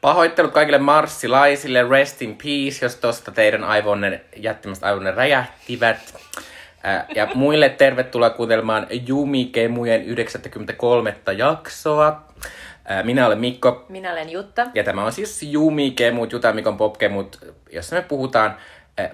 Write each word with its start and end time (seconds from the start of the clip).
Pahoittelut 0.00 0.52
kaikille 0.52 0.78
marssilaisille, 0.78 1.88
rest 1.88 2.22
in 2.22 2.36
peace, 2.36 2.84
jos 2.84 2.96
tosta 2.96 3.30
teidän 3.30 3.64
aivonne, 3.64 4.20
jättimästä 4.36 4.86
aivonne 4.86 5.10
räjähtivät. 5.10 6.14
Ja 7.14 7.28
muille 7.34 7.68
tervetuloa 7.68 8.30
kuuntelemaan 8.30 8.86
Jumikemujen 8.90 10.02
93. 10.02 11.16
jaksoa. 11.36 12.27
Minä 13.02 13.26
olen 13.26 13.38
Mikko. 13.38 13.84
Minä 13.88 14.12
olen 14.12 14.30
Jutta. 14.30 14.66
Ja 14.74 14.84
tämä 14.84 15.04
on 15.04 15.12
siis 15.12 15.42
Jumikemut, 15.42 16.32
Juta 16.32 16.52
Mikon 16.52 16.76
popkemut, 16.76 17.54
jossa 17.72 17.96
me 17.96 18.02
puhutaan 18.02 18.56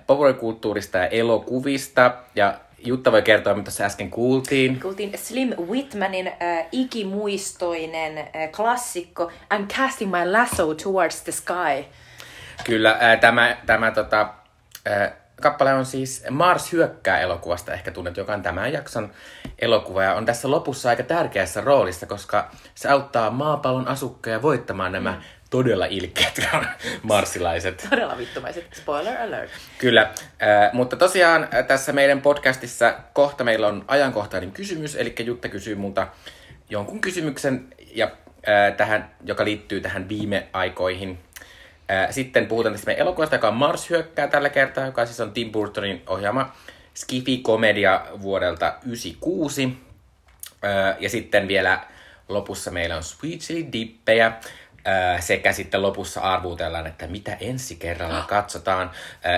populaarikulttuurista 0.07 0.99
ja 0.99 1.07
elokuvista. 1.07 2.15
Ja 2.35 2.55
Jutta 2.87 3.13
voi 3.13 3.23
kertoa, 3.23 3.55
mitä 3.55 3.65
tässä 3.65 3.85
äsken 3.85 4.11
kuultiin. 4.11 4.81
Kuultiin 4.81 5.19
Slim 5.19 5.55
Whitmanin 5.69 6.27
äh, 6.27 6.67
ikimuistoinen 6.73 8.19
äh, 8.19 8.51
klassikko 8.57 9.31
I'm 9.55 9.67
casting 9.67 10.11
my 10.11 10.33
lasso 10.33 10.75
towards 10.75 11.23
the 11.23 11.33
sky. 11.33 11.85
Kyllä, 12.65 12.91
äh, 12.91 13.21
tämä, 13.21 13.57
tämä 13.67 13.91
tota, 13.91 14.35
äh, 14.89 15.13
kappale 15.41 15.75
on 15.75 15.87
siis 15.87 16.25
Mars 16.31 16.73
hyökkää 16.73 17.21
elokuvasta, 17.21 17.73
ehkä 17.73 17.91
tunnet, 17.91 18.17
joka 18.17 18.35
on 18.35 18.43
tämän 18.43 18.73
jakson 18.73 19.13
elokuva. 19.59 20.03
Ja 20.03 20.15
on 20.15 20.27
tässä 20.27 20.51
lopussa 20.51 20.89
aika 20.89 21.03
tärkeässä 21.03 21.61
roolissa, 21.61 22.07
koska 22.07 22.51
se 22.75 22.89
auttaa 22.89 23.31
maapallon 23.31 23.89
asukkeja 23.89 24.43
voittamaan 24.43 24.93
nämä 24.93 25.11
mm 25.13 25.23
todella 25.55 25.87
ilkeät 25.87 26.41
marsilaiset. 27.03 27.87
Todella 27.91 28.19
vittumaiset. 28.19 28.67
Spoiler 28.75 29.23
alert. 29.23 29.51
Kyllä, 29.79 30.03
äh, 30.03 30.73
mutta 30.73 30.97
tosiaan 30.97 31.49
äh, 31.55 31.67
tässä 31.67 31.93
meidän 31.93 32.23
podcastissa 32.23 32.95
kohta 33.13 33.45
meillä 33.45 33.67
on 33.67 33.85
ajankohtainen 33.89 34.53
kysymys, 34.53 34.97
eli 34.97 35.15
Jutta 35.19 35.49
kysyy 35.49 35.75
multa 35.75 36.09
jonkun 36.71 37.01
kysymyksen, 37.01 37.67
ja, 37.95 38.11
äh, 38.49 38.77
tähän, 38.77 39.11
joka 39.25 39.45
liittyy 39.45 39.81
tähän 39.81 40.09
viime 40.09 40.49
aikoihin. 40.53 41.19
Sitten 42.11 42.47
puhutaan 42.47 42.75
tästä 42.75 42.87
meidän 42.87 43.03
elokuvasta, 43.03 43.35
joka 43.35 43.49
on 43.49 43.55
Mars 43.55 43.91
hyökkää 43.91 44.29
tällä 44.29 44.49
kertaa, 44.49 44.87
joka 44.87 45.07
siis 45.07 45.21
on 45.21 45.33
Tim 45.33 45.53
Burtonin 45.53 46.03
ohjaama 46.07 46.53
Skifi-komedia 46.95 48.07
vuodelta 48.23 48.67
1996. 48.71 49.79
Äh, 50.65 50.97
ja 51.01 51.09
sitten 51.09 51.49
vielä 51.49 51.81
lopussa 52.29 52.71
meillä 52.71 52.97
on 52.97 53.03
Sweet 53.03 53.41
Chili 53.41 53.69
Dippejä, 53.73 54.33
sekä 55.21 55.53
sitten 55.53 55.83
lopussa 55.83 56.21
arvuutellaan, 56.21 56.87
että 56.87 57.07
mitä 57.07 57.37
ensi 57.41 57.77
kerralla 57.77 58.19
oh. 58.19 58.27
katsotaan. 58.37 58.91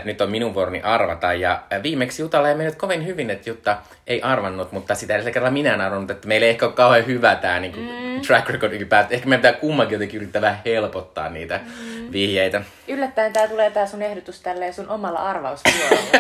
Nyt 0.05 0.21
on 0.21 0.31
minun 0.31 0.55
vuoroni 0.55 0.81
arvata 0.83 1.33
ja 1.33 1.63
viimeksi 1.83 2.23
Jutalle 2.23 2.49
ei 2.49 2.55
mennyt 2.55 2.75
kovin 2.75 3.07
hyvin, 3.07 3.31
että 3.31 3.51
Jutta 3.51 3.79
ei 4.07 4.23
arvannut, 4.23 4.73
mutta 4.73 4.95
sitä 4.95 5.13
edellisellä 5.13 5.35
kerralla 5.35 5.53
minä 5.53 5.75
en 5.75 5.81
arvannut, 5.81 6.11
että 6.11 6.29
meillä 6.29 6.45
ei 6.45 6.51
ehkä 6.51 6.67
ole 6.67 6.75
kauhean 6.75 7.07
hyvä 7.07 7.37
tämä 7.37 7.61
niin 7.61 7.77
mm. 7.77 8.21
track 8.21 8.49
record 8.49 8.73
ylipäätään. 8.73 9.15
Ehkä 9.15 9.29
meidän 9.29 9.41
pitää 9.41 9.61
kummankin 9.61 9.95
jotenkin 9.95 10.17
yrittää 10.17 10.43
vähän 10.43 10.61
helpottaa 10.65 11.29
niitä 11.29 11.61
mm. 11.65 12.13
vihjeitä. 12.13 12.63
Yllättäen 12.89 13.33
tämä 13.33 13.49
tulee 13.49 13.71
tämä 13.71 13.87
sun 13.87 14.03
ehdotus 14.03 14.41
tälleen 14.41 14.75
sun 14.75 14.89
omalla 14.89 15.19
arvausvuorolla. 15.19 16.11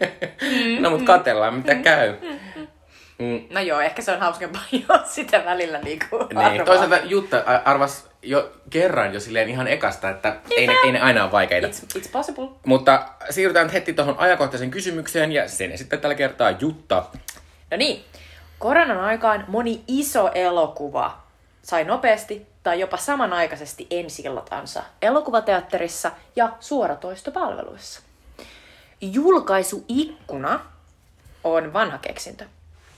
no 0.80 0.90
mutta 0.90 1.06
katellaan 1.06 1.54
mitä 1.54 1.74
mm. 1.74 1.82
käy. 1.82 2.14
Mm. 3.18 3.40
No 3.50 3.60
joo, 3.60 3.80
ehkä 3.80 4.02
se 4.02 4.12
on 4.12 4.20
hauskempaa 4.20 4.62
jo 4.88 4.98
sitä 5.04 5.44
välillä 5.44 5.78
niin 5.78 5.98
kuin 6.10 6.28
Niin, 6.28 6.64
toisaalta 6.64 6.96
Jutta 7.04 7.42
arvas 7.64 8.05
jo 8.26 8.52
kerran 8.70 9.14
jo 9.14 9.20
silleen 9.20 9.48
ihan 9.48 9.68
ekasta, 9.68 10.10
että 10.10 10.36
ei 10.56 10.66
ne, 10.66 10.74
ei 10.84 10.92
ne 10.92 11.00
aina 11.00 11.22
ole 11.22 11.32
vaikeita. 11.32 11.66
It's, 11.66 11.98
it's 11.98 12.10
possible. 12.12 12.48
Mutta 12.66 13.08
siirrytään 13.30 13.68
heti 13.68 13.92
tuohon 13.92 14.18
ajankohtaisen 14.18 14.70
kysymykseen 14.70 15.32
ja 15.32 15.48
sen 15.48 15.78
sitten 15.78 16.00
tällä 16.00 16.14
kertaa 16.14 16.50
Jutta. 16.50 17.04
No 17.70 17.76
niin, 17.76 18.04
koronan 18.58 19.00
aikaan 19.00 19.44
moni 19.48 19.84
iso 19.88 20.30
elokuva 20.34 21.22
sai 21.62 21.84
nopeasti 21.84 22.46
tai 22.62 22.80
jopa 22.80 22.96
samanaikaisesti 22.96 23.86
ensillatansa 23.90 24.82
elokuvateatterissa 25.02 26.10
ja 26.36 26.52
suoratoistopalveluissa. 26.60 28.00
Julkaisuikkuna 29.00 30.60
on 31.44 31.72
vanha 31.72 31.98
keksintö. 31.98 32.44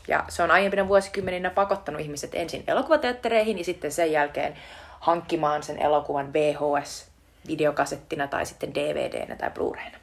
Ja 0.09 0.25
se 0.29 0.43
on 0.43 0.51
aiempina 0.51 0.89
vuosikymmeninä 0.89 1.51
pakottanut 1.51 2.01
ihmiset 2.01 2.35
ensin 2.35 2.65
elokuvateattereihin 2.67 3.59
ja 3.59 3.65
sitten 3.65 3.93
sen 3.93 4.13
jälkeen 4.13 4.55
hankkimaan 5.01 5.63
sen 5.63 5.83
elokuvan 5.83 6.33
VHS-videokasettina 6.33 8.29
tai 8.29 8.47
sitten 8.47 8.75
DVDnä 8.75 9.37
tai 9.37 9.51
Blu-rayna. 9.51 9.99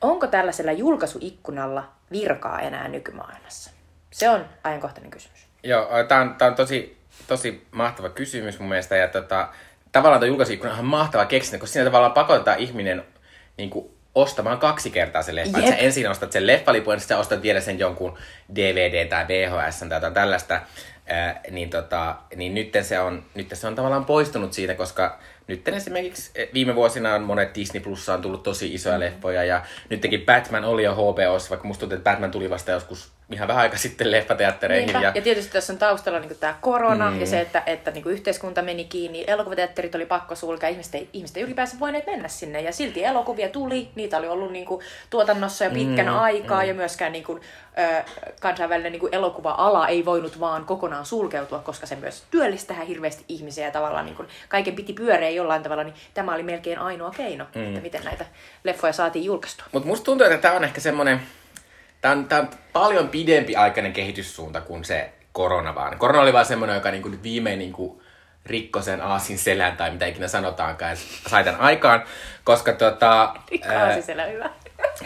Onko 0.00 0.26
tällaisella 0.26 0.72
julkaisuikkunalla 0.72 1.88
virkaa 2.12 2.60
enää 2.60 2.88
nykymaailmassa? 2.88 3.70
Se 4.10 4.28
on 4.28 4.44
ajankohtainen 4.64 5.10
kysymys. 5.10 5.46
Joo, 5.62 5.88
tämä 6.08 6.20
on, 6.20 6.34
tää 6.34 6.48
on 6.48 6.54
tosi, 6.54 6.98
tosi 7.26 7.66
mahtava 7.70 8.08
kysymys 8.08 8.58
mun 8.58 8.68
mielestä. 8.68 8.96
Ja 8.96 9.08
tota, 9.08 9.48
tavallaan 9.92 10.20
tuo 10.20 10.28
julkaisuikkuna 10.28 10.74
on 10.74 10.84
mahtava 10.84 11.26
keksintä, 11.26 11.58
koska 11.58 11.72
siinä 11.72 11.84
tavallaan 11.84 12.12
pakotetaan 12.12 12.58
ihminen 12.58 13.04
niin 13.56 13.70
kuin, 13.70 13.90
ostamaan 14.14 14.58
kaksi 14.58 14.90
kertaa 14.90 15.22
se 15.22 15.34
leffa. 15.34 15.60
Sä 15.60 15.74
ensin 15.74 16.10
ostat 16.10 16.32
sen 16.32 16.46
leffalipun 16.46 16.94
ja 16.94 16.98
sitten 16.98 17.18
ostat 17.18 17.42
vielä 17.42 17.60
sen 17.60 17.78
jonkun 17.78 18.18
DVD 18.54 19.08
tai 19.08 19.28
VHS 19.28 19.78
tai 19.78 19.96
jotain 19.96 20.14
tällaista. 20.14 20.60
Ää, 21.06 21.40
niin, 21.50 21.70
tota, 21.70 22.16
niin 22.36 22.54
nyt, 22.54 22.72
se 22.82 23.00
on, 23.00 23.22
nyt 23.34 23.48
se 23.52 23.66
on 23.66 23.74
tavallaan 23.74 24.04
poistunut 24.04 24.52
siitä, 24.52 24.74
koska 24.74 25.18
nyt 25.46 25.68
esimerkiksi 25.68 26.30
eh, 26.34 26.48
viime 26.54 26.74
vuosina 26.74 27.14
on 27.14 27.22
monet 27.22 27.54
Disney 27.54 27.82
Plussa 27.82 28.14
on 28.14 28.22
tullut 28.22 28.42
tosi 28.42 28.74
isoja 28.74 28.96
mm. 28.96 29.00
leffoja 29.00 29.44
ja 29.44 29.62
nytkin 29.88 30.22
Batman 30.26 30.64
oli 30.64 30.84
jo 30.84 30.94
HBOssa, 30.94 31.50
vaikka 31.50 31.68
musta 31.68 31.80
tuntuu, 31.80 31.98
että 31.98 32.10
Batman 32.10 32.30
tuli 32.30 32.50
vasta 32.50 32.70
joskus 32.70 33.15
ihan 33.32 33.48
vähän 33.48 33.62
aika 33.62 33.78
sitten 33.78 34.10
leffateattereihin. 34.10 35.02
Ja... 35.02 35.12
ja 35.14 35.22
tietysti 35.22 35.52
tässä 35.52 35.72
on 35.72 35.78
taustalla 35.78 36.18
niin 36.18 36.36
tämä 36.40 36.54
korona 36.60 37.10
mm. 37.10 37.20
ja 37.20 37.26
se, 37.26 37.40
että, 37.40 37.62
että 37.66 37.90
niin 37.90 38.04
yhteiskunta 38.06 38.62
meni 38.62 38.84
kiinni, 38.84 39.24
elokuvateatterit 39.26 39.94
oli 39.94 40.06
pakko 40.06 40.34
sulkea, 40.34 40.68
ihmiset 40.68 40.94
ei, 40.94 41.08
ihmiset 41.12 41.36
ei 41.36 41.42
ylipäänsä 41.42 41.76
voineet 41.80 42.06
mennä 42.06 42.28
sinne 42.28 42.60
ja 42.60 42.72
silti 42.72 43.04
elokuvia 43.04 43.48
tuli, 43.48 43.88
niitä 43.94 44.18
oli 44.18 44.28
ollut 44.28 44.52
niin 44.52 44.66
kuin, 44.66 44.84
tuotannossa 45.10 45.64
jo 45.64 45.70
pitkän 45.70 46.06
mm. 46.06 46.18
aikaa 46.18 46.62
mm. 46.62 46.68
ja 46.68 46.74
myöskään 46.74 47.12
niin 47.12 47.24
kuin, 47.24 47.40
ö, 47.78 48.02
kansainvälinen 48.40 48.92
niin 48.92 49.00
kuin 49.00 49.14
elokuva-ala 49.14 49.88
ei 49.88 50.04
voinut 50.04 50.40
vaan 50.40 50.64
kokonaan 50.64 51.06
sulkeutua, 51.06 51.58
koska 51.58 51.86
se 51.86 51.96
myös 51.96 52.24
työllistää 52.30 52.84
hirveästi 52.84 53.24
ihmisiä 53.28 53.64
ja 53.64 53.72
tavallaan 53.72 54.06
niin 54.06 54.16
kuin, 54.16 54.28
kaiken 54.48 54.74
piti 54.74 54.92
pyöreä 54.92 55.30
jollain 55.30 55.62
tavalla, 55.62 55.84
niin 55.84 55.94
tämä 56.14 56.34
oli 56.34 56.42
melkein 56.42 56.78
ainoa 56.78 57.10
keino, 57.10 57.46
mm. 57.54 57.66
että 57.66 57.80
miten 57.80 58.04
näitä 58.04 58.24
leffoja 58.64 58.92
saatiin 58.92 59.24
julkaistua. 59.24 59.66
Mutta 59.72 59.88
musta 59.88 60.04
tuntuu, 60.04 60.26
että 60.26 60.38
tämä 60.38 60.54
on 60.54 60.64
ehkä 60.64 60.80
semmoinen 60.80 61.20
Tämä 62.06 62.18
on, 62.18 62.28
tämä 62.28 62.40
on 62.40 62.48
paljon 62.72 63.08
pidempi 63.08 63.56
aikainen 63.56 63.92
kehityssuunta 63.92 64.60
kuin 64.60 64.84
se 64.84 65.12
korona 65.32 65.74
vaan. 65.74 65.98
Korona 65.98 66.20
oli 66.20 66.32
vaan 66.32 66.46
semmoinen, 66.46 66.74
joka 66.74 66.90
niinku 66.90 67.08
nyt 67.08 67.22
viimein 67.22 67.58
niinku 67.58 68.02
rikkoi 68.46 68.82
sen 68.82 69.00
aasin 69.00 69.38
selän 69.38 69.76
tai 69.76 69.90
mitä 69.90 70.06
ikinä 70.06 70.28
sanotaankaan, 70.28 70.90
ja 70.90 70.96
sai 71.28 71.44
tämän 71.44 71.60
aikaan. 71.60 72.04
Koska 72.44 72.72
tota... 72.72 73.34
Rikko 73.50 73.68
hyvä. 74.32 74.50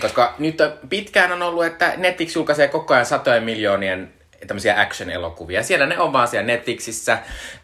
Koska 0.00 0.34
nyt 0.38 0.59
pitkään 0.88 1.33
on 1.33 1.43
ollut, 1.43 1.65
että 1.65 1.93
Netflix 1.97 2.37
julkaisee 2.37 2.69
koko 2.69 2.94
ajan 2.94 3.06
satojen 3.06 3.44
miljoonien 3.44 4.12
tämmöisiä 4.47 4.81
action-elokuvia. 4.81 5.62
Siellä 5.62 5.87
ne 5.87 5.99
on 5.99 6.12
vaan 6.12 6.28
siellä 6.28 6.47
Netflixissä. 6.47 7.19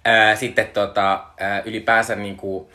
Ää, 0.04 0.36
sitten 0.36 0.66
tota, 0.66 1.24
ää, 1.40 1.62
ylipäänsä 1.64 2.16
niinku, 2.16 2.70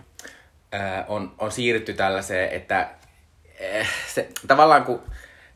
ää, 0.72 1.05
on, 1.07 1.35
on 1.38 1.51
siirrytty 1.51 1.93
tällaiseen, 1.93 2.49
että 2.49 2.75
ää, 2.78 3.85
se, 4.07 4.29
tavallaan 4.47 4.83
kun 4.83 5.01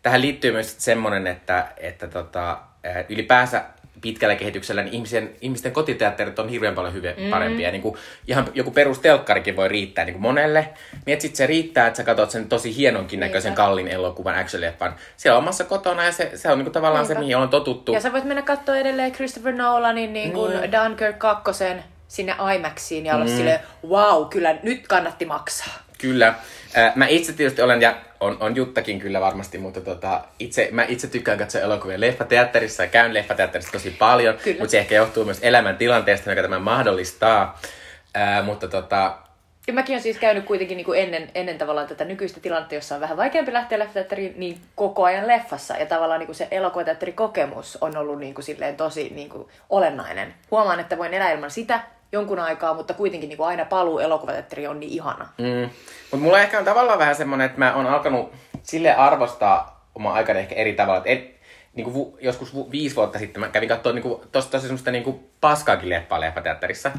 tähän 0.05 0.21
liittyy 0.21 0.51
myös 0.51 0.75
semmoinen, 0.77 1.27
että, 1.27 1.67
että 1.77 2.07
tota, 2.07 2.57
ylipäänsä 3.09 3.63
pitkällä 4.01 4.35
kehityksellä 4.35 4.83
niin 4.83 4.93
ihmisen, 4.93 5.35
ihmisten 5.41 5.71
kotiteatterit 5.71 6.39
on 6.39 6.49
hirveän 6.49 6.75
paljon 6.75 6.93
hyviä, 6.93 7.11
mm-hmm. 7.11 7.29
parempia. 7.29 7.71
Niin 7.71 7.81
kuin, 7.81 7.97
ihan 8.27 8.47
joku 8.53 8.71
perustelkkarikin 8.71 9.55
voi 9.55 9.67
riittää 9.67 10.05
niin 10.05 10.13
kuin 10.13 10.21
monelle. 10.21 10.69
Niin 11.05 11.21
sitten 11.21 11.38
se 11.38 11.47
riittää, 11.47 11.88
että 11.88 11.97
sä 11.97 12.03
katsot 12.03 12.31
sen 12.31 12.49
tosi 12.49 12.75
hienonkin 12.75 13.19
näköisen 13.19 13.49
Niinpä. 13.49 13.61
kallin 13.61 13.87
elokuvan, 13.87 14.35
action-leffan. 14.35 14.91
Siellä 15.17 15.37
omassa 15.37 15.63
kotona 15.63 16.03
ja 16.03 16.11
se, 16.11 16.31
se 16.35 16.49
on 16.49 16.57
niin 16.57 16.66
kuin 16.66 16.73
tavallaan 16.73 17.03
Niinpä. 17.03 17.13
se, 17.13 17.19
mihin 17.19 17.37
on 17.37 17.49
totuttu. 17.49 17.93
Ja 17.93 18.02
sä 18.02 18.13
voit 18.13 18.23
mennä 18.23 18.41
katsoa 18.41 18.75
edelleen 18.75 19.11
Christopher 19.11 19.53
Nolanin 19.53 20.13
niin 20.13 20.31
kuin 20.31 20.53
mm. 20.53 20.72
Dunkirk 20.72 21.19
2 21.19 21.52
sinne 22.07 22.35
IMAXiin 22.55 23.05
ja 23.05 23.16
olla 23.16 23.25
mm. 23.25 23.31
silleen, 23.31 23.59
wow, 23.87 24.25
kyllä 24.29 24.55
nyt 24.63 24.87
kannatti 24.87 25.25
maksaa. 25.25 25.73
Kyllä. 25.97 26.34
Mä 26.96 27.07
itse 27.07 27.34
tietysti 27.34 27.61
olen, 27.61 27.81
ja 27.81 27.96
on, 28.20 28.38
on 28.40 28.56
Juttakin 28.56 29.00
kyllä 29.00 29.22
varmasti, 29.22 29.58
mutta 29.58 29.82
tota, 29.82 30.22
itse, 30.40 30.70
mä 30.72 30.85
itse 30.88 31.08
tykkään 31.08 31.38
katsoa 31.38 31.62
elokuvia 31.62 32.00
leffateatterissa 32.00 32.84
ja 32.84 32.90
käyn 32.90 33.14
leffateatterissa 33.14 33.72
tosi 33.72 33.91
paljon, 33.91 34.38
kyllä. 34.44 34.59
mutta 34.59 34.72
se 34.72 34.79
ehkä 34.79 34.96
johtuu 34.96 35.26
myös 35.26 35.40
elämäntilanteesta, 35.41 36.29
joka 36.29 36.41
tämä 36.41 36.59
mahdollistaa. 36.59 37.59
Ää, 38.14 38.41
mutta 38.41 38.67
tota, 38.67 39.17
ja 39.67 39.73
mäkin 39.73 39.94
olen 39.94 40.03
siis 40.03 40.17
käynyt 40.17 40.46
kuitenkin 40.46 40.78
niin 40.78 40.85
kuin 40.85 41.00
ennen, 41.00 41.32
ennen 41.35 41.58
tavallaan 41.58 41.88
tätä 41.88 42.06
nykyistä 42.06 42.40
tilannetta, 42.40 42.76
jossa 42.76 42.96
on 42.96 43.02
vähän 43.02 43.17
vaikeampi 43.17 43.53
lähteä 43.53 43.79
leffateatteriin, 43.79 44.34
niin 44.38 44.59
koko 44.76 45.03
ajan 45.03 45.28
leffassa. 45.28 45.78
Ja 45.78 45.85
tavallaan 45.85 46.20
niin 46.20 46.28
kuin 46.28 46.35
se 46.35 46.47
elokuvateatterikokemus 46.52 47.78
on 47.82 47.97
ollut 47.97 48.20
niin 48.20 48.34
kuin 48.34 48.46
silleen 48.46 48.76
tosi 48.76 49.09
niin 49.16 49.29
kuin 49.29 49.47
olennainen. 49.70 50.34
Huomaan, 50.52 50.79
että 50.79 50.97
voin 50.97 51.14
elää 51.14 51.32
ilman 51.32 51.52
sitä, 51.52 51.79
jonkun 52.16 52.40
aikaa, 52.40 52.73
mutta 52.73 52.94
kuitenkin 52.94 53.29
niin 53.29 53.38
kuin 53.38 53.47
aina 53.47 53.66
paluu 53.66 54.00
elokuvateatteri 54.00 54.67
on 54.67 54.79
niin 54.79 54.91
ihana. 54.91 55.28
Mm. 55.38 55.70
Mutta 56.12 56.26
mulla 56.26 56.40
ehkä 56.40 56.59
on 56.59 56.66
tavallaan 56.66 57.00
vähän 57.00 57.16
semmoinen, 57.16 57.46
että 57.46 57.59
mä 57.59 57.76
oon 57.76 57.88
alkanut 57.88 58.34
sille 58.64 58.96
arvostaa 58.96 59.90
oma 59.96 60.14
aikana 60.14 60.40
ehkä 60.40 60.56
eri 60.56 60.73
tavalla. 60.73 61.02
Et, 61.06 61.35
niin 61.76 61.91
kuin 61.91 62.14
joskus 62.22 62.56
viisi 62.72 62.96
vuotta 62.96 63.20
sitten 63.20 63.40
mä 63.40 63.50
kävin 63.50 63.70
katsoa 63.70 63.94
niin 63.94 64.20
tosi 64.32 64.59
semmoista 64.59 64.91
niin 64.91 65.03
kuin 65.03 65.20
paskaakin 65.41 65.90
leppaa 65.90 66.22
leffateatterissa. 66.22 66.91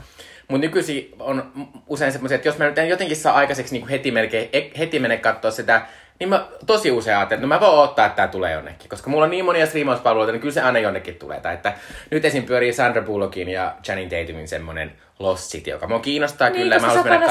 Mutta 0.49 0.67
nykyisin 0.67 1.15
on 1.19 1.53
usein 1.87 2.13
semmoisia, 2.13 2.37
että 2.37 2.49
jos 2.49 2.59
mä 2.59 2.65
nyt 2.65 2.79
en 2.79 2.89
jotenkin 2.89 3.17
saa 3.17 3.35
aikaiseksi 3.35 3.73
niin 3.73 3.81
kuin 3.81 3.91
heti, 3.91 4.11
melkein, 4.11 4.51
heti 4.79 4.99
mene 4.99 5.17
katsoa 5.17 5.51
sitä 5.51 5.87
niin 6.21 6.29
mä 6.29 6.47
tosi 6.67 6.91
usein 6.91 7.17
ajattelen, 7.17 7.39
että 7.45 7.57
no 7.57 7.67
mä 7.67 7.67
voin 7.67 7.89
ottaa, 7.89 8.07
että 8.07 8.17
tämä 8.17 8.29
tulee 8.29 8.53
jonnekin. 8.53 8.89
Koska 8.89 9.11
mulla 9.11 9.25
on 9.25 9.31
niin 9.31 9.45
monia 9.45 9.67
striimauspalveluita, 9.67 10.33
niin 10.33 10.41
kyllä 10.41 10.55
se 10.55 10.61
aina 10.61 10.79
jonnekin 10.79 11.15
tulee. 11.15 11.41
Tai 11.41 11.55
että 11.55 11.73
nyt 12.11 12.25
esim. 12.25 12.45
pyörii 12.45 12.73
Sandra 12.73 13.03
Bullockin 13.03 13.49
ja 13.49 13.75
Channing 13.83 14.11
Tatumin 14.11 14.49
semmonen 14.49 14.93
Lost 15.19 15.51
City, 15.51 15.71
joka 15.71 15.89
mua 15.89 15.99
kiinnostaa 15.99 16.49
niin, 16.49 16.63
kyllä. 16.63 16.79
Mä 16.79 16.87
haluaisin 16.87 17.13
mennä 17.13 17.27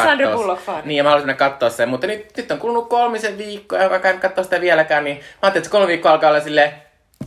katsoa. 0.56 0.82
Niin, 0.86 0.98
ja 0.98 1.04
mä 1.04 1.10
haluaisin 1.10 1.28
mennä 1.28 1.38
katsoa 1.38 1.70
sen. 1.70 1.90
Mutta 1.90 2.08
nyt, 2.08 2.38
nyt 2.38 2.52
on 2.52 2.60
kulunut 2.60 2.90
kolmisen 2.90 3.38
viikkoa, 3.38 3.84
joka 3.84 4.00
käynyt 4.00 4.22
katsoa 4.22 4.44
sitä 4.44 4.62
vieläkään, 4.62 5.04
niin 5.04 5.18
mä 5.18 5.24
ajattelin, 5.42 5.58
että 5.58 5.68
se 5.68 5.72
kolme 5.72 5.88
viikkoa 5.88 6.12
alkaa 6.12 6.30
olla 6.30 6.40
silleen, 6.40 6.72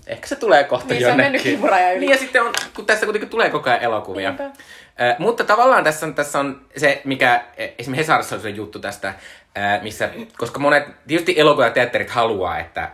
ehkä 0.07 0.27
se 0.27 0.37
tulee 0.37 0.65
kohta 0.65 0.95
niin, 0.95 1.03
jonnekin. 1.03 1.43
Se 1.43 1.49
on 1.49 1.61
mennyt 1.61 1.97
yli. 1.97 2.01
Niin, 2.01 2.11
ja 2.11 2.19
sitten 2.19 2.43
on, 2.43 2.53
kun 2.77 2.87
tässä 2.87 3.07
kuitenkin 3.07 3.31
tulee 3.31 3.51
koko 3.51 3.71
ajan 3.71 3.83
elokuvia. 3.83 4.29
Niinpä. 4.29 4.45
Äh, 5.01 5.19
mutta 5.19 5.45
tavallaan 5.45 5.85
tässä 5.85 6.07
on, 6.07 6.15
tässä 6.15 6.39
on 6.39 6.61
se, 6.77 7.03
mikä 7.05 7.45
e, 7.57 7.65
esimerkiksi 7.65 7.97
Hesarissa 7.97 8.37
on 8.37 8.43
se 8.43 8.51
juttu 8.51 8.79
tästä, 8.79 9.15
missä, 9.83 10.11
koska 10.39 10.59
monet, 10.59 10.85
tietysti 11.07 11.35
elokuva- 11.39 11.65
ja 11.65 11.71
teatterit 11.71 12.11
haluaa, 12.11 12.59
että 12.59 12.91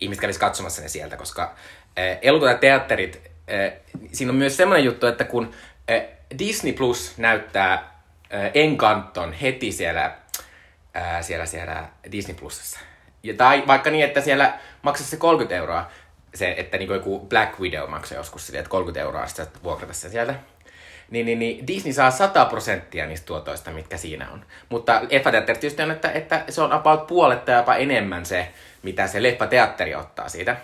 ihmiset 0.00 0.20
kävisi 0.20 0.40
katsomassa 0.40 0.82
ne 0.82 0.88
sieltä, 0.88 1.16
koska 1.16 1.42
äh, 1.98 2.18
elokuva- 2.22 2.50
ja 2.50 2.58
teatterit, 2.58 3.30
äh, 3.52 3.72
siinä 4.12 4.30
on 4.30 4.36
myös 4.36 4.56
semmoinen 4.56 4.84
juttu, 4.84 5.06
että 5.06 5.24
kun 5.24 5.54
Disney 6.38 6.72
Plus 6.72 7.18
näyttää 7.18 7.72
äh, 7.74 8.50
Encanton 8.54 9.32
heti 9.32 9.72
siellä, 9.72 10.16
siellä, 11.20 11.46
siellä 11.46 11.88
Disney 12.12 12.36
Plusassa, 12.36 12.78
ja, 13.22 13.34
tai 13.34 13.64
vaikka 13.66 13.90
niin, 13.90 14.04
että 14.04 14.20
siellä 14.20 14.58
maksaisi 14.82 15.10
se 15.10 15.16
30 15.16 15.56
euroa, 15.56 15.90
se, 16.34 16.54
että 16.56 16.78
niin 16.78 16.90
joku 16.90 17.18
Black 17.20 17.60
Widow 17.60 17.90
maksaa 17.90 18.18
joskus 18.18 18.46
silleen, 18.46 18.60
että 18.60 18.70
30 18.70 19.00
euroa 19.00 19.26
sitten 19.26 19.46
vuokrata 19.62 19.92
sen 19.92 20.10
sieltä 20.10 20.34
niin, 21.10 21.26
niin, 21.26 21.38
niin 21.38 21.66
Disney 21.66 21.92
saa 21.92 22.10
100 22.10 22.44
prosenttia 22.44 23.06
niistä 23.06 23.26
tuotoista, 23.26 23.70
mitkä 23.70 23.96
siinä 23.96 24.30
on. 24.32 24.44
Mutta 24.68 25.00
leffateatteri 25.10 25.58
tietysti 25.58 25.82
on, 25.82 25.90
että, 25.90 26.10
että 26.10 26.44
se 26.48 26.62
on 26.62 26.72
about 26.72 27.06
puolet 27.06 27.44
tai 27.44 27.56
jopa 27.56 27.74
enemmän 27.74 28.26
se, 28.26 28.48
mitä 28.82 29.06
se 29.06 29.22
leffateatteri 29.22 29.94
ottaa 29.94 30.28
siitä. 30.28 30.56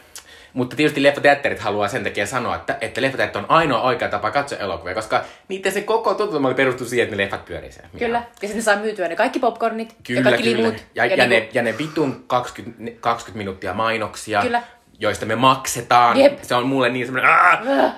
Mutta 0.53 0.77
tietysti 0.77 1.03
leffateatterit 1.03 1.59
haluaa 1.59 1.89
sen 1.89 2.05
takia 2.05 2.27
sanoa, 2.27 2.57
että, 2.57 2.79
että 2.81 3.03
leffateatteri 3.03 3.45
on 3.45 3.51
ainoa 3.51 3.83
oikea 3.83 4.09
tapa 4.09 4.31
katsoa 4.31 4.59
elokuvia, 4.59 4.95
koska 4.95 5.25
niiden 5.49 5.73
se 5.73 5.81
koko 5.81 6.15
tuotanto 6.15 6.55
perustuu 6.55 6.87
siihen, 6.87 7.05
että 7.05 7.17
ne 7.17 7.23
leffat 7.23 7.45
pyörii 7.45 7.73
siellä. 7.73 7.91
Kyllä, 7.99 8.19
ja 8.19 8.25
sitten 8.41 8.57
ne 8.57 8.63
saa 8.63 8.77
myytyä 8.77 9.09
ne 9.09 9.17
kaikki 9.17 9.39
popcornit 9.39 9.97
kyllä, 10.07 10.21
ja 10.21 10.25
kaikki 10.25 10.43
kyllä. 10.43 10.63
limut. 10.63 10.85
Ja, 10.95 11.07
ja, 11.07 11.17
ja, 11.17 11.27
ne, 11.27 11.49
ja 11.53 11.63
ne 11.63 11.79
vitun 11.79 12.25
20, 12.27 13.01
20 13.01 13.39
minuuttia 13.39 13.75
mainoksia, 13.75 14.43
kyllä. 14.43 14.63
joista 14.99 15.27
me 15.27 15.37
maksetaan. 15.37 16.19
Jep. 16.21 16.43
Se 16.43 16.55
on 16.55 16.67
mulle 16.67 16.89
niin 16.89 17.07
semmoinen... 17.07 17.33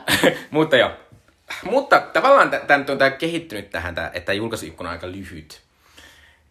Mutta 0.51 0.77
joo, 0.77 0.91
mutta 1.65 2.01
tavallaan 2.01 2.51
tämä 2.67 2.85
on 2.89 2.99
tää 2.99 3.11
kehittynyt 3.11 3.71
tähän, 3.71 3.95
tää, 3.95 4.11
että 4.15 4.33
julkaisuikkuna 4.33 4.89
on 4.89 4.93
aika 4.93 5.07
lyhyt. 5.07 5.61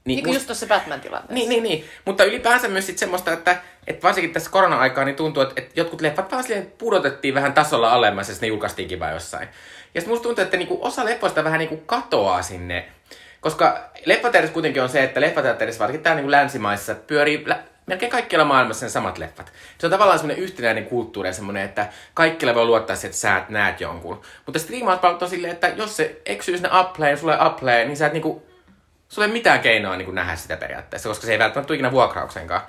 Niin, 0.05 0.15
niin 0.15 0.23
kuin 0.23 0.33
just 0.33 0.45
tuossa 0.45 0.65
Batman-tilanteessa. 0.65 1.33
Niin, 1.33 1.49
niin, 1.49 1.63
niin. 1.63 1.85
Mutta 2.05 2.23
ylipäänsä 2.23 2.67
myös 2.67 2.85
sit 2.85 2.97
semmoista, 2.97 3.33
että, 3.33 3.61
että 3.87 4.03
varsinkin 4.03 4.33
tässä 4.33 4.51
korona-aikaa 4.51 5.05
niin 5.05 5.15
tuntuu, 5.15 5.43
että, 5.43 5.61
että 5.61 5.79
jotkut 5.79 6.01
leffat 6.01 6.31
vaan 6.31 6.43
silleen 6.43 6.73
pudotettiin 6.77 7.33
vähän 7.33 7.53
tasolla 7.53 7.91
alemmas, 7.91 8.29
ja 8.29 8.35
ne 8.41 8.47
julkaistiinkin 8.47 8.99
vaan 8.99 9.13
jossain. 9.13 9.47
Ja 9.95 10.01
sitten 10.01 10.09
musta 10.09 10.23
tuntuu, 10.23 10.43
että 10.43 10.57
niinku 10.57 10.79
osa 10.81 11.05
leffoista 11.05 11.43
vähän 11.43 11.59
niinku 11.59 11.77
katoaa 11.77 12.41
sinne. 12.41 12.85
Koska 13.41 13.89
leffateatterissa 14.05 14.53
kuitenkin 14.53 14.83
on 14.83 14.89
se, 14.89 15.03
että 15.03 15.21
leffateatterissa, 15.21 15.79
varsinkin 15.79 16.03
täällä 16.03 16.15
niinku 16.15 16.31
länsimaissa, 16.31 16.95
pyörii 16.95 17.43
lä- 17.45 17.63
melkein 17.85 18.11
kaikkialla 18.11 18.45
maailmassa 18.45 18.85
ne 18.85 18.89
samat 18.89 19.17
leffat. 19.17 19.53
Se 19.77 19.87
on 19.87 19.91
tavallaan 19.91 20.19
semmoinen 20.19 20.43
yhtenäinen 20.43 20.85
kulttuuri 20.85 21.29
ja 21.29 21.33
semmoinen, 21.33 21.63
että 21.63 21.89
kaikilla 22.13 22.55
voi 22.55 22.65
luottaa 22.65 22.95
siihen, 22.95 23.09
että 23.09 23.19
sä 23.19 23.45
näet 23.49 23.81
jonkun. 23.81 24.21
Mutta 24.45 24.59
striimauspalvelut 24.59 25.21
on 25.21 25.29
silleen, 25.29 25.53
että 25.53 25.67
jos 25.67 25.97
se 25.97 26.21
eksyy 26.25 26.57
sinne 26.57 26.69
Appleen, 26.71 27.17
sulle 27.17 27.37
Appleen, 27.39 27.87
niin 27.87 27.97
sä 27.97 28.07
et 28.07 28.13
niinku, 28.13 28.45
sulle 29.09 29.27
ei 29.27 29.33
mitään 29.33 29.59
keinoa 29.59 29.97
niinku 29.97 30.11
nähdä 30.11 30.35
sitä 30.35 30.57
periaatteessa, 30.57 31.09
koska 31.09 31.25
se 31.25 31.31
ei 31.31 31.39
välttämättä 31.39 31.67
tule 31.67 31.75
ikinä 31.75 31.91
vuokrauksenkaan. 31.91 32.61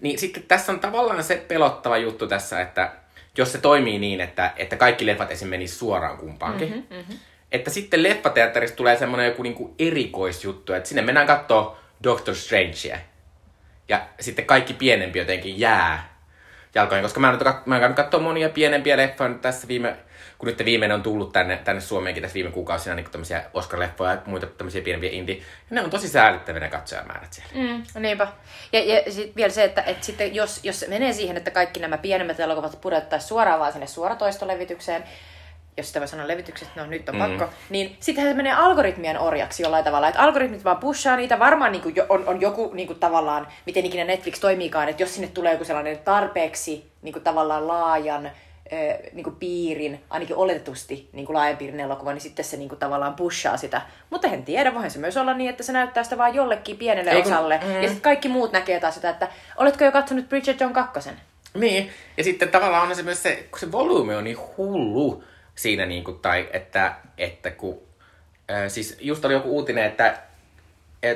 Niin 0.00 0.18
sitten 0.18 0.42
tässä 0.42 0.72
on 0.72 0.80
tavallaan 0.80 1.24
se 1.24 1.44
pelottava 1.48 1.96
juttu 1.96 2.26
tässä, 2.26 2.60
että 2.60 2.92
jos 3.38 3.52
se 3.52 3.58
toimii 3.58 3.98
niin, 3.98 4.20
että, 4.20 4.52
että 4.56 4.76
kaikki 4.76 5.06
leffat 5.06 5.30
esim. 5.30 5.48
menis 5.48 5.78
suoraan 5.78 6.18
kumpaankin, 6.18 6.68
mm-hmm, 6.68 6.96
mm-hmm. 6.96 7.18
että 7.52 7.70
sitten 7.70 8.02
leffateatterista 8.02 8.76
tulee 8.76 8.96
semmoinen 8.96 9.26
joku 9.26 9.42
niinku 9.42 9.74
erikoisjuttu, 9.78 10.72
että 10.72 10.88
sinne 10.88 11.02
mennään 11.02 11.26
katsoa 11.26 11.78
Doctor 12.04 12.34
Strangea 12.34 12.98
ja 13.88 14.06
sitten 14.20 14.44
kaikki 14.44 14.74
pienempi 14.74 15.18
jotenkin 15.18 15.60
jää 15.60 16.14
jalkoihin, 16.74 17.02
koska 17.02 17.20
mä, 17.20 17.32
nyt, 17.32 17.40
mä 17.66 17.78
oon 17.78 17.94
katsoa 17.94 18.20
monia 18.20 18.48
pienempiä 18.48 18.96
leffoja 18.96 19.34
tässä 19.34 19.68
viime, 19.68 19.96
kun 20.38 20.46
nyt 20.46 20.64
viimeinen 20.64 20.94
on 20.94 21.02
tullut 21.02 21.32
tänne, 21.32 21.56
tänne 21.56 21.80
Suomeenkin 21.80 22.22
tässä 22.22 22.34
viime 22.34 22.50
kuukausina, 22.50 22.94
niin 22.96 23.10
tämmöisiä 23.10 23.44
Oscar-leffoja 23.54 24.10
ja 24.10 24.18
muita 24.26 24.46
tämmöisiä 24.46 24.82
pienempiä 24.82 25.10
indie. 25.10 25.36
Ja 25.36 25.42
ne 25.70 25.80
on 25.80 25.90
tosi 25.90 26.08
säälittäviä 26.08 26.60
ne 26.60 26.68
katsojamäärät 26.68 27.32
siellä. 27.32 27.52
Mm, 27.54 28.02
niinpä. 28.02 28.26
Ja, 28.72 28.84
ja 28.84 29.12
sitten 29.12 29.36
vielä 29.36 29.52
se, 29.52 29.64
että, 29.64 29.82
että 29.82 30.06
sitten 30.06 30.34
jos, 30.34 30.64
jos 30.64 30.84
menee 30.88 31.12
siihen, 31.12 31.36
että 31.36 31.50
kaikki 31.50 31.80
nämä 31.80 31.98
pienemmät 31.98 32.40
elokuvat 32.40 32.80
pudottaisiin 32.80 33.28
suoraan 33.28 33.60
vaan 33.60 33.72
sinne 33.72 33.86
suoratoistolevitykseen, 33.86 35.04
jos 35.76 35.86
sitä 35.86 36.00
voi 36.00 36.08
sanoa 36.08 36.28
levityksestä, 36.28 36.80
no 36.80 36.86
nyt 36.86 37.08
on 37.08 37.14
mm. 37.14 37.20
pakko, 37.20 37.54
niin 37.70 37.96
sittenhän 38.00 38.32
se 38.32 38.36
menee 38.36 38.52
algoritmien 38.52 39.20
orjaksi 39.20 39.62
jollain 39.62 39.84
tavalla. 39.84 40.08
Että 40.08 40.20
algoritmit 40.20 40.64
vaan 40.64 40.76
pushaa 40.76 41.16
niitä, 41.16 41.38
varmaan 41.38 41.72
niin 41.72 41.82
kuin 41.82 41.94
on, 42.08 42.28
on 42.28 42.40
joku 42.40 42.70
niin 42.74 42.86
kuin 42.86 43.00
tavallaan, 43.00 43.46
miten 43.66 43.86
ikinä 43.86 44.04
Netflix 44.04 44.40
toimiikaan, 44.40 44.88
että 44.88 45.02
jos 45.02 45.14
sinne 45.14 45.28
tulee 45.28 45.52
joku 45.52 45.64
sellainen 45.64 45.98
tarpeeksi 45.98 46.90
niin 47.02 47.12
kuin 47.12 47.22
tavallaan 47.22 47.68
laajan 47.68 48.30
niin 49.12 49.24
kuin 49.24 49.36
piirin, 49.36 50.00
ainakin 50.10 50.36
oletetusti 50.36 51.08
niin 51.12 51.26
kuin 51.26 51.36
laajan 51.36 51.56
piirin 51.56 51.80
elokuva, 51.80 52.12
niin 52.12 52.20
sitten 52.20 52.44
se 52.44 52.56
niin 52.56 52.68
kuin 52.68 52.78
tavallaan 52.78 53.14
pushaa 53.14 53.56
sitä. 53.56 53.82
Mutta 54.10 54.28
en 54.28 54.44
tiedä, 54.44 54.74
voihan 54.74 54.90
se 54.90 54.98
myös 54.98 55.16
olla 55.16 55.34
niin, 55.34 55.50
että 55.50 55.62
se 55.62 55.72
näyttää 55.72 56.04
sitä 56.04 56.18
vain 56.18 56.34
jollekin 56.34 56.76
pienelle 56.76 57.10
Ei, 57.10 57.22
osalle. 57.22 57.60
Mm. 57.64 57.74
Ja 57.74 57.82
sitten 57.82 58.00
kaikki 58.00 58.28
muut 58.28 58.52
näkee 58.52 58.80
taas 58.80 58.94
sitä, 58.94 59.10
että 59.10 59.28
oletko 59.56 59.84
jo 59.84 59.92
katsonut 59.92 60.28
Bridget 60.28 60.60
John 60.60 60.72
2? 60.72 61.10
Niin, 61.54 61.90
ja 62.16 62.24
sitten 62.24 62.48
tavallaan 62.48 62.88
on 62.88 62.96
se 62.96 63.02
myös 63.02 63.22
se, 63.22 63.46
kun 63.50 63.58
se 63.58 63.72
volyymi 63.72 64.14
on 64.14 64.24
niin 64.24 64.38
hullu, 64.56 65.24
siinä 65.54 65.86
niin 65.86 66.04
kuin, 66.04 66.18
tai 66.18 66.48
että, 66.52 66.94
että 67.18 67.50
kun, 67.50 67.82
ää, 68.48 68.68
siis 68.68 68.96
just 69.00 69.24
oli 69.24 69.34
joku 69.34 69.50
uutinen, 69.50 69.84
että 69.84 70.18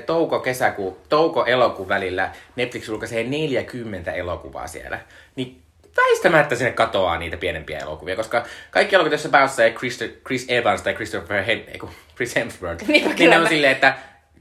touko-kesäkuu, 0.07 1.03
touko-elokuun 1.09 1.89
välillä 1.89 2.33
Netflix 2.57 2.89
julkaisee 2.89 3.25
40 3.25 4.13
elokuvaa 4.13 4.67
siellä. 4.67 5.01
Niin 5.37 5.63
väistämättä 5.97 6.55
sinne 6.55 6.71
katoaa 6.71 7.19
niitä 7.19 7.37
pienempiä 7.37 7.79
elokuvia, 7.79 8.17
koska 8.17 8.45
kaikki 8.71 8.95
elokuvat, 8.95 9.13
joissa 9.13 9.29
päässä 9.29 9.65
ei 9.65 9.73
Chris, 9.73 9.99
Chris 10.27 10.47
Evans 10.49 10.83
tai 10.83 10.95
Christopher 10.95 11.43
Hen, 11.43 11.65
ei, 11.69 11.81
Chris 12.17 12.37
Hemsworth, 12.37 12.87
niin, 12.89 13.15
niin 13.17 13.31
ne 13.31 13.39
on 13.39 13.49
silleen, 13.49 13.73
että 13.73 13.95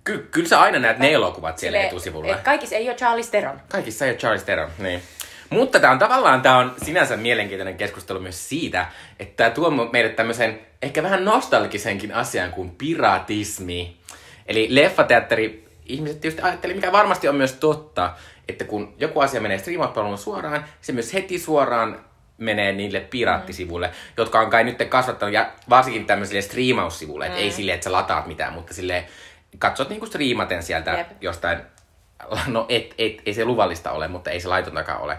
ky, 0.04 0.28
kyllä 0.32 0.48
sä 0.48 0.62
aina 0.62 0.80
näet 0.80 1.00
ne 1.00 1.12
elokuvat 1.12 1.58
siellä 1.58 1.78
Sille, 1.78 1.88
etusivulla. 1.88 2.38
Kaikissa 2.44 2.76
ei 2.76 2.90
ole 2.90 2.96
Charles 2.96 3.30
Theron. 3.30 3.62
Kaikissa 3.70 4.06
ei 4.06 4.12
ole 4.12 4.18
Charles 4.18 4.44
Theron, 4.44 4.70
niin. 4.78 5.02
Mutta 5.50 5.80
tämä 5.80 5.94
on 5.94 6.00
tavallaan 6.00 6.42
tämä 6.42 6.58
on 6.58 6.76
sinänsä 6.84 7.18
mielenkiintoinen 7.18 7.78
keskustelu 7.78 8.20
myös 8.20 8.50
siitä, 8.50 8.86
että 9.20 9.34
tämä 9.36 9.50
tuo 9.50 9.70
meidät 9.70 10.16
tämmöisen 10.16 10.60
ehkä 10.82 11.04
vähän 11.04 11.26
nostalgisenkin 11.26 12.14
asian 12.14 12.52
kuin 12.52 12.72
piratismi. 12.72 13.98
Eli 14.46 14.68
leffateatteri, 14.70 15.68
ihmiset 15.86 16.22
tietysti 16.22 16.42
ajatteli, 16.42 16.74
mikä 16.74 16.92
varmasti 16.92 17.28
on 17.28 17.36
myös 17.36 17.54
totta, 17.54 18.14
että 18.48 18.64
kun 18.64 18.96
joku 18.98 19.20
asia 19.20 19.42
menee 19.42 19.58
striimauspalveluun 19.58 20.18
suoraan, 20.18 20.66
se 20.82 20.92
myös 20.94 21.14
heti 21.14 21.40
suoraan 21.40 22.06
menee 22.38 22.72
niille 22.72 23.00
piraattisivuille, 23.00 23.88
mm. 23.88 23.94
jotka 24.18 24.40
on 24.40 24.50
kai 24.50 24.64
nyt 24.64 24.78
kasvattanut, 24.90 25.34
ja 25.34 25.52
varsinkin 25.70 26.06
tämmöisille 26.06 26.42
striimaussivuille, 26.42 27.26
mm. 27.26 27.32
että 27.32 27.44
ei 27.44 27.52
sille, 27.52 27.74
että 27.74 27.84
sä 27.84 27.92
lataat 27.92 28.28
mitään, 28.28 28.54
mutta 28.54 28.74
sille 28.74 29.06
katsot 29.60 29.90
niinku 29.90 30.06
striimaten 30.06 30.64
sieltä 30.64 30.92
Jep. 30.92 31.08
jostain 31.22 31.58
no 32.48 32.66
et, 32.70 32.94
et, 32.98 33.22
ei 33.26 33.34
se 33.34 33.46
luvallista 33.46 33.92
ole, 33.92 34.08
mutta 34.08 34.32
ei 34.32 34.40
se 34.40 34.48
laitontakaan 34.48 35.02
ole. 35.02 35.18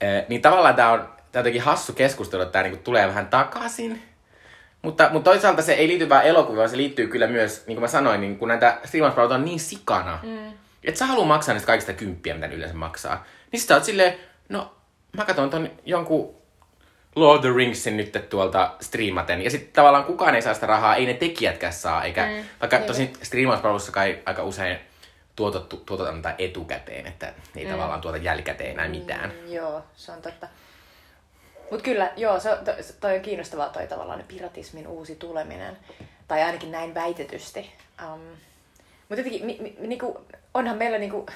Ee, 0.00 0.26
niin 0.28 0.42
tavallaan 0.42 0.74
tämä 0.74 0.92
on, 0.92 1.08
tää 1.32 1.40
jotenkin 1.40 1.62
hassu 1.62 1.92
keskustelu, 1.92 2.42
että 2.42 2.52
tämä 2.52 2.62
niinku 2.62 2.80
tulee 2.84 3.08
vähän 3.08 3.26
takaisin. 3.26 4.02
Mutta, 4.82 5.08
mutta 5.12 5.30
toisaalta 5.30 5.62
se 5.62 5.72
ei 5.72 5.88
liity 5.88 6.08
vain 6.08 6.26
elokuviin, 6.26 6.56
vaan 6.56 6.70
se 6.70 6.76
liittyy 6.76 7.06
kyllä 7.06 7.26
myös, 7.26 7.66
niin 7.66 7.76
kuin 7.76 7.82
mä 7.82 7.88
sanoin, 7.88 8.20
niin 8.20 8.38
kun 8.38 8.48
näitä 8.48 8.78
streamauspalveluita 8.84 9.34
on 9.34 9.44
niin 9.44 9.60
sikana, 9.60 10.18
mm. 10.22 10.52
että 10.84 10.98
sä 10.98 11.06
haluat 11.06 11.28
maksaa 11.28 11.54
niistä 11.54 11.66
kaikista 11.66 11.92
kymppiä, 11.92 12.34
mitä 12.34 12.46
ne 12.46 12.54
yleensä 12.54 12.76
maksaa. 12.76 13.26
Niin 13.52 13.60
sä 13.60 13.74
oot 13.74 13.84
silleen, 13.84 14.14
no 14.48 14.74
mä 15.16 15.24
katson 15.24 15.50
ton 15.50 15.70
jonkun 15.84 16.38
Lord 17.16 17.38
of 17.38 17.42
the 17.42 17.52
Ringsin 17.56 17.96
nyt 17.96 18.26
tuolta 18.30 18.74
striimaten. 18.80 19.42
Ja 19.42 19.50
sitten 19.50 19.72
tavallaan 19.72 20.04
kukaan 20.04 20.34
ei 20.34 20.42
saa 20.42 20.54
sitä 20.54 20.66
rahaa, 20.66 20.96
ei 20.96 21.06
ne 21.06 21.14
tekijätkään 21.14 21.72
saa. 21.72 22.04
Eikä, 22.04 22.26
mm. 22.26 22.44
Vaikka 22.60 22.78
tosin 22.78 23.12
striimauspalvelussa 23.22 23.92
kai 23.92 24.18
aika 24.26 24.42
usein 24.42 24.78
tuotettu, 25.38 25.76
tuotetaan 25.76 26.34
etukäteen, 26.38 27.06
että 27.06 27.32
ei 27.56 27.64
mm. 27.64 27.70
tavallaan 27.70 28.00
tuota 28.00 28.16
jälkikäteen 28.16 28.70
enää 28.70 28.88
mitään. 28.88 29.30
Mm, 29.30 29.52
joo, 29.52 29.82
se 29.96 30.12
on 30.12 30.22
totta. 30.22 30.48
Mutta 31.70 31.84
kyllä, 31.84 32.12
joo, 32.16 32.40
se, 32.40 32.48
to, 32.64 32.72
toi 33.00 33.16
on 33.16 33.20
kiinnostavaa 33.20 33.68
toi 33.68 33.86
tavallaan 33.86 34.24
piratismin 34.28 34.86
uusi 34.86 35.16
tuleminen. 35.16 35.76
Tai 36.28 36.42
ainakin 36.42 36.72
näin 36.72 36.94
väitetysti. 36.94 37.72
Um, 38.04 38.20
mutta 39.08 39.20
jotenkin, 39.20 39.46
mi, 39.46 39.56
mi, 39.60 39.76
niinku, 39.88 40.20
onhan 40.54 40.76
meillä 40.76 40.98
niinku, 40.98 41.26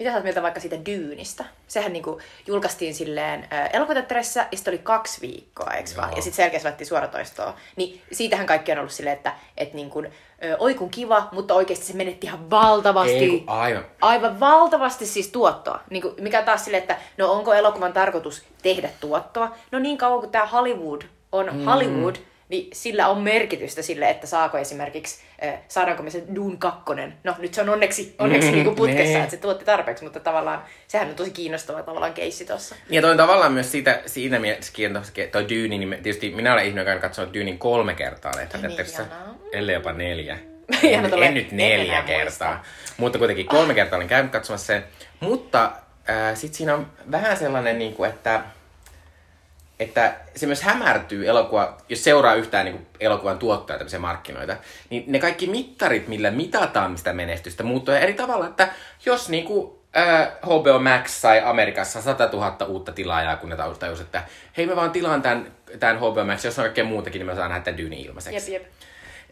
mitä 0.00 0.10
sä 0.10 0.16
oot 0.16 0.24
mieltä 0.24 0.42
vaikka 0.42 0.60
siitä 0.60 0.86
Dyynistä? 0.86 1.44
Sehän 1.68 1.92
niinku 1.92 2.20
julkaistiin 2.46 2.94
silleen 2.94 3.48
äh, 3.52 3.70
elokuvateatterissa 3.72 4.40
ja 4.40 4.56
sitten 4.56 4.72
oli 4.72 4.78
kaksi 4.78 5.20
viikkoa, 5.20 5.70
eikö 5.74 5.90
vaan? 5.96 6.16
Ja 6.16 6.22
sitten 6.22 6.36
selkeästi 6.36 6.68
lähti 6.68 6.84
suoratoistoa. 6.84 7.54
Niin 7.76 8.02
siitähän 8.12 8.46
kaikki 8.46 8.72
on 8.72 8.78
ollut 8.78 8.92
silleen, 8.92 9.16
että 9.16 9.34
et 9.56 9.74
niinku, 9.74 10.04
oi 10.58 10.74
kun 10.74 10.90
kiva, 10.90 11.28
mutta 11.32 11.54
oikeasti 11.54 11.86
se 11.86 11.96
menetti 11.96 12.26
ihan 12.26 12.50
valtavasti. 12.50 13.14
Ei, 13.14 13.44
aivan. 13.46 13.84
Aivan 14.00 14.40
valtavasti 14.40 15.06
siis 15.06 15.28
tuottoa. 15.28 15.80
Niin 15.90 16.02
kuin, 16.02 16.14
mikä 16.20 16.42
taas 16.42 16.64
silleen, 16.64 16.82
että 16.82 16.96
no 17.16 17.32
onko 17.32 17.54
elokuvan 17.54 17.92
tarkoitus 17.92 18.42
tehdä 18.62 18.90
tuottoa? 19.00 19.56
No 19.70 19.78
niin 19.78 19.98
kauan 19.98 20.20
kuin 20.20 20.32
tämä 20.32 20.46
Hollywood 20.46 21.02
on 21.32 21.48
mm. 21.52 21.64
Hollywood, 21.64 22.16
niin 22.50 22.68
sillä 22.72 23.08
on 23.08 23.18
merkitystä 23.18 23.82
sille, 23.82 24.10
että 24.10 24.26
saako 24.26 24.58
esimerkiksi, 24.58 25.20
äh, 25.44 25.54
saadaanko 25.68 26.02
me 26.02 26.10
se 26.10 26.22
Dune 26.34 26.56
2. 26.58 26.82
No 27.24 27.34
nyt 27.38 27.54
se 27.54 27.60
on 27.60 27.68
onneksi, 27.68 28.14
onneksi 28.18 28.48
mm, 28.48 28.54
niin 28.56 28.74
putkessa, 28.74 29.12
nee. 29.12 29.18
että 29.18 29.30
se 29.30 29.36
tuotti 29.36 29.64
tarpeeksi, 29.64 30.04
mutta 30.04 30.20
tavallaan 30.20 30.64
sehän 30.88 31.08
on 31.08 31.14
tosi 31.14 31.30
kiinnostava 31.30 31.82
tavallaan 31.82 32.14
keissi 32.14 32.44
tuossa. 32.44 32.74
Ja 32.90 33.02
toi 33.02 33.10
on 33.10 33.16
tavallaan 33.16 33.52
myös 33.52 33.72
siitä, 33.72 34.02
siinä 34.06 34.38
mielessä 34.38 34.72
toi 35.32 35.48
Dune, 35.48 35.68
niin 35.68 35.90
tietysti 35.90 36.30
minä 36.30 36.52
olen 36.52 36.64
ihminen, 36.64 36.82
joka 36.82 36.92
on 36.92 37.00
katsonut 37.00 37.34
Dunein 37.34 37.58
kolme 37.58 37.94
kertaa 37.94 38.32
leffateatterissa, 38.36 39.02
niin, 39.02 39.48
ellei 39.52 39.74
jopa 39.74 39.92
neljä. 39.92 40.38
en, 40.82 41.04
en, 41.04 41.22
en 41.22 41.34
nyt 41.34 41.52
neljä 41.52 42.02
kertaa, 42.02 42.54
muista. 42.54 42.94
mutta 42.96 43.18
kuitenkin 43.18 43.46
kolme 43.46 43.74
kertaa 43.74 43.96
olen 43.96 44.08
käynyt 44.08 44.32
katsomassa 44.32 44.66
sen. 44.66 44.84
Mutta 45.20 45.72
äh, 46.10 46.36
sitten 46.36 46.56
siinä 46.56 46.74
on 46.74 46.86
vähän 47.10 47.36
sellainen, 47.36 47.78
niin 47.78 47.94
kuin, 47.94 48.10
että 48.10 48.42
että 49.80 50.14
se 50.36 50.46
myös 50.46 50.62
hämärtyy 50.62 51.28
elokuva, 51.28 51.76
jos 51.88 52.04
seuraa 52.04 52.34
yhtään 52.34 52.64
niin 52.64 52.86
elokuvan 53.00 53.38
tuottoja 53.38 53.78
tämmöisiä 53.78 53.98
markkinoita, 53.98 54.56
niin 54.90 55.04
ne 55.06 55.18
kaikki 55.18 55.46
mittarit, 55.46 56.08
millä 56.08 56.30
mitataan 56.30 56.98
sitä 56.98 57.12
menestystä, 57.12 57.62
muuttuu 57.62 57.94
eri 57.94 58.14
tavalla, 58.14 58.46
että 58.46 58.68
jos 59.06 59.28
niin 59.28 59.44
kuin, 59.44 59.72
äh, 59.96 60.28
HBO 60.42 60.78
Max 60.78 61.10
sai 61.10 61.42
Amerikassa 61.44 62.02
100 62.02 62.28
000 62.32 62.66
uutta 62.66 62.92
tilaajaa, 62.92 63.36
kun 63.36 63.48
ne 63.48 63.56
tajus, 63.78 64.00
että 64.00 64.22
hei 64.56 64.66
mä 64.66 64.76
vaan 64.76 64.90
tilaan 64.90 65.22
tämän, 65.22 65.52
tämän 65.80 65.98
HBO 65.98 66.24
Max, 66.24 66.44
jos 66.44 66.58
on 66.58 66.62
kaikkea 66.64 66.84
muutakin, 66.84 67.18
niin 67.18 67.26
mä 67.26 67.34
saan 67.34 67.50
nähdä 67.50 67.76
Dyne 67.76 67.96
ilmaiseksi. 67.96 68.52
Jep, 68.52 68.62
jep. 68.62 68.72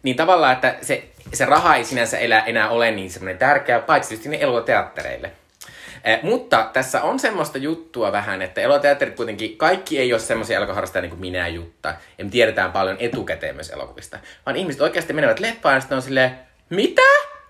Niin 0.03 0.17
tavallaan, 0.17 0.53
että 0.53 0.75
se, 0.83 1.05
se 1.33 1.45
raha 1.45 1.77
ei 1.77 1.85
sinänsä 1.85 2.19
elä, 2.19 2.41
enää 2.41 2.69
ole 2.69 2.91
niin 2.91 3.11
semmoinen 3.11 3.39
tärkeä, 3.39 3.81
paitsi 3.81 4.09
tietysti 4.09 4.29
ne 4.29 4.39
elokuvateattereille. 4.41 5.33
Eh, 6.05 6.23
mutta 6.23 6.71
tässä 6.73 7.03
on 7.03 7.19
semmoista 7.19 7.59
juttua 7.59 8.13
vähän, 8.13 8.43
että 8.43 8.61
eloteatterit 8.61 9.17
kuitenkin, 9.17 9.57
kaikki 9.57 9.99
ei 9.99 10.13
ole 10.13 10.21
semmoisia 10.21 10.57
elokuvia 10.57 11.01
niin 11.01 11.11
kuin 11.11 11.21
minä 11.21 11.39
ja 11.39 11.49
Jutta. 11.49 11.95
Ja 12.19 12.25
me 12.25 12.31
tiedetään 12.31 12.73
paljon 12.73 12.97
etukäteen 13.01 13.55
myös 13.55 13.71
elokuvista. 13.71 14.19
Vaan 14.47 14.57
ihmiset 14.57 14.81
oikeasti 14.81 15.13
menevät 15.13 15.41
leffaan 15.41 15.75
ja 15.75 15.81
sitten 15.81 15.97
on 15.97 16.03
silleen, 16.03 16.39
mitä? 16.71 17.03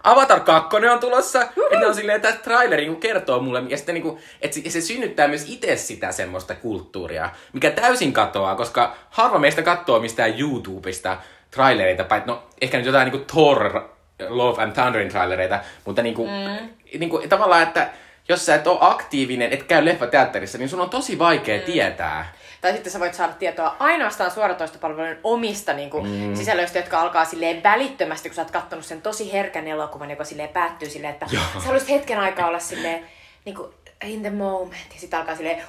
Avatar 0.03 0.41
2 0.41 0.77
on 0.77 1.01
tulossa. 1.01 1.43
Että 1.43 1.87
on 1.87 1.95
silleen, 1.95 2.17
että 2.17 2.33
traileri 2.33 2.87
niin 2.87 3.01
kertoo 3.01 3.41
mulle. 3.41 3.63
Ja 3.69 3.77
sitten 3.77 3.95
niin 3.95 4.03
kuin, 4.03 4.19
että 4.43 4.55
se, 4.55 4.71
se, 4.71 4.81
synnyttää 4.81 5.29
myös 5.29 5.45
itse 5.49 5.77
sitä 5.77 6.13
semmoista 6.13 6.55
kulttuuria, 6.55 7.31
mikä 7.53 7.71
täysin 7.71 8.13
katoaa, 8.13 8.57
koska 8.57 8.97
harva 9.11 9.39
meistä 9.39 9.63
katsoo 9.63 10.01
mistään 10.01 10.41
YouTubesta 10.41 11.17
trailereita, 11.51 12.05
paitsi 12.05 12.29
no 12.29 12.43
ehkä 12.61 12.77
nyt 12.77 12.87
jotain 12.87 13.05
niin 13.05 13.13
kuin 13.13 13.25
Thor, 13.25 13.89
Love 14.29 14.63
and 14.63 14.73
Thunderin 14.73 15.09
trailereita, 15.09 15.61
mutta 15.85 16.03
niin 16.03 16.15
kuin, 16.15 16.31
mm. 16.31 16.69
niin 16.99 17.11
kuin, 17.11 17.29
tavallaan, 17.29 17.63
että 17.63 17.91
jos 18.29 18.47
sä 18.47 18.55
et 18.55 18.67
ole 18.67 18.79
aktiivinen, 18.81 19.53
et 19.53 19.63
käy 19.63 19.85
leffateatterissa, 19.85 20.59
niin 20.59 20.69
sun 20.69 20.81
on 20.81 20.91
tosi 20.91 21.19
vaikea 21.19 21.59
mm. 21.59 21.65
tietää. 21.65 22.33
Tai 22.61 22.73
sitten 22.73 22.93
sä 22.93 23.01
voit 23.01 23.15
saada 23.15 23.33
tietoa 23.33 23.77
ainoastaan 23.79 24.31
suoratoistopalvelujen 24.31 25.19
omista 25.25 25.73
niin 25.73 25.91
kuin, 25.91 26.09
mm. 26.09 26.35
sisällöistä, 26.35 26.79
jotka 26.79 27.01
alkaa 27.01 27.25
silleen 27.25 27.63
välittömästi, 27.63 28.29
kun 28.29 28.37
sä 28.37 28.43
oot 28.43 28.51
kattonut 28.51 28.85
sen 28.85 29.03
tosi 29.03 29.33
herkän 29.33 29.67
elokuvan, 29.67 30.11
joka 30.11 30.25
silleen 30.25 30.49
päättyy 30.49 30.91
silleen, 30.91 31.13
että 31.13 31.27
Joo. 31.31 31.43
sä 31.55 31.61
haluaisit 31.61 31.89
hetken 31.89 32.19
aikaa 32.19 32.49
olla 32.49 32.59
silleen 32.59 33.07
niin 33.45 33.57
kuin, 33.57 33.73
in 34.05 34.21
the 34.21 34.31
moment. 34.31 34.95
Ja 34.95 35.01
sitten 35.01 35.19
alkaa 35.19 35.37
silleen 35.37 35.63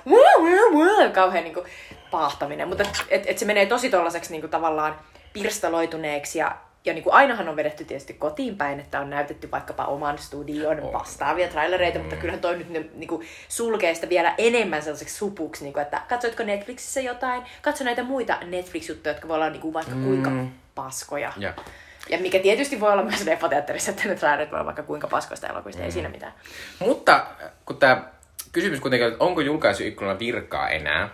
kauhean 1.14 1.44
niin 1.44 1.54
kuin, 1.54 1.66
paahtaminen. 2.12 2.68
Mutta 2.68 2.84
et, 3.10 3.24
et 3.26 3.38
se 3.38 3.46
menee 3.46 3.66
tosi 3.66 3.90
tollaseksi 3.90 4.32
niin 4.32 4.42
kuin, 4.42 4.52
tavallaan 4.52 5.00
pirstaloituneeksi 5.34 6.40
ja 6.40 6.56
ja 6.86 6.94
niin 6.94 7.04
kuin 7.04 7.14
ainahan 7.14 7.50
on 7.50 7.56
vedetty 7.56 7.86
tietysti 7.86 8.14
kotiin 8.14 8.58
päin, 8.58 8.80
että 8.80 9.00
on 9.00 9.10
näytetty 9.10 9.52
vaikkapa 9.52 9.86
oman 9.86 10.18
studion 10.18 10.94
vastaavia 10.94 11.48
trailereita, 11.48 12.00
mm. 12.00 12.04
mutta 12.04 12.16
kyllähän 12.16 12.42
toi 12.42 12.58
nyt 12.58 12.70
ne, 12.70 12.86
niin 12.94 13.08
kuin 13.08 13.28
sulkee 13.48 13.94
sitä 13.96 14.10
vielä 14.10 14.36
enemmän 14.38 14.82
sellaiseksi 14.82 15.16
supuksi, 15.16 15.64
niin 15.64 15.74
kuin, 15.74 15.82
että 15.82 16.02
katsoitko 16.10 16.44
Netflixissä 16.44 17.02
jotain, 17.02 17.44
katso 17.62 17.84
näitä 17.84 18.04
muita 18.04 18.38
Netflix-juttuja, 18.46 19.14
jotka 19.14 19.28
voi 19.28 19.36
olla 19.36 19.50
niin 19.50 19.62
kuin 19.62 19.74
vaikka 19.74 19.96
mm. 19.96 20.06
kuinka 20.06 20.32
paskoja. 20.76 21.34
Ja. 21.38 21.54
Ja 22.10 22.18
mikä 22.18 22.40
tietysti 22.40 22.80
voi 22.80 22.92
olla 22.92 23.04
myös 23.04 23.26
leffateatterissa, 23.26 23.92
että 23.92 24.08
ne 24.08 24.16
trailerit 24.16 24.52
voi 24.52 24.58
olla 24.58 24.66
vaikka 24.66 24.84
kuinka 24.84 25.08
paskoista 25.08 25.48
elokuvista, 25.48 25.82
mm. 25.82 25.86
ei 25.86 25.92
siinä 25.92 26.10
mitään. 26.10 26.34
Mutta 26.80 27.26
kun 27.66 27.78
tämä 27.78 28.04
kysymys 28.52 28.80
kuitenkin 28.80 29.08
että 29.08 29.24
onko 29.24 29.42
julkaisuikkunalla 29.42 30.20
virkaa 30.20 30.70
enää, 30.70 31.10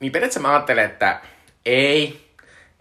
niin 0.00 0.12
periaatteessa 0.12 0.40
mä 0.40 0.52
ajattelen, 0.52 0.84
että 0.84 1.20
ei, 1.66 2.31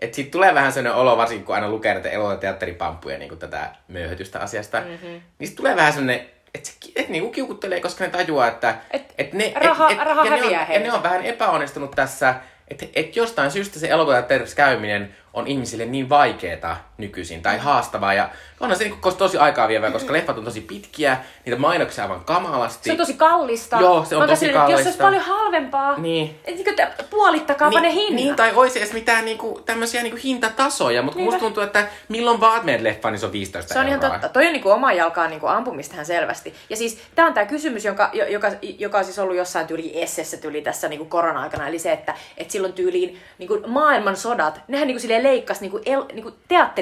että 0.01 0.15
siitä 0.15 0.31
tulee 0.31 0.53
vähän 0.53 0.72
sellainen 0.72 1.01
olo, 1.01 1.17
varsinkin 1.17 1.46
kun 1.46 1.55
aina 1.55 1.70
lukee 1.70 1.93
näitä 1.93 2.10
eloteatteripamppuja 2.10 3.17
niin 3.17 3.38
tätä 3.38 3.70
myöhätystä 3.88 4.39
asiasta, 4.39 4.81
mm-hmm. 4.81 5.22
niin 5.39 5.55
tulee 5.55 5.75
vähän 5.75 5.93
sellainen, 5.93 6.25
että 6.53 6.70
se 6.70 6.91
et 6.96 7.10
niinku 7.10 7.31
kiukuttelee, 7.31 7.81
koska 7.81 8.03
ne 8.03 8.10
tajuaa, 8.10 8.48
että 8.48 8.75
et, 8.91 9.13
et 9.17 9.34
ne, 9.34 9.53
raha, 9.55 9.89
et, 9.89 10.00
et, 10.00 10.05
raha 10.05 10.25
ja, 10.25 10.31
ne 10.31 10.43
on, 10.43 10.51
ja 10.51 10.79
ne 10.79 10.93
on 10.93 11.03
vähän 11.03 11.25
epäonnistunut 11.25 11.91
tässä, 11.91 12.36
että 12.67 12.86
et 12.96 13.15
jostain 13.15 13.51
syystä 13.51 13.79
se 13.79 13.88
elokuvateatterissa 13.88 14.55
käyminen 14.55 15.15
on 15.34 15.48
ihmisille 15.48 15.86
niin 15.86 16.10
vaikeeta 16.10 16.77
nykyisin 17.01 17.41
tai 17.41 17.58
haastavaa. 17.58 18.13
Ja 18.13 18.29
onhan 18.60 18.77
se 18.77 18.84
niin 18.84 18.98
tosi 19.17 19.38
aikaa 19.38 19.67
vievää, 19.67 19.91
koska 19.91 20.13
leffat 20.13 20.38
on 20.38 20.43
tosi 20.43 20.62
pitkiä, 20.62 21.17
niitä 21.46 21.60
mainoksia 21.60 22.03
aivan 22.03 22.25
kamalasti. 22.25 22.84
Se 22.84 22.91
on 22.91 22.98
tosi 22.98 23.13
kallista. 23.13 23.79
Joo, 23.79 24.05
se 24.05 24.15
on 24.15 24.27
tosi 24.29 24.39
sille, 24.39 24.53
kallista. 24.53 24.79
Jos 24.79 24.84
se 24.84 24.88
olisi 24.88 25.00
paljon 25.00 25.24
halvempaa, 25.24 25.98
niin. 25.98 26.39
Et, 26.46 26.55
niin 26.55 26.65
puolittakaapa 27.10 27.79
niin, 27.79 27.89
ne 27.89 27.93
hinnat. 27.93 28.15
Niin, 28.15 28.36
tai 28.36 28.51
olisi 28.55 28.79
edes 28.79 28.93
mitään 28.93 29.25
niinku, 29.25 29.62
tämmöisiä 29.65 30.03
niinku 30.03 30.20
hintatasoja, 30.24 31.01
mutta 31.01 31.20
musta 31.20 31.39
tuntuu, 31.39 31.63
että 31.63 31.88
milloin 32.10 32.39
vaan 32.39 32.65
meidän 32.65 32.84
leffa, 32.84 33.12
niin 33.12 33.20
se 33.20 33.25
on 33.25 33.31
15 33.31 33.74
Se 33.74 33.79
on 33.79 33.88
euroa. 33.88 33.98
ihan 33.98 34.12
totta. 34.12 34.29
Toi 34.29 34.46
on 34.46 34.53
niinku 34.53 34.70
oma 34.70 34.93
jalkaan 34.93 35.29
niinku 35.29 35.48
ampumistahan 35.48 36.05
selvästi. 36.05 36.53
Ja 36.70 36.77
siis 36.77 37.01
tämä 37.15 37.27
on 37.27 37.34
tämä 37.34 37.46
kysymys, 37.46 37.86
joka, 37.86 38.10
joka, 38.29 38.51
joka 38.79 38.98
on 38.98 39.05
siis 39.05 39.20
ollut 39.20 39.36
jossain 39.36 39.67
tyyli 39.67 40.01
essessä 40.01 40.38
tyyli 40.38 40.62
tässä 40.62 40.88
niinku 40.88 41.05
korona-aikana. 41.05 41.67
Eli 41.67 41.79
se, 41.79 41.91
että 41.91 42.15
et 42.38 42.51
silloin 42.51 42.74
tyyliin 42.74 43.20
niinku 43.38 43.60
maailman 43.67 44.17
sodat, 44.17 44.62
nehän 44.67 44.88
niinku 44.88 45.08
leikkasi 45.22 45.62
niinku 45.62 45.79
el, 45.86 46.05
niinku 46.13 46.31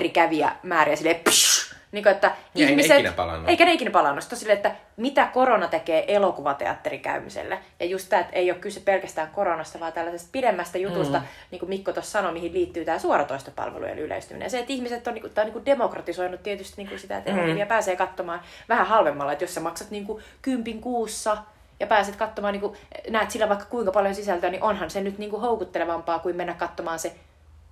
teatterikävijä 0.09 0.55
määriä 0.63 0.95
silleen 0.95 1.19
psh, 1.29 1.75
niin 1.91 2.03
kuin, 2.03 2.13
että 2.13 2.31
ja 2.55 2.69
ihmiset, 2.69 2.91
ei 2.91 3.03
ne 3.03 3.09
ikinä 3.09 3.49
Eikä 3.49 3.65
ne 3.65 3.73
ikinä 3.73 3.91
palannut. 3.91 4.23
Sitten 4.23 4.39
sille, 4.39 4.53
että 4.53 4.75
mitä 4.97 5.25
korona 5.25 5.67
tekee 5.67 6.15
elokuvateatterikäymiselle. 6.15 7.59
Ja 7.79 7.85
just 7.85 8.09
tämä, 8.09 8.19
että 8.19 8.35
ei 8.35 8.51
ole 8.51 8.59
kyse 8.59 8.79
pelkästään 8.79 9.29
koronasta, 9.29 9.79
vaan 9.79 9.93
tällaisesta 9.93 10.29
pidemmästä 10.31 10.77
jutusta, 10.77 11.19
mm. 11.19 11.25
niin 11.51 11.59
kuin 11.59 11.69
Mikko 11.69 11.93
tuossa 11.93 12.11
sanoi, 12.11 12.33
mihin 12.33 12.53
liittyy 12.53 12.85
tämä 12.85 12.99
suoratoistopalvelujen 12.99 13.99
yleistyminen. 13.99 14.45
Ja 14.45 14.49
se, 14.49 14.59
että 14.59 14.73
ihmiset 14.73 15.07
on, 15.07 15.13
niin 15.13 15.21
kuin, 15.21 15.33
tämä 15.33 15.43
on 15.43 15.47
niin 15.47 15.53
kuin 15.53 15.65
demokratisoinut 15.65 16.43
tietysti 16.43 16.73
niin 16.77 16.87
kuin 16.87 16.99
sitä, 16.99 17.17
että 17.17 17.31
mm. 17.31 17.67
pääsee 17.67 17.95
katsomaan 17.95 18.41
vähän 18.69 18.87
halvemmalla. 18.87 19.31
Että 19.31 19.43
jos 19.43 19.55
sä 19.55 19.61
maksat 19.61 19.91
niin 19.91 20.05
kuin 20.05 20.23
kympin 20.41 20.81
kuussa, 20.81 21.37
ja 21.79 21.87
pääset 21.87 22.15
katsomaan, 22.15 22.51
niin 22.51 22.61
kuin, 22.61 22.77
näet 23.09 23.31
sillä 23.31 23.49
vaikka 23.49 23.65
kuinka 23.65 23.91
paljon 23.91 24.15
sisältöä, 24.15 24.49
niin 24.49 24.63
onhan 24.63 24.89
se 24.89 25.01
nyt 25.01 25.17
niin 25.17 25.29
kuin 25.29 25.41
houkuttelevampaa 25.41 26.19
kuin 26.19 26.35
mennä 26.35 26.53
katsomaan 26.53 26.99
se 26.99 27.15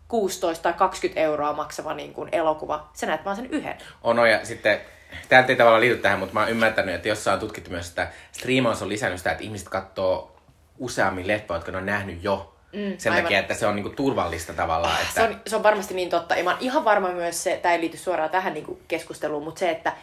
16 0.07 0.63
tai 0.63 0.73
20 0.73 1.21
euroa 1.21 1.53
maksava 1.53 1.93
niin 1.93 2.13
kuin 2.13 2.29
elokuva. 2.31 2.89
Sä 2.93 3.05
näet 3.05 3.25
vaan 3.25 3.35
sen 3.35 3.45
yhden. 3.51 3.77
On, 4.03 4.19
on 4.19 4.29
ja 4.29 4.45
sitten 4.45 4.81
Tämä 5.29 5.45
ei 5.47 5.55
tavallaan 5.55 5.81
liity 5.81 5.97
tähän, 5.97 6.19
mutta 6.19 6.33
mä 6.33 6.39
oon 6.39 6.49
ymmärtänyt, 6.49 6.95
että 6.95 7.07
jossain 7.07 7.33
on 7.33 7.39
tutkittu 7.39 7.71
myös, 7.71 7.89
että 7.89 8.07
striimaus 8.31 8.81
on 8.81 8.89
lisännyt 8.89 9.17
sitä, 9.19 9.31
että 9.31 9.43
ihmiset 9.43 9.69
katsoo 9.69 10.35
useammin 10.79 11.27
leffoja, 11.27 11.57
jotka 11.57 11.71
ne 11.71 11.77
on 11.77 11.85
nähnyt 11.85 12.23
jo. 12.23 12.53
Mm, 12.73 12.97
sen 12.97 13.11
aivan. 13.11 13.23
takia, 13.23 13.39
että 13.39 13.53
se 13.53 13.67
on 13.67 13.75
niinku 13.75 13.89
turvallista 13.89 14.53
tavallaan. 14.53 15.01
Että... 15.01 15.13
Se, 15.13 15.23
on, 15.23 15.41
se 15.47 15.55
on 15.55 15.63
varmasti 15.63 15.93
niin 15.93 16.09
totta. 16.09 16.35
Ja 16.35 16.43
mä 16.43 16.49
oon 16.49 16.59
ihan 16.61 16.85
varma 16.85 17.09
myös 17.09 17.43
se, 17.43 17.59
tämä 17.61 17.73
ei 17.73 17.81
liity 17.81 17.97
suoraan 17.97 18.29
tähän 18.29 18.53
niinku 18.53 18.79
keskusteluun, 18.87 19.43
mutta 19.43 19.59
se, 19.59 19.69
että 19.69 19.93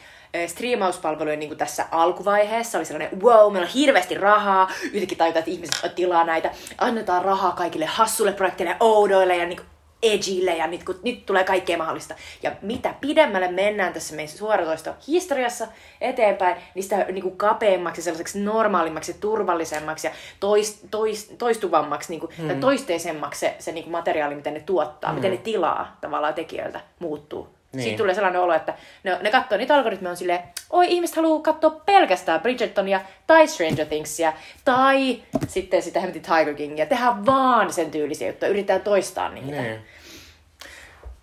striimauspalvelujen 0.46 1.38
niin 1.38 1.56
tässä 1.56 1.86
alkuvaiheessa 1.90 2.78
oli 2.78 2.84
sellainen, 2.84 3.20
wow, 3.20 3.52
meillä 3.52 3.66
on 3.66 3.74
hirveästi 3.74 4.14
rahaa, 4.14 4.70
yhtäkkiä 4.92 5.18
tajutaan, 5.18 5.38
että 5.38 5.50
ihmiset 5.50 5.94
tilaa 5.94 6.24
näitä, 6.24 6.50
annetaan 6.78 7.24
rahaa 7.24 7.52
kaikille 7.52 7.86
hassulle 7.86 8.32
projekteille, 8.32 8.76
oudoille 8.80 9.36
ja 9.36 9.46
niin 9.46 9.56
kuin 9.56 9.68
edgille 10.12 10.56
ja 10.56 10.66
nyt, 10.66 10.84
kun, 10.84 11.00
nyt 11.02 11.26
tulee 11.26 11.44
kaikkea 11.44 11.78
mahdollista. 11.78 12.14
Ja 12.42 12.52
mitä 12.62 12.94
pidemmälle 13.00 13.48
mennään 13.48 13.92
tässä 13.92 14.16
meidän 14.16 14.36
suoratoista 14.36 14.94
historiassa 15.08 15.66
eteenpäin, 16.00 16.56
niin 16.74 16.82
sitä 16.82 16.96
niin 16.96 17.22
kuin 17.22 17.36
kapeammaksi, 17.36 18.02
sellaiseksi 18.02 18.38
normaalimmaksi, 18.38 19.14
turvallisemmaksi 19.14 20.06
ja 20.06 20.12
toist, 20.40 20.78
toist, 20.90 21.32
toistuvammaksi 21.38 22.12
niin 22.12 22.20
kuin, 22.20 22.32
hmm. 22.38 22.46
tai 22.46 22.56
toisteisemmaksi 22.56 23.40
se, 23.40 23.54
se 23.58 23.72
niin 23.72 23.84
kuin 23.84 23.92
materiaali, 23.92 24.34
miten 24.34 24.54
ne 24.54 24.60
tuottaa, 24.60 25.10
hmm. 25.10 25.14
miten 25.14 25.30
ne 25.30 25.36
tilaa 25.36 25.96
tavallaan 26.00 26.34
tekijöiltä 26.34 26.80
muuttuu. 26.98 27.54
Niin. 27.74 27.84
Siitä 27.84 27.98
tulee 27.98 28.14
sellainen 28.14 28.40
olo, 28.40 28.54
että 28.54 28.74
ne, 29.04 29.18
ne 29.22 29.30
katsoo 29.30 29.58
niitä 29.58 29.74
algoritmeja 29.74 30.10
on 30.10 30.16
silleen, 30.16 30.40
oi 30.70 30.86
ihmiset 30.88 31.16
haluaa 31.16 31.42
katsoa 31.42 31.70
pelkästään 31.70 32.40
Bridgertonia 32.40 33.00
tai 33.26 33.48
Stranger 33.48 33.86
Thingsia 33.86 34.32
tai 34.64 35.22
sitten 35.48 35.82
sitä 35.82 36.00
hemmetin 36.00 36.22
Tiger 36.22 36.54
Kingia. 36.54 36.86
Tehdään 36.86 37.26
vaan 37.26 37.72
sen 37.72 37.90
tyylisiä 37.90 38.28
juttuja, 38.28 38.50
yritetään 38.50 38.80
toistaa 38.80 39.28
niitä. 39.28 39.62
Niin. 39.62 39.80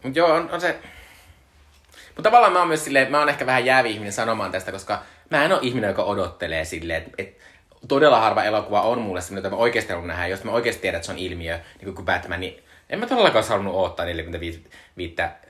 Mut 0.03 0.15
joo, 0.15 0.33
on, 0.33 0.49
on 0.51 0.61
se... 0.61 0.79
Mutta 2.07 2.21
tavallaan 2.23 2.53
mä 2.53 2.59
oon 2.59 2.67
myös 2.67 2.85
silleen, 2.85 3.11
mä 3.11 3.19
oon 3.19 3.29
ehkä 3.29 3.45
vähän 3.45 3.65
jäävi 3.65 3.91
ihminen 3.91 4.13
sanomaan 4.13 4.51
tästä, 4.51 4.71
koska 4.71 5.03
mä 5.29 5.45
en 5.45 5.51
ole 5.51 5.59
ihminen, 5.63 5.87
joka 5.87 6.03
odottelee 6.03 6.65
silleen, 6.65 7.01
että 7.01 7.11
et, 7.17 7.37
todella 7.87 8.19
harva 8.19 8.43
elokuva 8.43 8.81
on 8.81 9.01
mulle 9.01 9.21
semmoinen, 9.21 9.43
jota 9.43 9.55
mä 9.55 9.61
oikeasti 9.61 9.91
haluan 9.91 10.07
nähdä. 10.07 10.27
Jos 10.27 10.43
mä 10.43 10.51
oikeasti 10.51 10.81
tiedän, 10.81 10.97
että 10.97 11.05
se 11.05 11.11
on 11.11 11.17
ilmiö, 11.17 11.59
niin 11.81 11.95
kuin 11.95 12.05
Batman, 12.05 12.39
niin 12.39 12.63
en 12.89 12.99
mä 12.99 13.05
todellakaan 13.05 13.45
halunnut 13.49 13.75
odottaa 13.75 14.05
45 14.05 14.63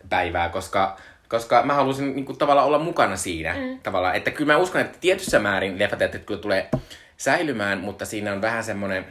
päivää, 0.10 0.50
koska, 0.50 0.98
koska 1.27 1.63
mä 1.63 1.74
halusin 1.74 2.15
niin 2.15 2.25
kuin, 2.25 2.38
tavallaan 2.38 2.67
olla 2.67 2.79
mukana 2.79 3.17
siinä. 3.17 3.53
Mm. 3.53 3.79
Tavallaan. 3.84 4.15
Että 4.15 4.31
kyllä 4.31 4.53
mä 4.53 4.60
uskon, 4.60 4.81
että 4.81 4.98
tietyssä 5.01 5.39
määrin 5.39 5.79
leffateatterit 5.79 6.25
kyllä 6.25 6.41
tulee 6.41 6.70
säilymään, 7.17 7.79
mutta 7.79 8.05
siinä 8.05 8.34
on 8.34 8.41
vähän 8.41 8.63
semmoinen 8.63 9.05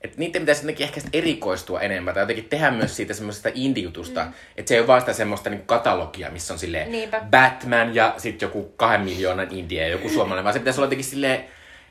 että 0.00 0.18
niiden 0.18 0.42
pitäisi 0.42 0.62
jotenkin 0.62 0.84
ehkä 0.84 1.00
erikoistua 1.12 1.80
enemmän 1.80 2.14
tai 2.14 2.22
jotenkin 2.22 2.44
tehdä 2.48 2.70
myös 2.70 2.96
siitä 2.96 3.14
semmoisesta 3.14 3.48
indie-jutusta. 3.54 4.24
Mm. 4.24 4.32
Että 4.56 4.68
se 4.68 4.74
ei 4.74 4.80
ole 4.80 4.86
vaan 4.86 5.00
sitä 5.00 5.12
semmoista 5.12 5.50
niin 5.50 5.66
katalogia, 5.66 6.30
missä 6.30 6.52
on 6.52 6.58
silleen 6.58 6.92
Niinpä. 6.92 7.20
Batman 7.30 7.94
ja 7.94 8.14
sitten 8.18 8.46
joku 8.46 8.72
kahden 8.76 9.00
miljoonan 9.00 9.48
indie 9.50 9.82
ja 9.82 9.88
joku 9.88 10.08
suomalainen, 10.08 10.44
vaan 10.44 10.52
se 10.52 10.58
pitäisi 10.58 10.80
olla 10.80 10.86
jotenkin 10.86 11.04
silleen, 11.04 11.44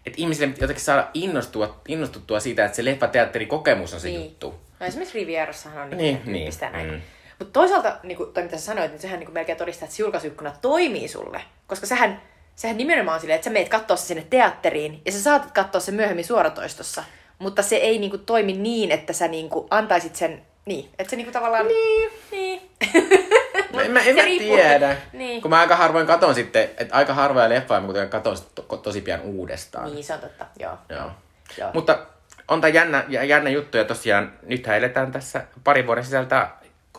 että 0.05 0.21
ihmisille 0.21 0.53
jotenkin 0.61 0.85
saada 0.85 1.07
innostua, 1.13 1.81
innostuttua 1.87 2.39
siitä, 2.39 2.65
että 2.65 2.75
se 2.75 2.85
leffateatterikokemus 2.85 3.93
on 3.93 3.99
se 3.99 4.07
Niin. 4.07 4.21
juttu. 4.23 4.59
No 4.79 4.85
esimerkiksi 4.85 5.19
Rivierassahan 5.19 5.81
on 5.83 5.97
Niin, 5.97 6.21
niin, 6.25 6.33
niin, 6.33 6.53
näin. 6.71 6.91
mm. 6.91 7.01
Mutta 7.39 7.53
toisaalta, 7.59 7.97
niin 8.03 8.17
kuin, 8.17 8.33
toi 8.33 8.43
mitä 8.43 8.57
sä 8.57 8.63
sanoit, 8.65 8.91
niin 8.91 9.01
sehän 9.01 9.19
niin 9.19 9.27
kuin 9.27 9.33
melkein 9.33 9.57
todistaa, 9.57 9.85
että 9.85 9.95
se 9.95 10.03
julkaisuykkuna 10.03 10.53
toimii 10.61 11.07
sulle. 11.07 11.41
Koska 11.67 11.85
sähän, 11.85 12.21
sehän 12.55 12.77
nimenomaan 12.77 13.15
on 13.15 13.21
silleen, 13.21 13.35
että 13.35 13.45
sä 13.45 13.49
meet 13.53 13.69
katsoa 13.69 13.97
se 13.97 14.05
sinne 14.05 14.25
teatteriin 14.29 15.01
ja 15.05 15.11
sä 15.11 15.21
saatat 15.21 15.51
katsoa 15.51 15.81
sen 15.81 15.95
myöhemmin 15.95 16.25
suoratoistossa. 16.25 17.03
Mutta 17.39 17.61
se 17.61 17.75
ei 17.75 17.99
niin 17.99 18.09
kuin, 18.09 18.25
toimi 18.25 18.53
niin, 18.53 18.91
että 18.91 19.13
sä 19.13 19.27
niin 19.27 19.49
kuin, 19.49 19.67
antaisit 19.69 20.15
sen, 20.15 20.41
niin, 20.65 20.89
että 20.99 21.09
se 21.09 21.15
niin 21.15 21.25
kuin, 21.25 21.33
tavallaan... 21.33 21.67
Niin. 21.67 22.11
niin. 22.31 22.61
No, 23.73 23.79
en 23.79 23.91
mä, 23.91 24.01
en 24.01 24.15
mä 24.15 24.21
tiedä. 24.21 24.97
Niin. 25.13 25.41
Kun 25.41 25.51
mä 25.51 25.59
aika 25.59 25.75
harvoin 25.75 26.07
katon 26.07 26.35
sitten, 26.35 26.63
että 26.77 26.95
aika 26.95 27.13
harvoja 27.13 27.49
leffoja 27.49 27.79
mä 27.79 27.85
kuitenkaan 27.85 28.23
katon 28.23 28.37
to, 28.55 28.77
tosi 28.77 29.01
pian 29.01 29.21
uudestaan. 29.21 29.93
niin, 29.93 30.03
se 30.03 30.13
on 30.13 30.19
totta, 30.19 30.45
joo. 30.59 30.77
Joo. 30.89 31.11
joo. 31.57 31.71
Mutta 31.73 32.05
on 32.47 32.61
tämä 32.61 32.71
jännä, 32.71 33.03
jä- 33.07 33.23
jännä 33.23 33.49
juttu 33.49 33.77
ja 33.77 33.85
tosiaan 33.85 34.33
nythän 34.43 34.77
eletään 34.77 35.11
tässä 35.11 35.43
parin 35.63 35.87
vuoden 35.87 36.05
sisältä 36.05 36.49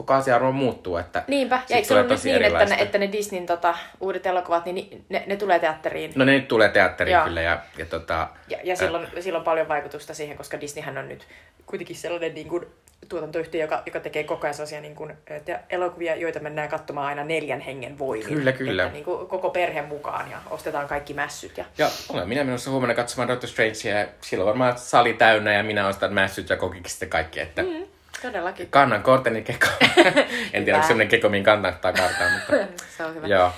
koko 0.01 0.15
asia 0.15 0.37
arvo 0.37 0.53
muuttuu. 0.53 0.97
Että 0.97 1.23
Niinpä, 1.27 1.61
ja 1.69 1.77
eikö 1.77 1.89
se 1.89 1.95
ollut 1.95 2.09
nyt 2.09 2.25
niin, 2.25 2.43
että 2.43 2.65
ne, 2.65 2.77
että 2.79 2.99
ne 2.99 3.13
Disneyn 3.13 3.47
tota, 3.47 3.75
uudet 4.01 4.27
elokuvat, 4.27 4.65
niin 4.65 4.75
ni- 4.75 5.03
ne, 5.09 5.25
ne 5.27 5.37
tulee 5.37 5.59
teatteriin? 5.59 6.13
No 6.15 6.25
ne 6.25 6.33
nyt 6.33 6.49
tulee 6.49 6.69
teatteriin 6.69 7.15
Joo. 7.15 7.25
kyllä 7.25 7.41
ja, 7.41 7.61
ja 7.79 7.87
tota, 7.87 8.29
Ja, 8.49 8.59
ja 8.65 8.77
silloin, 8.77 9.05
äh. 9.05 9.11
silloin 9.21 9.41
on 9.41 9.45
paljon 9.45 9.69
vaikutusta 9.69 10.15
siihen, 10.15 10.37
koska 10.37 10.61
Disneyhän 10.61 10.99
on 10.99 11.09
nyt 11.09 11.27
kuitenkin 11.67 11.97
sellainen 11.97 12.35
niin 12.35 12.49
kuin, 12.49 12.67
tuotantoyhtiö, 13.09 13.61
joka, 13.61 13.83
joka 13.87 14.01
tekee 14.01 14.25
koko 14.25 14.47
ajan 14.47 14.55
sellaisia 14.55 14.81
niin 14.81 14.95
kuin, 14.95 15.13
te, 15.45 15.61
elokuvia, 15.71 16.17
joita 16.17 16.41
mennään 16.41 16.69
katsomaan 16.69 17.07
aina 17.07 17.25
neljän 17.25 17.61
hengen 17.61 17.99
voimin. 17.99 18.29
Kyllä, 18.29 18.53
kyllä. 18.53 18.83
Että, 18.83 18.93
niin 18.93 19.05
kuin, 19.05 19.27
koko 19.27 19.51
perhe 19.51 19.83
mukaan 19.83 20.31
ja 20.31 20.39
ostetaan 20.51 20.89
kaikki 20.89 21.15
mässyt. 21.15 21.59
Ja... 21.59 21.65
ja 21.79 21.89
olen 22.09 22.29
minä 22.29 22.45
menossa 22.45 22.71
huomenna 22.71 22.95
katsomaan 22.95 23.29
Doctor 23.29 23.51
Strangea 23.51 23.99
ja 23.99 24.07
silloin 24.21 24.47
varmaan 24.47 24.79
sali 24.79 25.13
täynnä 25.13 25.53
ja 25.53 25.63
minä 25.63 25.89
ostan 25.89 26.15
mässyt 26.15 26.49
ja 26.49 26.57
kokikset 26.57 27.01
ja 27.01 27.07
kaikki, 27.07 27.41
että 27.41 27.63
mm. 27.63 27.87
Todellakin. 28.23 28.71
kannan 28.71 29.03
korteni 29.03 29.43
keko. 29.43 29.67
en 30.53 30.65
tiedä, 30.65 30.77
onko 30.77 30.87
sellainen 30.87 31.09
keko, 31.09 31.29
mihin 31.29 31.45
kannattaa 31.45 31.93
kartaa, 31.93 32.29
mutta 32.35 32.53
Se 32.97 33.05
on 33.05 33.15
hyvä. 33.15 33.27
joo. 33.27 33.53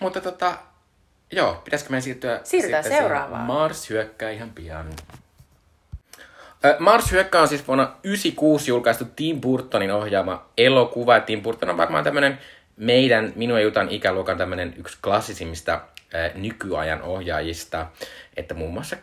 Mutta 0.00 0.20
tota, 0.20 0.58
joo, 1.32 1.54
pitäisikö 1.64 1.90
meidän 1.90 2.02
siirtyä 2.02 2.40
Siirrytään 2.44 2.84
seuraavaan. 2.84 3.42
Mars 3.42 3.90
hyökkää 3.90 4.30
ihan 4.30 4.50
pian. 4.50 4.86
Mars 6.78 7.12
hyökkää 7.12 7.40
on 7.42 7.48
siis 7.48 7.66
vuonna 7.68 7.84
1996 7.84 8.70
julkaistu 8.70 9.04
Tim 9.16 9.40
Burtonin 9.40 9.92
ohjaama 9.92 10.46
elokuva. 10.58 11.20
Tim 11.20 11.42
Burton 11.42 11.70
on 11.70 11.76
varmaan 11.76 12.04
tämmönen 12.04 12.38
meidän, 12.76 13.32
minun 13.36 13.58
ja 13.58 13.64
Jutan 13.64 13.88
ikäluokan 13.90 14.38
tämmönen 14.38 14.74
yksi 14.78 14.98
klassisimmista 15.04 15.80
ö, 16.14 16.30
nykyajan 16.34 17.02
ohjaajista. 17.02 17.86
Että 18.36 18.54
muun 18.54 18.72
muassa 18.72 18.96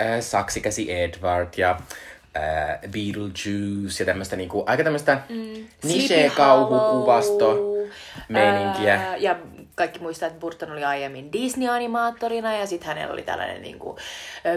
ö, 0.00 0.22
Saksikäsi 0.22 0.92
Edward 1.02 1.48
ja 1.56 1.78
ö, 2.38 2.88
Beetlejuice 2.88 4.02
ja 4.02 4.06
tämmöistä 4.06 4.36
niinku, 4.36 4.64
aika 4.66 4.84
tämmöistä 4.84 5.18
mm. 5.28 5.66
niche-kauhukuvasto 5.84 7.58
meininkiä. 8.28 8.94
Ää, 8.94 9.16
ja 9.16 9.36
kaikki 9.78 9.98
muistaa, 9.98 10.26
että 10.26 10.40
Burton 10.40 10.72
oli 10.72 10.84
aiemmin 10.84 11.32
Disney-animaattorina 11.32 12.56
ja 12.56 12.66
sitten 12.66 12.88
hänellä 12.88 13.12
oli 13.12 13.22
tällainen 13.22 13.62
niin 13.62 13.78
kuin, 13.78 13.96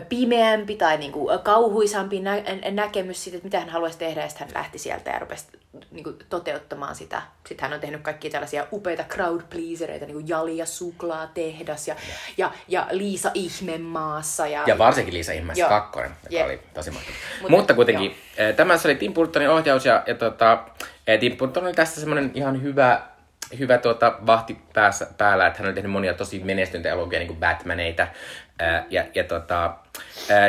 pimeämpi 0.09 0.75
tai 0.75 0.97
niin 0.97 1.11
kuin, 1.11 1.39
kauhuisampi 1.39 2.19
nä- 2.19 2.43
näkemys 2.71 3.23
siitä, 3.23 3.37
että 3.37 3.45
mitä 3.45 3.59
hän 3.59 3.69
haluaisi 3.69 3.97
tehdä. 3.97 4.21
Ja 4.21 4.29
sitten 4.29 4.47
hän 4.47 4.53
lähti 4.55 4.77
sieltä 4.79 5.09
ja 5.11 5.19
rupesi 5.19 5.45
niin 5.91 6.03
kuin, 6.03 6.15
toteuttamaan 6.29 6.95
sitä. 6.95 7.21
Sitten 7.47 7.63
hän 7.69 7.73
on 7.73 7.79
tehnyt 7.79 8.01
kaikkia 8.01 8.31
tällaisia 8.31 8.67
upeita 8.71 9.03
crowd 9.03 9.41
pleasereita, 9.49 10.05
niin 10.05 10.13
kuin 10.15 10.27
Jali 10.27 10.57
ja 10.57 10.65
Suklaa 10.65 11.27
tehdas 11.27 11.87
ja, 11.87 11.95
ja, 12.37 12.51
ja 12.67 12.87
Liisa 12.91 13.31
Ihmemaassa. 13.33 14.47
Ja, 14.47 14.63
Ja 14.67 14.77
varsinkin 14.77 15.13
Liisa 15.13 15.33
Joo. 15.33 15.69
kakkonen, 15.69 16.11
joka 16.23 16.35
Jep. 16.35 16.45
oli 16.45 16.59
tosi 16.73 16.91
mahtava. 16.91 17.13
Mutta- 17.41 17.57
Mutta 17.57 17.73
kuitenkin, 17.73 18.15
eh, 18.37 18.55
tämä 18.55 18.73
oli 18.85 18.95
Tim 18.95 19.13
Burtonin 19.13 19.49
ohjaus 19.49 19.85
ja, 19.85 20.03
ja 20.07 20.15
tota, 20.15 20.63
eh, 21.07 21.19
Tim 21.19 21.37
Burton 21.37 21.63
oli 21.63 21.73
tässä 21.73 21.99
semmoinen 21.99 22.31
ihan 22.33 22.61
hyvä, 22.61 23.01
hyvä 23.59 23.77
tuota, 23.77 24.15
vahti 24.25 24.57
päässä, 24.73 25.07
päällä, 25.17 25.47
että 25.47 25.59
hän 25.59 25.67
oli 25.67 25.73
tehnyt 25.73 25.91
monia 25.91 26.13
tosi 26.13 26.39
menestyneitä 26.43 26.89
elokuvia, 26.89 27.19
niin 27.19 27.27
kuin 27.27 27.39
Batmaneita. 27.39 28.07
Eh, 28.59 28.83
ja, 28.89 29.03
ja 29.15 29.23
tota, 29.23 29.73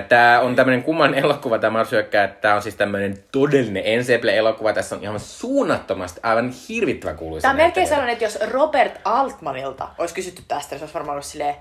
tämä 0.09 0.41
on 0.41 0.57
tämmöinen 0.57 0.83
kummallinen 0.83 1.25
elokuva, 1.25 1.59
tämä 1.59 1.71
Mars 1.79 1.93
hyökkää, 1.93 2.25
että 2.25 2.41
tämä 2.41 2.55
on 2.55 2.63
siis 2.63 2.75
tämmöinen 2.75 3.25
todellinen 3.33 3.83
ensemble-elokuva. 3.87 4.73
Tässä 4.73 4.97
on 4.97 5.03
ihan 5.03 5.21
suunnattomasti 5.21 6.21
aivan 6.23 6.53
hirvittävän 6.69 7.17
kuuluisa. 7.17 7.43
Tämä 7.43 7.53
on 7.53 7.57
melkein 7.57 7.87
sellainen, 7.87 8.13
että 8.13 8.25
jos 8.25 8.39
Robert 8.51 9.01
Altmanilta 9.05 9.89
olisi 9.99 10.15
kysytty 10.15 10.43
tästä, 10.49 10.71
niin 10.71 10.79
se 10.79 10.85
olisi 10.85 10.95
varmaan 10.95 11.15
ollut 11.15 11.25
silleen, 11.25 11.55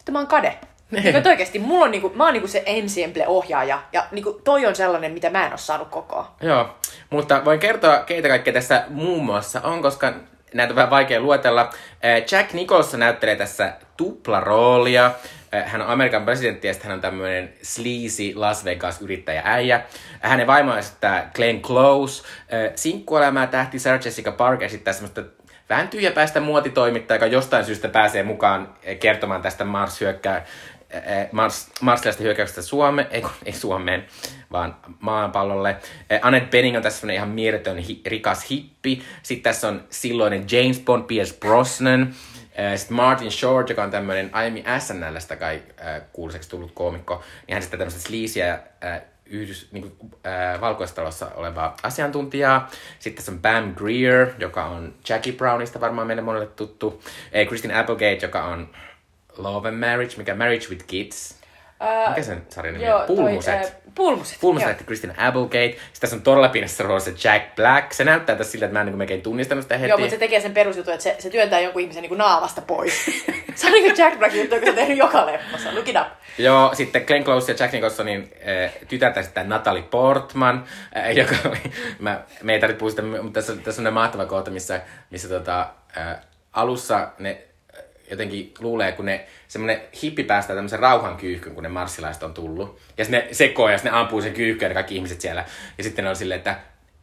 että 0.00 0.12
mä 0.12 0.18
oon 0.18 0.28
kade. 0.28 0.58
Niin. 0.90 1.26
oikeasti, 1.26 1.58
mulla 1.58 1.84
on 1.84 1.90
niinku, 1.90 2.12
mä 2.14 2.24
oon 2.24 2.32
niinku 2.32 2.48
se 2.48 2.62
ensemble-ohjaaja, 2.66 3.78
ja 3.92 4.06
niinku, 4.10 4.40
toi 4.44 4.66
on 4.66 4.76
sellainen, 4.76 5.12
mitä 5.12 5.30
mä 5.30 5.46
en 5.46 5.52
ole 5.52 5.58
saanut 5.58 5.88
kokoa. 5.88 6.34
Joo, 6.40 6.68
mutta 7.10 7.44
voin 7.44 7.60
kertoa, 7.60 7.98
keitä 7.98 8.28
kaikkea 8.28 8.52
tässä 8.52 8.84
muun 8.88 9.24
muassa 9.24 9.60
on, 9.60 9.82
koska 9.82 10.12
näitä 10.54 10.72
on 10.72 10.76
vähän 10.76 10.90
vaikea 10.90 11.20
luetella. 11.20 11.70
Eh, 12.02 12.24
Jack 12.30 12.52
Nicholson 12.52 13.00
näyttelee 13.00 13.36
tässä 13.36 13.72
tuplaroolia. 13.96 15.10
Eh, 15.52 15.64
Hän 15.66 15.82
on 15.82 15.88
Amerikan 15.88 16.24
presidentti 16.24 16.66
ja 16.66 16.72
sitten 16.72 16.88
hän 16.88 16.94
on 16.94 17.00
tämmöinen 17.00 17.52
sleazy 17.62 18.34
Las 18.34 18.64
Vegas-yrittäjä 18.64 19.42
äijä. 19.44 19.82
Hänen 20.20 20.46
vaimo 20.46 20.76
esittää 20.76 21.30
Glenn 21.34 21.62
Close. 21.62 22.24
Eh, 22.48 22.72
Sinkkuelämää 22.74 23.46
tähti 23.46 23.78
Sarah 23.78 24.00
Jessica 24.04 24.32
Parker 24.32 24.66
esittää 24.66 24.94
semmoista 24.94 25.22
vähän 25.68 25.88
tyhjäpäistä 25.88 26.40
muotitoimittajaa, 26.40 27.16
joka 27.16 27.26
jostain 27.26 27.64
syystä 27.64 27.88
pääsee 27.88 28.22
mukaan 28.22 28.74
kertomaan 29.00 29.42
tästä 29.42 29.64
Mars 29.64 30.00
hyökkää 30.00 30.44
eh, 30.90 31.28
Mars, 31.32 31.70
marsilaisten 31.80 32.24
hyökkäyksestä 32.24 32.76
ei, 33.10 33.24
ei 33.44 33.52
Suomeen, 33.52 34.06
vaan 34.54 34.76
maapallolle. 35.00 35.76
Eh, 36.10 36.20
Annette 36.22 36.50
Bening 36.50 36.76
on 36.76 36.82
tässä 36.82 37.12
ihan 37.12 37.28
mieletön 37.28 37.78
hi, 37.78 38.00
rikas 38.06 38.50
hippi. 38.50 39.02
Sitten 39.22 39.42
tässä 39.42 39.68
on 39.68 39.84
silloinen 39.90 40.44
James 40.50 40.80
Bond, 40.80 41.04
Pierce 41.04 41.34
Brosnan. 41.40 42.14
Eh, 42.54 42.78
Sitten 42.78 42.96
Martin 42.96 43.30
Short, 43.30 43.68
joka 43.68 43.82
on 43.82 43.90
tämmöinen 43.90 44.30
aiemmin 44.32 44.64
SNLstä 44.78 45.36
kai 45.36 45.62
äh, 45.86 46.02
kuuluiseksi 46.12 46.50
tullut 46.50 46.72
koomikko, 46.74 47.22
niin 47.46 47.52
hän 47.54 47.62
sitten 47.62 47.78
tämmöistä 47.78 48.10
äh, 48.84 49.02
yhdys, 49.26 49.68
niin 49.72 49.90
kuin, 49.98 50.12
äh, 50.26 50.60
valkoistalossa 50.60 51.30
olevaa 51.34 51.76
asiantuntijaa. 51.82 52.70
Sitten 52.98 53.16
tässä 53.16 53.32
on 53.32 53.42
Bam 53.42 53.74
Greer, 53.74 54.28
joka 54.38 54.64
on 54.64 54.94
Jackie 55.08 55.32
Brownista 55.32 55.80
varmaan 55.80 56.06
meille 56.06 56.22
monelle 56.22 56.46
tuttu. 56.46 57.02
Eh, 57.32 57.46
Christine 57.46 57.78
Applegate, 57.78 58.18
joka 58.22 58.44
on 58.44 58.68
Love 59.36 59.68
and 59.68 59.78
Marriage, 59.78 60.16
mikä 60.16 60.34
Marriage 60.34 60.68
with 60.70 60.86
Kids. 60.86 61.43
Mikä 62.08 62.22
sen 62.22 62.46
sarjan 62.48 62.74
nimi 62.74 62.92
on? 62.92 63.06
Pulmuset. 63.06 63.60
Toi, 63.60 63.70
pulmuset. 63.94 64.38
Pulmuset 64.40 64.66
näytti 64.66 64.84
Christine 64.84 65.14
Applegate. 65.18 65.68
Sitten 65.70 66.00
tässä 66.00 66.16
on 66.16 66.22
todella 66.22 66.48
pienessä 66.48 66.84
roolissa 66.84 67.10
Jack 67.28 67.54
Black. 67.56 67.92
Se 67.92 68.04
näyttää 68.04 68.36
tässä 68.36 68.50
siltä, 68.52 68.66
että 68.66 68.72
mä 68.72 68.80
en 68.80 68.86
niin 68.86 68.98
melkein 68.98 69.22
tunnistanut 69.22 69.62
sitä 69.62 69.76
heti. 69.78 69.88
Joo, 69.88 69.98
mutta 69.98 70.10
se 70.10 70.18
tekee 70.18 70.40
sen 70.40 70.54
perusjutun, 70.54 70.94
että 70.94 71.02
se, 71.04 71.16
se 71.18 71.30
työntää 71.30 71.60
jonkun 71.60 71.82
ihmisen 71.82 72.02
niin 72.02 72.08
kuin 72.08 72.18
naamasta 72.18 72.62
pois. 72.62 73.04
se 73.54 73.66
on 73.66 73.72
niin 73.72 73.84
kuin 73.84 74.04
Jack 74.04 74.18
Black 74.18 74.34
juttu, 74.34 74.54
joka 74.54 74.64
se 74.66 74.70
on 74.70 74.76
tehnyt 74.76 74.98
joka 74.98 75.26
leffassa. 75.26 75.74
Look 75.74 75.88
it 75.88 75.96
up. 75.96 76.06
Joo, 76.38 76.74
sitten 76.74 77.02
Glenn 77.04 77.24
Close 77.24 77.52
ja 77.52 77.56
Jack 77.60 77.72
Nicholsonin 77.72 78.32
äh, 78.64 78.72
tytärtä 78.88 79.22
sitten 79.22 79.48
Natalie 79.48 79.82
Portman, 79.82 80.64
äh, 80.96 81.16
joka 81.16 81.34
oli, 81.48 81.58
mä, 81.98 82.20
me 82.42 82.52
ei 82.52 82.60
tarvitse 82.60 82.78
puhua 82.78 82.90
sitä, 82.90 83.02
mutta 83.02 83.40
tässä, 83.40 83.52
on- 83.52 83.58
tässä 83.58 83.82
on 83.82 83.92
mahtava 83.92 84.26
kohta, 84.26 84.50
missä, 84.50 84.80
missä 85.10 85.28
tota, 85.28 85.68
äh, 85.98 86.16
alussa 86.52 87.08
ne 87.18 87.42
jotenkin 88.10 88.54
luulee, 88.58 88.92
kun 88.92 89.04
ne 89.04 89.26
semmoinen 89.48 89.80
hippi 90.02 90.24
päästää 90.24 90.56
tämmöisen 90.56 90.78
rauhan 90.78 91.16
kyyhkyn, 91.16 91.54
kun 91.54 91.62
ne 91.62 91.68
marsilaiset 91.68 92.22
on 92.22 92.34
tullut. 92.34 92.78
Ja 92.98 93.04
sitten 93.04 93.24
ne 93.26 93.34
sekoo 93.34 93.68
ja 93.68 93.78
sitten 93.78 93.92
ne 93.92 93.98
ampuu 93.98 94.22
sen 94.22 94.32
kyyhkyn 94.32 94.68
ja 94.68 94.74
kaikki 94.74 94.96
ihmiset 94.96 95.20
siellä. 95.20 95.44
Ja 95.78 95.84
sitten 95.84 96.04
ne 96.04 96.08
on 96.08 96.16
silleen, 96.16 96.38
että 96.38 96.56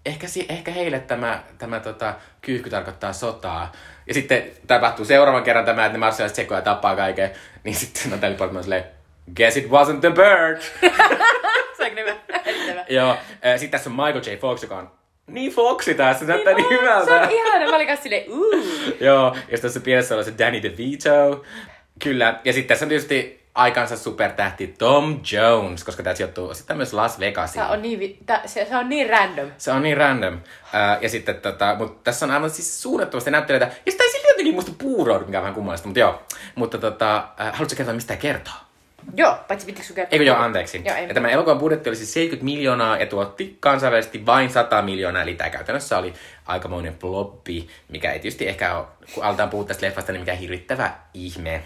ehkä, 0.06 0.28
ehkä 0.50 0.72
heille 0.72 1.00
tämä, 1.00 1.44
tämä 1.58 1.80
tota, 1.80 2.14
kyyhky 2.42 2.70
tarkoittaa 2.70 3.14
sotaa. 3.14 3.72
Ja 4.08 4.14
sitten 4.14 4.44
tapahtuu 4.68 5.06
seuraavan 5.06 5.44
kerran 5.44 5.66
tämä, 5.66 5.86
että 5.86 5.98
ne 5.98 6.00
marsilaiset 6.00 6.36
sekoo 6.36 6.58
ja 6.58 6.62
tappaa 6.62 6.96
kaiken. 6.96 7.32
Niin 7.64 7.76
sitten 7.76 8.12
Natalie 8.12 8.38
Portman 8.38 8.64
silleen, 8.64 8.84
guess 9.36 9.58
it 9.58 9.66
wasn't 9.66 10.00
the 10.00 10.12
bird. 10.12 10.62
Se 11.78 11.92
on. 12.80 12.86
Joo, 12.90 13.18
sitten 13.52 13.70
tässä 13.72 13.90
on 13.90 13.96
Michael 13.96 14.22
J. 14.26 14.40
Fox, 14.40 14.64
joka 14.64 14.78
on 14.78 14.92
niin 15.34 15.52
Foxy 15.52 15.94
tässä, 15.94 16.26
se 16.26 16.32
näyttää 16.32 16.54
niin, 16.54 16.70
niin 16.70 16.82
hyvältä. 16.82 17.06
Se 17.06 17.14
on 17.14 17.32
ihana, 17.32 17.70
mä 17.70 17.76
olin 17.76 17.88
kanssa 17.88 18.04
silleen, 18.04 18.32
uu. 18.32 18.66
Joo, 19.00 19.36
ja 19.52 19.58
tässä 19.58 19.80
pienessä 19.80 20.18
on 20.18 20.26
se 20.26 20.34
Danny 20.40 20.64
DeVito. 20.64 21.44
Kyllä, 22.04 22.40
ja 22.44 22.54
sitten 22.54 22.68
tässä 22.68 22.86
on 22.86 22.90
tietysti 22.90 23.42
aikansa 23.56 23.98
supertähti 23.98 24.68
Tom 24.68 25.20
Jones, 25.32 25.84
koska 25.84 26.04
tämä 26.04 26.16
sijoittuu 26.16 26.54
sitten 26.54 26.78
myös 26.78 26.94
Las 26.94 27.20
Vegasiin. 27.20 27.66
Se 27.66 27.72
on 27.72 27.82
niin, 27.82 28.18
tä- 28.26 28.42
se, 28.46 28.66
se 28.70 28.76
on 28.76 28.90
niin 28.90 29.10
random. 29.10 29.52
Se 29.58 29.72
on 29.72 29.82
niin 29.82 29.98
random. 29.98 30.34
Uh, 30.34 31.02
ja 31.02 31.10
sitten 31.10 31.36
tota, 31.36 31.76
mutta 31.78 32.04
tässä 32.04 32.26
on 32.26 32.32
aivan 32.32 32.50
siis 32.50 32.82
suunnattomasti 32.82 33.32
näyttelijöitä. 33.32 33.76
Ja 33.86 33.92
sitä 33.92 34.04
ei 34.04 34.12
silti 34.12 34.28
jotenkin 34.28 34.56
musta 34.56 34.72
puuroudu, 34.78 35.26
mikä 35.26 35.38
on 35.38 35.44
vähän 35.44 35.56
kummallista, 35.56 35.88
mutta 35.88 36.00
joo. 36.00 36.22
Mutta 36.56 36.78
tota, 36.78 37.28
uh, 37.40 37.46
haluatko 37.54 37.76
kertoa, 37.78 37.94
mistä 37.94 38.08
tämä 38.08 38.22
kertoo? 38.22 38.54
Joo, 39.16 39.38
paitsi 39.48 39.66
pitikö 39.66 39.88
sun 39.88 39.96
kertoa? 39.96 40.12
Eikö 40.12 40.26
joo, 40.26 40.38
anteeksi. 40.38 40.82
Joo, 40.86 40.96
ei 40.96 41.08
ja 41.08 41.14
tämä 41.14 41.30
elokuvan 41.30 41.60
budjetti 41.60 41.90
oli 41.90 41.96
siis 41.96 42.14
70 42.14 42.46
miljoonaa 42.46 42.98
ja 42.98 43.06
tuotti 43.06 43.58
kansainvälisesti 43.60 44.26
vain 44.26 44.50
100 44.50 44.82
miljoonaa, 44.82 45.22
eli 45.22 45.36
tämä 45.36 45.50
käytännössä 45.50 45.98
oli 45.98 46.14
aikamoinen 46.46 46.96
floppi, 47.00 47.70
mikä 47.90 48.12
ei 48.12 48.20
tietysti 48.20 48.48
ehkä 48.48 48.78
ole, 48.78 48.86
kun 49.14 49.24
aletaan 49.24 49.50
puhua 49.50 49.66
tästä 49.66 49.86
leffasta, 49.86 50.12
niin 50.12 50.22
mikä 50.22 50.36
hirvittävä 50.36 50.92
ihme. 51.14 51.62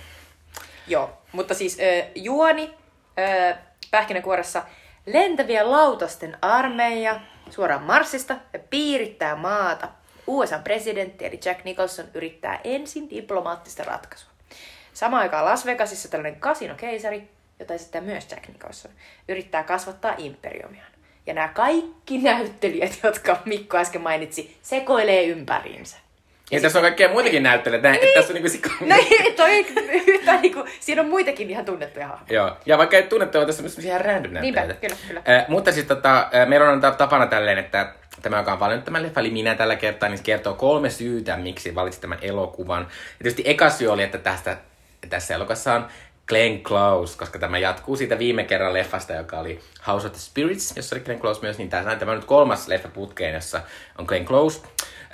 Joo, 0.87 1.17
mutta 1.31 1.53
siis 1.53 1.79
äh, 1.79 2.07
juoni 2.15 2.73
äh, 3.19 3.57
pähkinänkuoressa 3.91 4.63
lentäviä 5.05 5.71
lautasten 5.71 6.37
armeija 6.41 7.19
suoraan 7.49 7.83
Marsista 7.83 8.35
ja 8.53 8.59
piirittää 8.59 9.35
maata. 9.35 9.87
USA-presidentti 10.27 11.25
eli 11.25 11.39
Jack 11.45 11.63
Nicholson 11.63 12.05
yrittää 12.13 12.59
ensin 12.63 13.09
diplomaattista 13.09 13.83
ratkaisua. 13.83 14.34
Samaan 14.95 15.21
aikaan 15.21 15.45
Las 15.45 15.65
Vegasissa 15.65 16.11
tällainen 16.11 16.39
kasinokeisari, 16.39 17.23
jota 17.59 17.73
esittää 17.73 18.01
myös 18.01 18.31
Jack 18.31 18.47
Nicholson, 18.47 18.91
yrittää 19.29 19.63
kasvattaa 19.63 20.15
imperiumiaan. 20.17 20.91
Ja 21.25 21.33
nämä 21.33 21.47
kaikki 21.47 22.17
näyttelijät, 22.17 22.99
jotka 23.03 23.37
Mikko 23.45 23.77
äsken 23.77 24.01
mainitsi, 24.01 24.57
sekoilee 24.61 25.23
ympäriinsä. 25.23 25.97
Ja, 26.51 26.61
tässä 26.61 26.79
on 26.79 26.83
kaikkea 26.83 27.09
muitakin 27.09 27.43
näyttelijöitä, 27.43 27.91
niin. 27.91 28.13
tässä 28.15 28.33
on 28.33 28.41
niinku. 28.41 28.69
No 28.85 28.95
toi 29.35 29.65
yhtään 30.13 30.41
niinku, 30.41 30.65
siinä 30.79 31.01
on 31.01 31.09
muitakin 31.09 31.49
ihan 31.49 31.65
tunnettuja 31.65 32.07
hahmoja. 32.07 32.33
Joo, 32.33 32.57
ja 32.65 32.77
vaikka 32.77 32.97
ei 32.97 33.03
tunnettu, 33.03 33.45
tässä 33.45 33.63
on 33.63 33.63
myös 33.63 33.79
ihan 33.79 34.01
random 34.01 34.33
näyttelijöitä. 34.33 34.61
Niinpä, 34.61 34.87
kyllä, 34.87 34.95
kyllä. 35.07 35.37
Äh, 35.37 35.45
mutta 35.47 35.71
siis 35.71 35.85
tota, 35.85 36.29
meillä 36.45 36.69
on 36.69 36.81
ta- 36.81 36.91
tapana 36.91 37.25
tälleen, 37.25 37.57
että 37.57 37.93
tämä, 38.21 38.37
joka 38.37 38.53
on 38.53 38.59
valinnut 38.59 38.85
tämän 38.85 39.03
leffan, 39.03 39.25
eli 39.25 39.33
minä 39.33 39.55
tällä 39.55 39.75
kertaa, 39.75 40.09
niin 40.09 40.17
se 40.17 40.23
kertoo 40.23 40.53
kolme 40.53 40.89
syytä, 40.89 41.37
miksi 41.37 41.75
valitsit 41.75 42.01
tämän 42.01 42.19
elokuvan. 42.21 42.81
Ja 42.81 43.23
tietysti 43.23 43.43
eka 43.45 43.69
syy 43.69 43.87
oli, 43.87 44.03
että 44.03 44.17
tästä, 44.17 44.57
tässä 45.09 45.35
elokuvassa 45.35 45.73
on 45.73 45.87
Glenn 46.27 46.63
Close, 46.63 47.17
koska 47.17 47.39
tämä 47.39 47.57
jatkuu 47.57 47.95
siitä 47.95 48.19
viime 48.19 48.43
kerran 48.43 48.73
leffasta, 48.73 49.13
joka 49.13 49.39
oli 49.39 49.59
House 49.87 50.07
of 50.07 50.13
the 50.13 50.19
Spirits, 50.19 50.73
jossa 50.75 50.95
oli 50.95 51.03
Glenn 51.03 51.21
Close 51.21 51.41
myös, 51.41 51.57
niin 51.57 51.69
tämä 51.69 51.95
on 52.07 52.15
nyt 52.15 52.25
kolmas 52.25 52.67
leffa 52.67 52.89
putkeen, 52.89 53.33
jossa 53.33 53.61
on 53.97 54.05
Glenn 54.05 54.25
Close. 54.25 54.61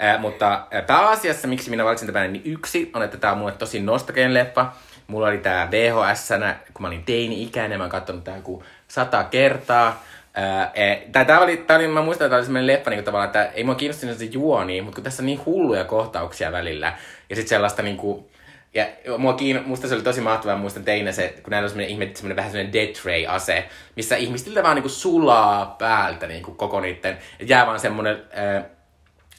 Äh, 0.04 0.20
mutta 0.22 0.54
äh, 0.54 0.86
pääasiassa, 0.88 1.48
miksi 1.48 1.70
minä 1.70 1.86
valitsin 1.86 2.14
tämän, 2.14 2.34
niin 2.34 2.46
yksi 2.46 2.92
on, 2.94 3.04
että 3.04 3.18
tämä 3.18 3.34
on 3.34 3.40
mulle 3.40 3.52
tosi 3.52 3.80
nostalginen 3.80 4.34
leffa. 4.34 4.72
Mulla 5.08 5.28
oli 5.28 5.38
tää 5.38 5.72
vhs 5.72 6.30
kun 6.74 6.82
mä 6.82 6.88
olin 6.88 7.04
teini-ikäinen, 7.04 7.78
mä 7.78 7.84
oon 7.84 7.92
katsonut 7.92 8.24
tää 8.24 8.36
joku 8.36 8.64
sata 8.88 9.24
kertaa. 9.24 10.04
Ää, 10.34 10.72
e, 10.74 10.96
tää, 11.12 11.40
oli, 11.40 11.58
tää 11.58 11.78
oli, 11.78 11.88
mä 11.88 12.02
muistan, 12.02 12.26
että 12.26 12.30
tää 12.30 12.38
oli 12.38 12.46
semmonen 12.46 12.68
leffa 12.68 12.90
niin 12.90 13.04
tavallaan, 13.04 13.28
että 13.28 13.46
ei 13.46 13.64
mua 13.64 13.76
kiinnostunut 13.76 14.18
se 14.18 14.26
juoni, 14.26 14.82
mutta 14.82 14.96
kun 14.96 15.04
tässä 15.04 15.22
on 15.24 15.26
niin 15.26 15.46
hulluja 15.46 15.84
kohtauksia 15.84 16.52
välillä. 16.52 16.98
Ja 17.30 17.36
sit 17.36 17.48
sellaista 17.48 17.82
niinku, 17.82 18.30
ja 18.74 18.86
mua 19.18 19.34
kiin, 19.34 19.62
musta 19.66 19.88
se 19.88 19.96
oli 19.96 20.04
tosi 20.04 20.22
mahtavaa, 20.22 20.58
muistan 20.58 20.84
teinä 20.84 21.12
se, 21.12 21.36
kun 21.44 21.52
näillä 21.52 21.66
on 21.66 21.70
semmoinen 21.70 21.92
ihme, 21.92 22.12
semmoinen 22.14 22.36
vähän 22.36 22.52
semmoinen 22.52 22.74
death 22.74 23.06
ray 23.06 23.26
ase, 23.28 23.70
missä 23.96 24.16
ihmistiltä 24.16 24.64
vaan 24.64 24.76
niinku 24.76 24.90
sulaa 24.90 25.76
päältä 25.80 26.28
niinku 26.28 26.52
koko 26.52 26.80
niitten, 26.80 27.18
jää 27.40 27.66
vaan 27.66 27.80
semmoinen 27.80 28.22
äh, 28.38 28.64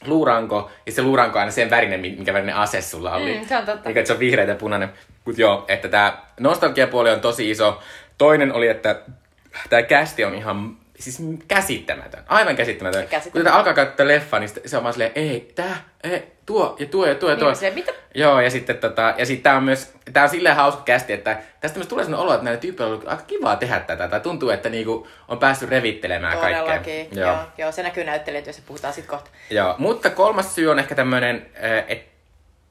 luuranko, 0.06 0.70
ja 0.86 0.92
se 0.92 1.02
luuranko 1.02 1.38
on 1.38 1.40
aina 1.40 1.52
sen 1.52 1.70
värinen, 1.70 2.00
minkä 2.00 2.32
värinen 2.32 2.56
ase 2.56 2.80
sulla 2.80 3.14
oli. 3.14 3.38
Mm, 3.38 3.46
se 3.46 3.56
on 3.56 3.66
totta. 3.66 3.88
Eikä, 3.88 4.00
että 4.00 4.06
se 4.06 4.12
on 4.12 4.18
vihreä 4.18 4.44
ja 4.44 4.54
punainen. 4.54 4.92
Mut 5.24 5.38
joo, 5.38 5.64
että 5.68 5.88
tämä 5.88 6.18
nostalgiapuoli 6.40 7.10
on 7.10 7.20
tosi 7.20 7.50
iso. 7.50 7.82
Toinen 8.18 8.52
oli, 8.52 8.68
että 8.68 9.02
tämä 9.70 9.82
kästi 9.82 10.24
on 10.24 10.34
ihan 10.34 10.76
siis 11.02 11.22
käsittämätön. 11.48 12.22
Aivan 12.28 12.56
käsittämätön. 12.56 13.08
Käsittämätön. 13.08 13.32
Kun 13.32 13.44
tätä 13.44 13.56
alkaa 13.56 13.74
katsoa 13.74 14.08
leffa, 14.08 14.38
niin 14.38 14.50
se 14.66 14.76
on 14.76 14.82
vaan 14.82 14.94
silleen, 14.94 15.12
ei, 15.14 15.52
tää, 15.54 15.76
ei, 16.04 16.32
tuo 16.46 16.76
ja 16.78 16.86
tuo 16.86 17.06
ja 17.06 17.14
tuo 17.14 17.30
ja 17.30 17.36
tuo. 17.36 17.48
Niin, 17.48 17.56
se, 17.56 17.70
mitä? 17.70 17.92
Joo, 18.14 18.40
ja 18.40 18.50
sitten 18.50 18.78
tota, 18.78 19.14
ja 19.18 19.26
sitten 19.26 19.42
tää 19.42 19.56
on 19.56 19.64
myös, 19.64 19.92
tää 20.12 20.22
on 20.22 20.28
silleen 20.28 20.56
hauska 20.56 20.82
kästi, 20.82 21.12
että 21.12 21.38
tästä 21.60 21.78
myös 21.78 21.88
tulee 21.88 22.04
sellainen 22.04 22.26
olo, 22.26 22.34
että 22.34 22.44
näillä 22.44 22.60
tyypeillä 22.60 22.86
on 22.86 22.94
ollut 22.94 23.08
aika 23.08 23.22
kivaa 23.22 23.56
tehdä 23.56 23.80
tätä, 23.80 24.08
tai 24.08 24.20
tuntuu, 24.20 24.50
että 24.50 24.68
niinku 24.68 25.08
on 25.28 25.38
päässyt 25.38 25.70
revittelemään 25.70 26.38
kaikkea. 26.38 26.62
Todellakin. 26.62 27.08
Joo. 27.12 27.28
joo. 27.28 27.38
joo, 27.58 27.72
se 27.72 27.82
näkyy 27.82 28.04
näyttelijöissä, 28.04 28.62
puhutaan 28.66 28.94
sit 28.94 29.06
kohta. 29.06 29.30
Joo, 29.50 29.74
mutta 29.78 30.10
kolmas 30.10 30.54
syy 30.54 30.70
on 30.70 30.78
ehkä 30.78 30.94
tämmöinen, 30.94 31.46
että 31.88 32.12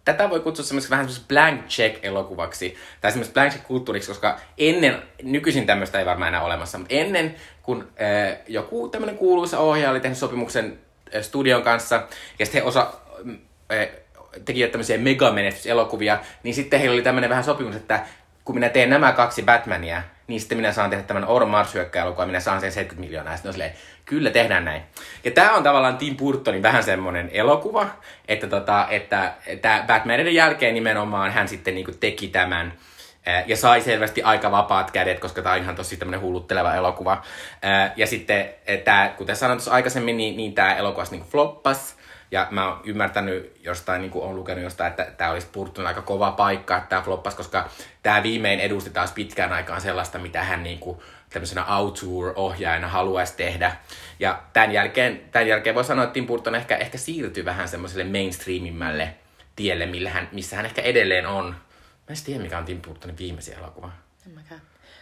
tätä 0.05 0.29
voi 0.29 0.39
kutsua 0.39 0.65
semmoiseksi 0.65 0.91
vähän 0.91 1.05
semmoiseksi 1.05 1.27
blank 1.27 1.67
check-elokuvaksi, 1.67 2.75
tai 3.01 3.11
semmoiseksi 3.11 3.33
blank 3.33 3.51
check-kulttuuriksi, 3.51 4.07
koska 4.07 4.39
ennen, 4.57 5.01
nykyisin 5.23 5.65
tämmöistä 5.65 5.99
ei 5.99 6.05
varmaan 6.05 6.27
enää 6.27 6.43
olemassa, 6.43 6.77
mutta 6.77 6.93
ennen, 6.93 7.35
kun 7.63 7.87
äh, 8.01 8.37
joku 8.47 8.87
tämmöinen 8.87 9.17
kuuluisa 9.17 9.59
ohjaaja 9.59 9.91
oli 9.91 9.99
tehnyt 9.99 10.17
sopimuksen 10.17 10.79
äh, 11.15 11.21
studion 11.21 11.63
kanssa, 11.63 12.07
ja 12.39 12.45
sitten 12.45 12.61
he 12.61 12.67
osa, 12.67 12.93
äh, 13.71 13.87
tekivät 14.45 14.71
tämmöisiä 14.71 14.97
megamenestyselokuvia, 14.97 16.19
niin 16.43 16.55
sitten 16.55 16.79
heillä 16.79 16.93
oli 16.93 17.01
tämmöinen 17.01 17.29
vähän 17.29 17.43
sopimus, 17.43 17.75
että 17.75 18.05
kun 18.45 18.55
minä 18.55 18.69
teen 18.69 18.89
nämä 18.89 19.11
kaksi 19.11 19.41
Batmania, 19.41 20.03
niin 20.27 20.39
sitten 20.39 20.57
minä 20.57 20.71
saan 20.71 20.89
tehdä 20.89 21.03
tämän 21.03 21.25
Oron 21.25 21.49
mars 21.49 21.75
elokuva 21.75 22.25
minä 22.25 22.39
saan 22.39 22.61
sen 22.61 22.71
70 22.71 23.07
miljoonaa. 23.07 23.33
Ja 23.33 23.37
sitten 23.37 23.49
on 23.49 23.53
silleen, 23.53 23.73
kyllä 24.05 24.29
tehdään 24.29 24.65
näin. 24.65 24.81
Ja 25.23 25.31
tämä 25.31 25.53
on 25.53 25.63
tavallaan 25.63 25.97
Tim 25.97 26.17
Burtonin 26.17 26.63
vähän 26.63 26.83
semmoinen 26.83 27.29
elokuva, 27.33 27.87
että, 28.27 28.47
tota, 28.47 28.87
että, 28.89 29.33
että 29.47 29.83
Batmanin 29.87 30.35
jälkeen 30.35 30.73
nimenomaan 30.73 31.31
hän 31.31 31.47
sitten 31.47 31.75
niinku 31.75 31.91
teki 31.99 32.27
tämän 32.27 32.73
ja 33.45 33.57
sai 33.57 33.81
selvästi 33.81 34.23
aika 34.23 34.51
vapaat 34.51 34.91
kädet, 34.91 35.19
koska 35.19 35.41
tämä 35.41 35.55
on 35.55 35.61
ihan 35.61 35.75
tosi 35.75 35.97
tämmöinen 35.97 36.21
hullutteleva 36.21 36.75
elokuva. 36.75 37.21
Ja 37.95 38.07
sitten, 38.07 38.49
tää, 38.83 39.09
kuten 39.09 39.35
sanoin 39.35 39.57
tuossa 39.57 39.71
aikaisemmin, 39.71 40.17
niin, 40.17 40.37
niin 40.37 40.53
tämä 40.53 40.75
elokuva 40.75 41.05
niinku 41.11 41.27
floppas. 41.31 41.95
Ja 42.31 42.47
mä 42.51 42.67
oon 42.67 42.81
ymmärtänyt 42.83 43.57
jostain, 43.63 44.01
niin 44.01 44.11
kuin 44.11 44.25
on 44.25 44.35
lukenut 44.35 44.63
jostain, 44.63 44.89
että 44.89 45.07
tämä 45.17 45.31
olisi 45.31 45.47
Burton 45.53 45.87
aika 45.87 46.01
kova 46.01 46.31
paikka, 46.31 46.77
että 46.77 46.89
tämä 46.89 47.01
floppas, 47.01 47.35
koska 47.35 47.69
tämä 48.03 48.23
viimein 48.23 48.59
edusti 48.59 48.89
taas 48.89 49.11
pitkään 49.11 49.53
aikaan 49.53 49.81
sellaista, 49.81 50.19
mitä 50.19 50.43
hän 50.43 50.63
niin 50.63 50.79
kuin, 50.79 50.99
tämmöisenä 51.31 51.63
auteur-ohjaajana 51.63 52.87
haluaisi 52.87 53.37
tehdä. 53.37 53.75
Ja 54.19 54.41
tämän 54.53 54.71
jälkeen, 54.71 55.21
tämän 55.31 55.47
jälkeen 55.47 55.75
voi 55.75 55.83
sanoa, 55.83 56.03
että 56.03 56.13
Tim 56.13 56.27
Burton 56.27 56.55
ehkä, 56.55 56.77
ehkä 56.77 56.97
siirtyi 56.97 57.45
vähän 57.45 57.67
semmoiselle 57.67 58.03
mainstreamimmälle 58.03 59.15
tielle, 59.55 59.85
millä 59.85 60.09
hän, 60.09 60.29
missä 60.31 60.55
hän 60.55 60.65
ehkä 60.65 60.81
edelleen 60.81 61.27
on. 61.27 61.45
Mä 61.45 61.55
en 62.09 62.23
tiedä, 62.25 62.43
mikä 62.43 62.57
on 62.57 62.65
Tim 62.65 62.81
Burtonin 62.81 63.17
viimeisin 63.17 63.57
elokuva. 63.57 63.91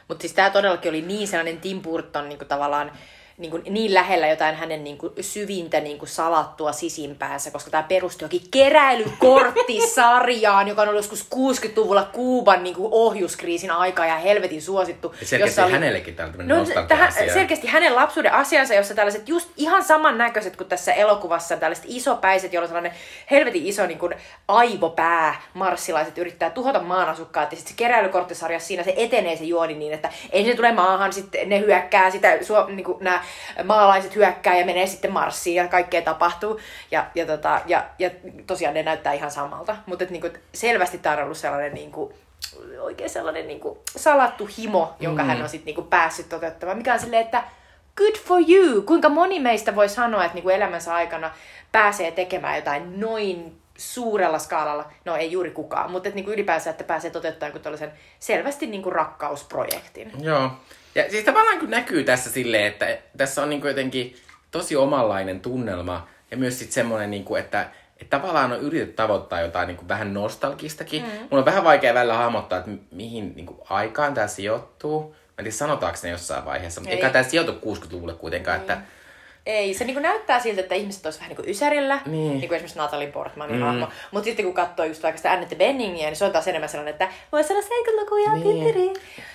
Mutta 0.07 0.21
siis 0.21 0.33
tämä 0.33 0.49
todellakin 0.49 0.89
oli 0.89 1.01
niin 1.01 1.27
sellainen 1.27 1.61
Tim 1.61 1.81
Burton 1.81 2.29
niin 2.29 2.39
tavallaan 2.39 2.91
niin, 3.39 3.51
kuin, 3.51 3.63
niin 3.69 3.93
lähellä 3.93 4.27
jotain 4.27 4.55
hänen 4.55 4.83
niin 4.83 4.97
kuin, 4.97 5.13
syvintä 5.21 5.79
niin 5.79 5.99
kuin, 5.99 6.09
salattua 6.09 6.71
sisimpäänsä, 6.71 7.51
koska 7.51 7.71
tämä 7.71 7.83
perustui 7.83 8.25
jokin 8.25 8.41
keräilykorttisarjaan, 8.51 10.67
joka 10.67 10.81
on 10.81 10.87
ollut 10.87 10.99
joskus 10.99 11.27
60-luvulla 11.35 12.09
Kuuban 12.13 12.63
niin 12.63 12.75
kuin, 12.75 12.89
ohjuskriisin 12.91 13.71
aika 13.71 14.05
ja 14.05 14.15
helvetin 14.15 14.61
suosittu. 14.61 15.15
Ja 15.19 15.27
selkeästi 15.27 15.61
oli... 15.61 15.71
hänellekin 15.71 16.15
tämä 16.15 16.29
on 16.39 16.47
no, 16.47 16.65
tähän, 16.87 17.13
selkeästi 17.33 17.67
hänen 17.67 17.95
lapsuuden 17.95 18.33
asiansa, 18.33 18.73
jossa 18.73 18.95
tällaiset 18.95 19.29
just 19.29 19.49
ihan 19.57 19.83
samannäköiset 19.83 20.55
kuin 20.55 20.67
tässä 20.67 20.93
elokuvassa, 20.93 21.57
tällaiset 21.57 21.85
isopäiset, 21.87 22.53
joilla 22.53 22.65
on 22.65 22.69
sellainen 22.69 22.93
helvetin 23.31 23.65
iso 23.65 23.85
niin 23.85 23.99
kuin, 23.99 24.13
aivopää, 24.47 25.41
marssilaiset 25.53 26.17
yrittää 26.17 26.49
tuhota 26.49 26.81
maan 26.81 27.09
asukkaat, 27.09 27.51
ja 27.51 27.57
sitten 27.57 27.71
se 27.71 27.77
keräilykorttisarja 27.77 28.59
siinä 28.59 28.83
se 28.83 28.93
etenee 28.97 29.35
se 29.35 29.43
juoni 29.43 29.73
niin, 29.73 29.93
että 29.93 30.09
ensin 30.31 30.55
tulee 30.55 30.71
maahan, 30.71 31.13
sitten 31.13 31.49
ne 31.49 31.59
hyökkää 31.59 32.11
sitä, 32.11 32.37
niin 32.67 32.83
kuin, 32.83 32.97
nämä 33.01 33.21
maalaiset 33.63 34.15
hyökkää 34.15 34.57
ja 34.57 34.65
menee 34.65 34.87
sitten 34.87 35.11
marssiin 35.11 35.55
ja 35.55 35.67
kaikkea 35.67 36.01
tapahtuu. 36.01 36.59
Ja, 36.91 37.05
ja, 37.15 37.25
tota, 37.25 37.61
ja, 37.65 37.85
ja 37.99 38.09
tosiaan 38.47 38.73
ne 38.73 38.83
näyttää 38.83 39.13
ihan 39.13 39.31
samalta. 39.31 39.75
Mutta 39.85 40.05
niinku, 40.09 40.29
selvästi 40.53 40.97
tämä 40.97 41.15
on 41.15 41.23
ollut 41.23 41.37
sellainen 41.37 41.73
niinku, 41.73 42.13
oikein 42.79 43.09
sellainen 43.09 43.47
niinku, 43.47 43.83
salattu 43.97 44.49
himo, 44.57 44.95
jonka 44.99 45.23
mm. 45.23 45.27
hän 45.27 45.41
on 45.41 45.49
sitten 45.49 45.65
niinku, 45.65 45.81
päässyt 45.81 46.29
toteuttamaan. 46.29 46.77
Mikä 46.77 46.93
on 46.93 46.99
silleen, 46.99 47.25
että 47.25 47.43
good 47.97 48.15
for 48.15 48.41
you! 48.47 48.81
Kuinka 48.81 49.09
moni 49.09 49.39
meistä 49.39 49.75
voi 49.75 49.89
sanoa, 49.89 50.25
että 50.25 50.35
niinku, 50.35 50.49
elämänsä 50.49 50.93
aikana 50.93 51.31
pääsee 51.71 52.11
tekemään 52.11 52.55
jotain 52.55 52.99
noin 52.99 53.59
suurella 53.77 54.39
skaalalla, 54.39 54.91
no 55.05 55.15
ei 55.15 55.31
juuri 55.31 55.51
kukaan, 55.51 55.91
mutta 55.91 56.09
että 56.09 56.15
niinku 56.15 56.31
ylipäänsä, 56.31 56.69
että 56.69 56.83
pääsee 56.83 57.11
toteuttamaan 57.11 57.61
tällaisen 57.61 57.91
selvästi 58.19 58.67
niinku 58.67 58.89
rakkausprojektin. 58.89 60.11
Joo. 60.19 60.51
Ja 60.95 61.09
siis 61.09 61.25
tavallaan 61.25 61.59
kun 61.59 61.69
näkyy 61.69 62.03
tässä 62.03 62.31
silleen, 62.31 62.65
että 62.65 62.97
tässä 63.17 63.43
on 63.43 63.49
niinku 63.49 63.67
jotenkin 63.67 64.15
tosi 64.51 64.75
omanlainen 64.75 65.39
tunnelma 65.39 66.07
ja 66.31 66.37
myös 66.37 66.59
sitten 66.59 66.73
semmoinen, 66.73 67.11
niinku, 67.11 67.35
että, 67.35 67.69
että 67.97 68.17
tavallaan 68.17 68.51
on 68.51 68.59
yritetty 68.59 68.93
tavoittaa 68.93 69.41
jotain 69.41 69.67
niinku 69.67 69.87
vähän 69.87 70.13
nostalgistakin. 70.13 71.01
Mm. 71.01 71.09
Mulla 71.09 71.37
on 71.37 71.45
vähän 71.45 71.63
vaikea 71.63 71.93
välillä 71.93 72.17
hahmottaa, 72.17 72.59
että 72.59 72.71
mihin 72.91 73.33
niinku, 73.35 73.65
aikaan 73.69 74.13
tämä 74.13 74.27
sijoittuu. 74.27 75.09
Mä 75.09 75.15
en 75.37 75.43
tiedä, 75.45 75.51
sanotaanko 75.51 75.99
ne 76.03 76.09
jossain 76.09 76.45
vaiheessa, 76.45 76.81
mutta 76.81 76.95
eikä 76.95 77.09
tämä 77.09 77.23
sijoitu 77.23 77.51
60-luvulle 77.51 78.13
kuitenkaan, 78.13 78.57
ei. 78.57 78.61
että 78.61 78.81
ei. 79.49 79.73
Se 79.73 79.85
niinku 79.85 80.01
näyttää 80.01 80.39
siltä, 80.39 80.61
että 80.61 80.75
ihmiset 80.75 81.05
olisivat 81.05 81.21
vähän 81.21 81.35
niinku 81.37 81.51
ysärillä, 81.51 81.99
Niin. 82.05 82.13
niin. 82.29 82.39
kuin 82.39 82.55
esimerkiksi 82.55 82.77
Natalie 82.77 83.07
Portmanin 83.11 83.55
Mm. 83.55 83.61
hahmo. 83.61 83.87
Mutta 84.11 84.25
sitten 84.25 84.45
kun 84.45 84.53
katsoo 84.53 84.85
just 84.85 85.03
vaikka 85.03 85.17
sitä 85.17 85.31
Annette 85.31 85.55
Benningia, 85.55 86.05
niin 86.07 86.15
se 86.15 86.25
on 86.25 86.31
taas 86.31 86.47
enemmän 86.47 86.69
sellainen, 86.69 86.91
että 86.91 87.07
voisi 87.31 87.53
olla 87.53 87.61
seikkalukuja, 87.67 88.33
Niin. 88.33 88.75
niin. 88.75 88.93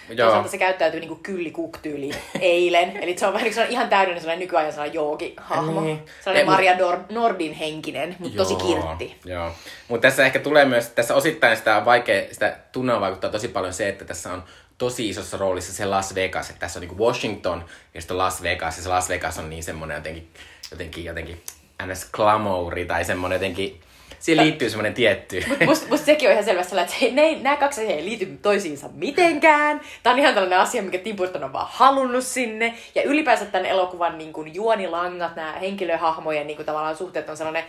Joo. 0.09 0.17
Toisaalta 0.27 0.49
se 0.49 0.59
käyttäytyy 0.59 1.01
niinku 1.01 1.19
kylli 1.23 1.53
tyyli 1.83 2.11
eilen. 2.41 2.97
Eli 2.97 3.19
se 3.19 3.27
on 3.27 3.33
vähän 3.33 3.45
niin 3.45 3.55
sellainen 3.55 3.73
ihan 3.73 3.89
täydellinen 3.89 4.21
sellainen 4.21 4.41
nykyajan 4.47 4.73
sellainen 4.73 4.95
joogi-hahmo. 4.95 5.81
Niin. 5.81 5.85
Niin. 5.85 6.03
Sellainen 6.25 6.47
Maria 6.47 6.75
Dor- 6.75 7.13
Nordin 7.13 7.53
henkinen, 7.53 8.17
mutta 8.19 8.37
tosi 8.37 8.55
kirtti. 8.55 9.17
Joo. 9.25 9.51
Mutta 9.89 10.09
tässä 10.09 10.27
ehkä 10.27 10.39
tulee 10.39 10.65
myös, 10.65 10.89
tässä 10.89 11.15
osittain 11.15 11.57
sitä 11.57 11.77
on 11.77 11.85
vaikea, 11.85 12.23
sitä 12.33 12.57
tunnelmaa 12.73 13.01
vaikuttaa 13.01 13.31
tosi 13.31 13.49
paljon 13.49 13.73
se, 13.73 13.89
että 13.89 14.05
tässä 14.05 14.33
on 14.33 14.43
tosi 14.79 15.09
isossa 15.09 15.37
roolissa 15.37 15.73
se 15.73 15.85
Las 15.85 16.15
Vegas, 16.15 16.51
että 16.51 16.61
tässä 16.61 16.79
on 16.79 16.81
niinku 16.81 17.05
Washington 17.05 17.65
ja 17.95 18.01
sitten 18.01 18.19
Las 18.19 18.43
Vegas, 18.43 18.77
ja 18.77 18.83
se 18.83 18.89
Las 18.89 19.09
Vegas 19.09 19.39
on 19.39 19.51
niin 19.51 19.63
semmoinen 19.63 19.95
jotenkin, 19.95 20.29
jotenkin, 20.71 21.05
jotenkin 21.05 21.43
ns. 21.87 22.11
glamouri 22.13 22.85
tai 22.85 23.05
semmoinen 23.05 23.37
jotenkin, 23.37 23.81
siihen 24.19 24.45
liittyy 24.45 24.71
semmoinen 24.71 24.95
tietty. 24.95 25.45
Musta, 25.67 25.87
musta 25.89 26.07
sekin 26.07 26.29
on 26.29 26.33
ihan 26.33 26.45
selvästi 26.45 26.71
sellainen, 26.71 26.93
että 26.93 27.01
hei, 27.01 27.13
ne, 27.13 27.43
nämä 27.43 27.57
kaksi 27.57 27.81
asiaa 27.81 27.97
ei 27.99 28.05
liity 28.05 28.27
toisiinsa 28.43 28.89
mitenkään. 28.93 29.81
Tämä 30.03 30.15
on 30.15 30.21
ihan 30.21 30.35
tällainen 30.35 30.59
asia, 30.59 30.83
mikä 30.83 30.99
Tim 30.99 31.17
Burton 31.17 31.45
on 31.45 31.53
vaan 31.53 31.69
halunnut 31.71 32.25
sinne. 32.25 32.75
Ja 32.95 33.03
ylipäänsä 33.03 33.45
tämän 33.45 33.67
elokuvan 33.67 34.19
niin 34.19 34.33
kuin, 34.33 34.55
juonilangat, 34.55 35.37
nämä 35.37 35.53
henkilöhahmojen 35.53 36.47
niin 36.47 36.57
kuin, 36.57 36.67
tavallaan 36.67 36.97
suhteet 36.97 37.29
on 37.29 37.37
sellainen, 37.37 37.65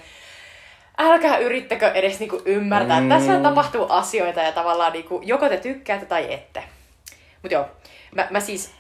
älkää 0.98 1.38
yrittäkö 1.38 1.92
edes 1.92 2.20
niin 2.20 2.30
kuin, 2.30 2.42
ymmärtää. 2.46 3.00
Mm. 3.00 3.06
Mm. 3.06 3.10
Tässä 3.10 3.40
tapahtuu 3.40 3.86
asioita 3.90 4.40
ja 4.40 4.52
tavallaan 4.52 4.94
niin 4.94 5.06
kuin, 5.06 5.28
joko 5.28 5.50
te 5.50 5.58
tykkäätte 5.58 6.06
tai 6.06 6.34
ette. 6.34 6.64
Mutta 7.46 7.54
joo, 7.54 7.66
mä, 8.16 8.28
mä 8.32 8.40
siis 8.40 8.72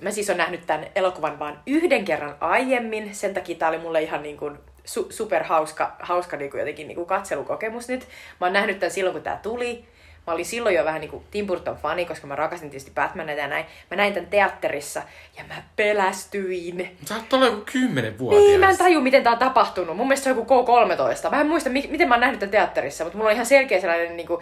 Mä 0.00 0.10
siis 0.10 0.30
on 0.30 0.36
nähnyt 0.36 0.66
tämän 0.66 0.86
elokuvan 0.94 1.38
vain 1.38 1.56
yhden 1.66 2.04
kerran 2.04 2.36
aiemmin, 2.40 3.14
sen 3.14 3.34
takia 3.34 3.56
tää 3.56 3.68
oli 3.68 3.78
mulle 3.78 4.02
ihan 4.02 4.22
niin 4.22 4.36
kuin 4.36 4.58
su- 4.88 5.12
super 5.12 5.44
hauska, 5.44 5.96
hauska 6.00 6.36
niin 6.36 6.50
kuin 6.50 6.58
jotenkin 6.58 6.88
niin 6.88 6.96
kuin 6.96 7.06
katselukokemus 7.06 7.88
nyt. 7.88 8.08
Mä 8.40 8.46
oon 8.46 8.52
nähnyt 8.52 8.78
tämän 8.78 8.90
silloin, 8.90 9.12
kun 9.14 9.22
tää 9.22 9.40
tuli. 9.42 9.84
Mä 10.26 10.32
olin 10.32 10.44
silloin 10.44 10.74
jo 10.74 10.84
vähän 10.84 11.00
niin 11.00 11.10
kuin 11.10 11.24
Tim 11.30 11.46
Burton 11.46 11.76
fani, 11.76 12.04
koska 12.04 12.26
mä 12.26 12.36
rakastin 12.36 12.70
tietysti 12.70 12.90
Batmaneita 12.94 13.42
ja 13.42 13.48
näin. 13.48 13.64
Mä 13.90 13.96
näin 13.96 14.14
tämän 14.14 14.30
teatterissa 14.30 15.02
ja 15.38 15.44
mä 15.48 15.62
pelästyin. 15.76 16.96
Sä 17.04 17.14
oot 17.14 17.32
olla 17.32 17.46
joku 17.46 17.62
kymmenen 17.72 18.18
vuotias. 18.18 18.42
Niin, 18.42 18.60
mä 18.60 18.70
en 18.70 18.78
taju, 18.78 19.00
miten 19.00 19.22
tää 19.22 19.32
on 19.32 19.38
tapahtunut. 19.38 19.96
Mun 19.96 20.08
mielestä 20.08 20.24
se 20.24 20.30
on 20.30 20.36
joku 20.36 20.64
K13. 21.26 21.30
Mä 21.30 21.40
en 21.40 21.46
muista, 21.46 21.70
mi- 21.70 21.88
miten 21.90 22.08
mä 22.08 22.14
oon 22.14 22.20
nähnyt 22.20 22.40
tämän 22.40 22.50
teatterissa, 22.50 23.04
mutta 23.04 23.18
mulla 23.18 23.30
on 23.30 23.34
ihan 23.34 23.46
selkeä 23.46 23.80
sellainen 23.80 24.16
niin 24.16 24.26
kuin, 24.26 24.40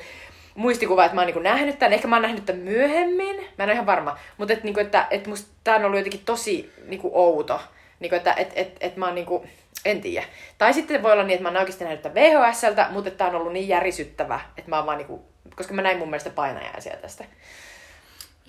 muistikuva, 0.54 1.04
että 1.04 1.14
mä 1.14 1.20
oon 1.20 1.26
niin 1.26 1.34
kuin, 1.34 1.42
nähnyt 1.42 1.78
tämän. 1.78 1.92
Ehkä 1.92 2.08
mä 2.08 2.16
oon 2.16 2.22
nähnyt 2.22 2.46
tämän 2.46 2.62
myöhemmin. 2.62 3.36
Mä 3.36 3.64
en 3.64 3.68
ole 3.68 3.72
ihan 3.72 3.86
varma. 3.86 4.18
Mutta 4.36 4.54
et, 4.54 4.64
niin 4.64 4.74
kuin, 4.74 4.86
että, 4.86 5.06
että 5.10 5.28
musta 5.28 5.48
tää 5.64 5.76
on 5.76 5.84
ollut 5.84 5.98
jotenkin 5.98 6.22
tosi 6.24 6.72
niin 6.86 7.00
kuin, 7.00 7.12
outo. 7.14 7.60
Niin 8.00 8.10
kuin, 8.10 8.16
että 8.16 8.32
et, 8.32 8.52
et, 8.54 8.76
et 8.80 8.96
mä 8.96 9.06
oon 9.06 9.14
niin 9.14 9.26
kuin, 9.26 9.50
en 9.84 10.00
tiedä. 10.00 10.26
Tai 10.58 10.72
sitten 10.72 11.02
voi 11.02 11.12
olla 11.12 11.22
niin, 11.22 11.34
että 11.34 11.42
mä 11.42 11.48
oon 11.48 11.56
oikeasti 11.56 11.84
nähnyt 11.84 12.02
tämän 12.02 12.14
VHSltä, 12.14 12.86
mutta 12.90 13.08
että 13.08 13.18
tää 13.18 13.28
on 13.28 13.34
ollut 13.34 13.52
niin 13.52 13.68
järisyttävä, 13.68 14.40
että 14.56 14.70
mä 14.70 14.76
oon 14.76 14.86
vaan 14.86 14.98
niin 14.98 15.06
kuin, 15.06 15.20
koska 15.56 15.74
mä 15.74 15.82
näin 15.82 15.98
mun 15.98 16.10
mielestä 16.10 16.30
painajaisia 16.30 16.96
tästä. 16.96 17.24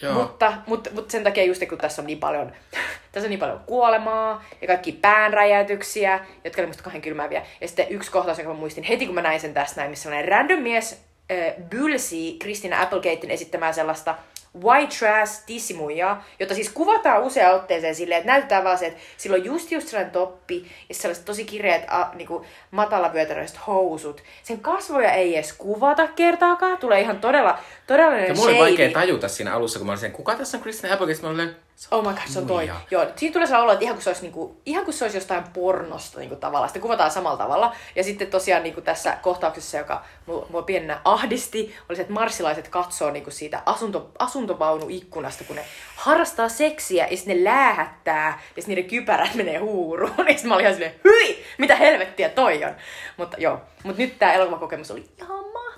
Joo. 0.02 0.14
Mutta, 0.14 0.54
mutta, 0.68 0.90
mutta 0.94 1.12
sen 1.12 1.24
takia 1.24 1.44
just 1.44 1.64
kun 1.70 1.78
tässä 1.78 2.02
on 2.02 2.06
niin 2.06 2.20
paljon, 2.20 2.52
tässä 3.12 3.26
on 3.26 3.30
niin 3.30 3.40
paljon 3.40 3.62
kuolemaa 3.66 4.44
ja 4.62 4.68
kaikki 4.68 4.92
päänräjäytyksiä, 4.92 6.20
jotka 6.44 6.62
oli 6.62 6.68
musta 6.68 6.84
kahden 6.84 7.02
kylmääviä. 7.02 7.46
Ja 7.62 7.68
sitten 7.68 7.90
yksi 7.90 8.12
kohtaus, 8.12 8.38
jonka 8.38 8.54
mä 8.54 8.60
muistin 8.60 8.84
heti, 8.84 9.06
kun 9.06 9.16
mä 9.16 9.22
näin 9.22 9.40
sen 9.40 9.54
tästä 9.54 9.82
näin, 9.82 9.90
missä 9.90 10.04
sellainen 10.04 10.30
random 10.30 10.60
mies 10.60 11.04
äh, 11.32 11.54
bylsii 11.70 12.39
Kristina 12.39 12.82
Applegatein 12.82 13.32
esittämää 13.32 13.74
sellaista 13.74 14.15
white 14.63 14.96
trash 15.00 15.46
tissimuijaa, 15.46 16.26
jota 16.39 16.56
siis 16.56 16.70
kuvataan 16.70 17.24
useaan 17.24 17.56
otteeseen 17.56 17.96
silleen, 17.96 18.20
että 18.20 18.32
näytetään 18.32 18.63
vaan 18.63 18.78
se, 18.78 18.86
että 18.86 19.00
sillä 19.17 19.36
on 19.36 19.46
just 19.46 19.72
just 19.72 19.88
sellainen 19.88 20.12
toppi 20.12 20.72
ja 20.89 20.96
sellaiset 20.96 21.26
tosi 21.26 21.46
kireät 21.46 21.84
a, 21.88 22.06
niinku, 22.15 22.46
matalavyötäröiset 22.72 23.67
housut. 23.67 24.24
Sen 24.44 24.60
kasvoja 24.60 25.12
ei 25.12 25.36
edes 25.36 25.54
kuvata 25.54 26.08
kertaakaan, 26.08 26.78
tulee 26.78 27.02
ihan 27.02 27.20
todella, 27.20 27.60
todellinen 27.88 28.28
Ja 28.28 28.34
mulla 28.34 28.50
oli 28.50 28.60
vaikea 28.60 28.91
tajuta 28.91 29.28
siinä 29.28 29.54
alussa, 29.54 29.80
kun 29.80 29.86
mä 29.86 29.91
olin 29.91 30.00
sen, 30.00 30.12
kuka 30.12 30.36
tässä 30.36 30.58
on 30.58 30.62
Christina 30.62 30.94
Applegate? 30.94 31.22
Mä 31.22 31.30
olin, 31.30 31.56
Oh 31.91 32.08
my 32.08 32.13
god, 32.13 32.22
se 32.26 32.39
on 32.39 32.48
toi. 32.48 32.58
Muija. 32.58 32.76
Joo, 32.91 33.06
siitä 33.15 33.34
tulee 33.34 33.48
sellainen 33.48 33.63
olo, 33.63 33.72
että 33.72 33.84
ihan 33.84 33.96
kuin 33.96 34.04
se 34.04 34.10
olisi, 34.10 34.22
niinku, 34.22 34.62
ihan 34.65 34.86
kuin 34.86 34.96
se 34.96 35.06
olisi 35.06 35.17
jostain 35.17 35.44
pornosta 35.54 36.20
niinku, 36.20 36.36
tavallaan. 36.36 36.70
Sitä 36.70 36.80
kuvataan 36.80 37.12
samalla 37.12 37.38
tavalla. 37.38 37.76
Ja 37.96 38.04
sitten 38.04 38.28
tosiaan 38.28 38.63
niinku, 38.63 38.82
tässä 38.82 39.17
kohtauksessa, 39.22 39.78
joka 39.78 40.06
mua, 40.26 40.46
mua 40.50 40.62
pienenä 40.62 41.02
ahdisti, 41.06 41.76
oli 41.89 41.96
se, 41.96 42.02
että 42.02 42.13
marsilaiset 42.13 42.67
katsoo 42.67 43.12
niinku, 43.12 43.32
siitä 43.32 43.62
asunto, 43.65 44.12
asuntovaunuikkunasta, 44.20 45.44
kun 45.44 45.56
ne 45.56 45.65
harrastaa 45.96 46.50
seksiä 46.50 47.08
ja 47.12 47.17
sitten 47.17 47.38
ne 47.38 47.44
läähättää 47.44 48.28
ja 48.28 48.62
sitten 48.62 48.76
niiden 48.76 48.89
kypärät 48.89 49.36
menee 49.36 49.58
huuruun. 49.58 50.12
Ja 50.32 50.34
sitten 50.34 50.48
mä 50.48 50.54
olin 50.54 50.63
ihan 50.63 50.74
silleen, 50.74 50.96
hyi, 51.04 51.44
mitä 51.58 51.76
helvettiä 51.76 52.30
toi 52.30 52.63
on. 52.63 52.76
Mutta 53.17 53.38
joo, 53.39 53.62
mutta 53.84 54.02
nyt 54.02 54.20
tämä 54.20 54.34
elokuvakokemus 54.34 54.91
oli 54.91 55.06
ihan 55.17 55.46
mahtavaa. 55.54 55.71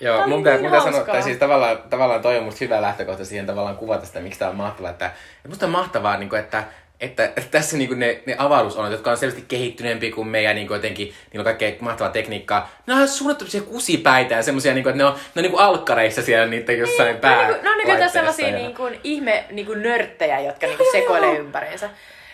Joo, 0.00 0.18
oli 0.18 0.28
mun 0.28 0.42
pitää, 0.42 0.56
niin 0.56 0.64
pitää 0.64 0.80
sanoa, 0.80 1.00
tai 1.00 1.22
siis 1.22 1.38
tavallaan, 1.38 1.78
tavallaan 1.90 2.22
toi 2.22 2.38
on 2.38 2.44
musta 2.44 2.64
hyvä 2.64 2.82
lähtökohta 2.82 3.24
siihen 3.24 3.46
tavallaan 3.46 3.76
kuvata 3.76 4.06
sitä, 4.06 4.20
miksi 4.20 4.38
tää 4.38 4.50
on 4.50 4.56
mahtavaa. 4.56 4.90
Että, 4.90 5.06
että 5.06 5.48
musta 5.48 5.66
on 5.66 5.72
mahtavaa, 5.72 6.16
niin 6.16 6.28
kuin, 6.28 6.40
että, 6.40 6.64
että, 7.00 7.24
että 7.24 7.50
tässä 7.50 7.76
niin 7.76 7.98
ne, 7.98 8.22
ne 8.26 8.34
avaruusolot, 8.38 8.92
jotka 8.92 9.10
on 9.10 9.16
selvästi 9.16 9.44
kehittyneempiä 9.48 10.12
kuin 10.14 10.28
meidän 10.28 10.56
niin 10.56 10.66
kuin 10.66 10.76
jotenkin, 10.76 11.06
niillä 11.06 11.40
on 11.40 11.44
kaikkea 11.44 11.72
mahtavaa 11.80 12.12
tekniikkaa. 12.12 12.70
Ne 12.86 12.92
on 12.92 12.98
ihan 12.98 13.08
suunnattu 13.08 13.46
semmoisia 13.46 13.72
kusipäitä 13.72 14.34
ja 14.34 14.42
semmoisia, 14.42 14.74
niin 14.74 14.82
kuin, 14.82 14.90
että 14.90 15.04
ne 15.04 15.04
on, 15.04 15.12
ne 15.12 15.40
on 15.40 15.42
niin 15.42 15.52
kuin 15.52 15.62
alkkareissa 15.62 16.22
siellä 16.22 16.46
niitä 16.46 16.72
jossain 16.72 17.14
Ne 17.14 17.20
pää 17.20 17.48
niinku, 17.48 17.68
on 17.68 17.76
niinku 17.76 17.80
jotain 17.80 17.88
laitteissa 17.88 18.12
sellaisia 18.12 18.48
ja- 18.48 18.56
niin 18.56 18.74
kuin, 18.74 19.00
ihme 19.04 19.44
niin 19.50 19.66
kuin 19.66 19.82
nörttejä, 19.82 20.40
jotka 20.40 20.66
niin 20.66 20.76
kuin 20.76 20.92
sekoilee 20.92 21.36
ympäriinsä. 21.36 21.90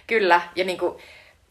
Kyllä, 0.07 0.41
ja 0.57 0.65
niin 0.65 0.79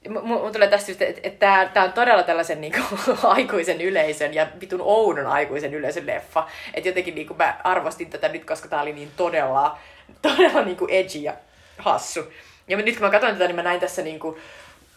mun 0.09 0.53
tulee 0.53 0.67
tästä 0.67 0.91
just, 0.91 1.01
että 1.01 1.69
tää 1.73 1.83
on 1.83 1.93
todella 1.93 2.23
tällaisen 2.23 2.61
niin 2.61 2.73
kuin, 2.73 3.17
aikuisen 3.23 3.81
yleisön 3.81 4.33
ja 4.33 4.47
vitun 4.61 4.81
oudon 4.81 5.27
aikuisen 5.27 5.73
yleisön 5.73 6.07
leffa. 6.07 6.47
Että 6.73 6.89
jotenkin 6.89 7.15
niin 7.15 7.27
kuin, 7.27 7.37
mä 7.37 7.57
arvostin 7.63 8.09
tätä 8.09 8.29
nyt, 8.29 8.45
koska 8.45 8.67
tää 8.67 8.81
oli 8.81 8.93
niin 8.93 9.11
todella, 9.17 9.77
todella 10.21 10.61
niin 10.61 10.77
kuin 10.77 10.91
edgy 10.91 11.17
ja 11.17 11.33
hassu. 11.77 12.19
Ja 12.67 12.77
nyt 12.77 12.95
kun 12.95 13.05
mä 13.05 13.11
katsoin 13.11 13.33
tätä, 13.33 13.47
niin 13.47 13.55
mä 13.55 13.63
näin 13.63 13.79
tässä 13.79 14.01
niin 14.01 14.19
kuin, 14.19 14.37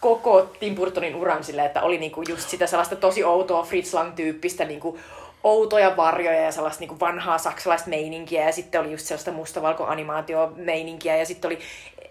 koko 0.01 0.42
Tim 0.61 0.75
Burtonin 0.75 1.14
uran 1.14 1.44
silleen, 1.44 1.66
että 1.66 1.83
oli 1.83 1.99
niinku 1.99 2.23
just 2.29 2.49
sitä 2.49 2.66
sellaista 2.66 2.97
tosi 2.97 3.25
outoa 3.25 3.62
Fritz 3.62 3.94
Lang-tyyppistä 3.94 4.64
niinku 4.64 4.99
outoja 5.44 5.97
varjoja 5.97 6.40
ja 6.40 6.53
sellaista 6.53 6.81
niinku 6.81 7.01
vanhaa 7.01 7.38
saksalaista 7.38 7.90
meininkiä 7.90 8.44
ja 8.47 8.53
sitten 8.53 8.81
oli 8.81 8.90
just 8.90 9.07
sellaista 9.07 9.31
mustavalko-animaatio-meininkiä 9.31 11.16
ja 11.16 11.27
sitten 11.27 11.49
oli 11.49 11.59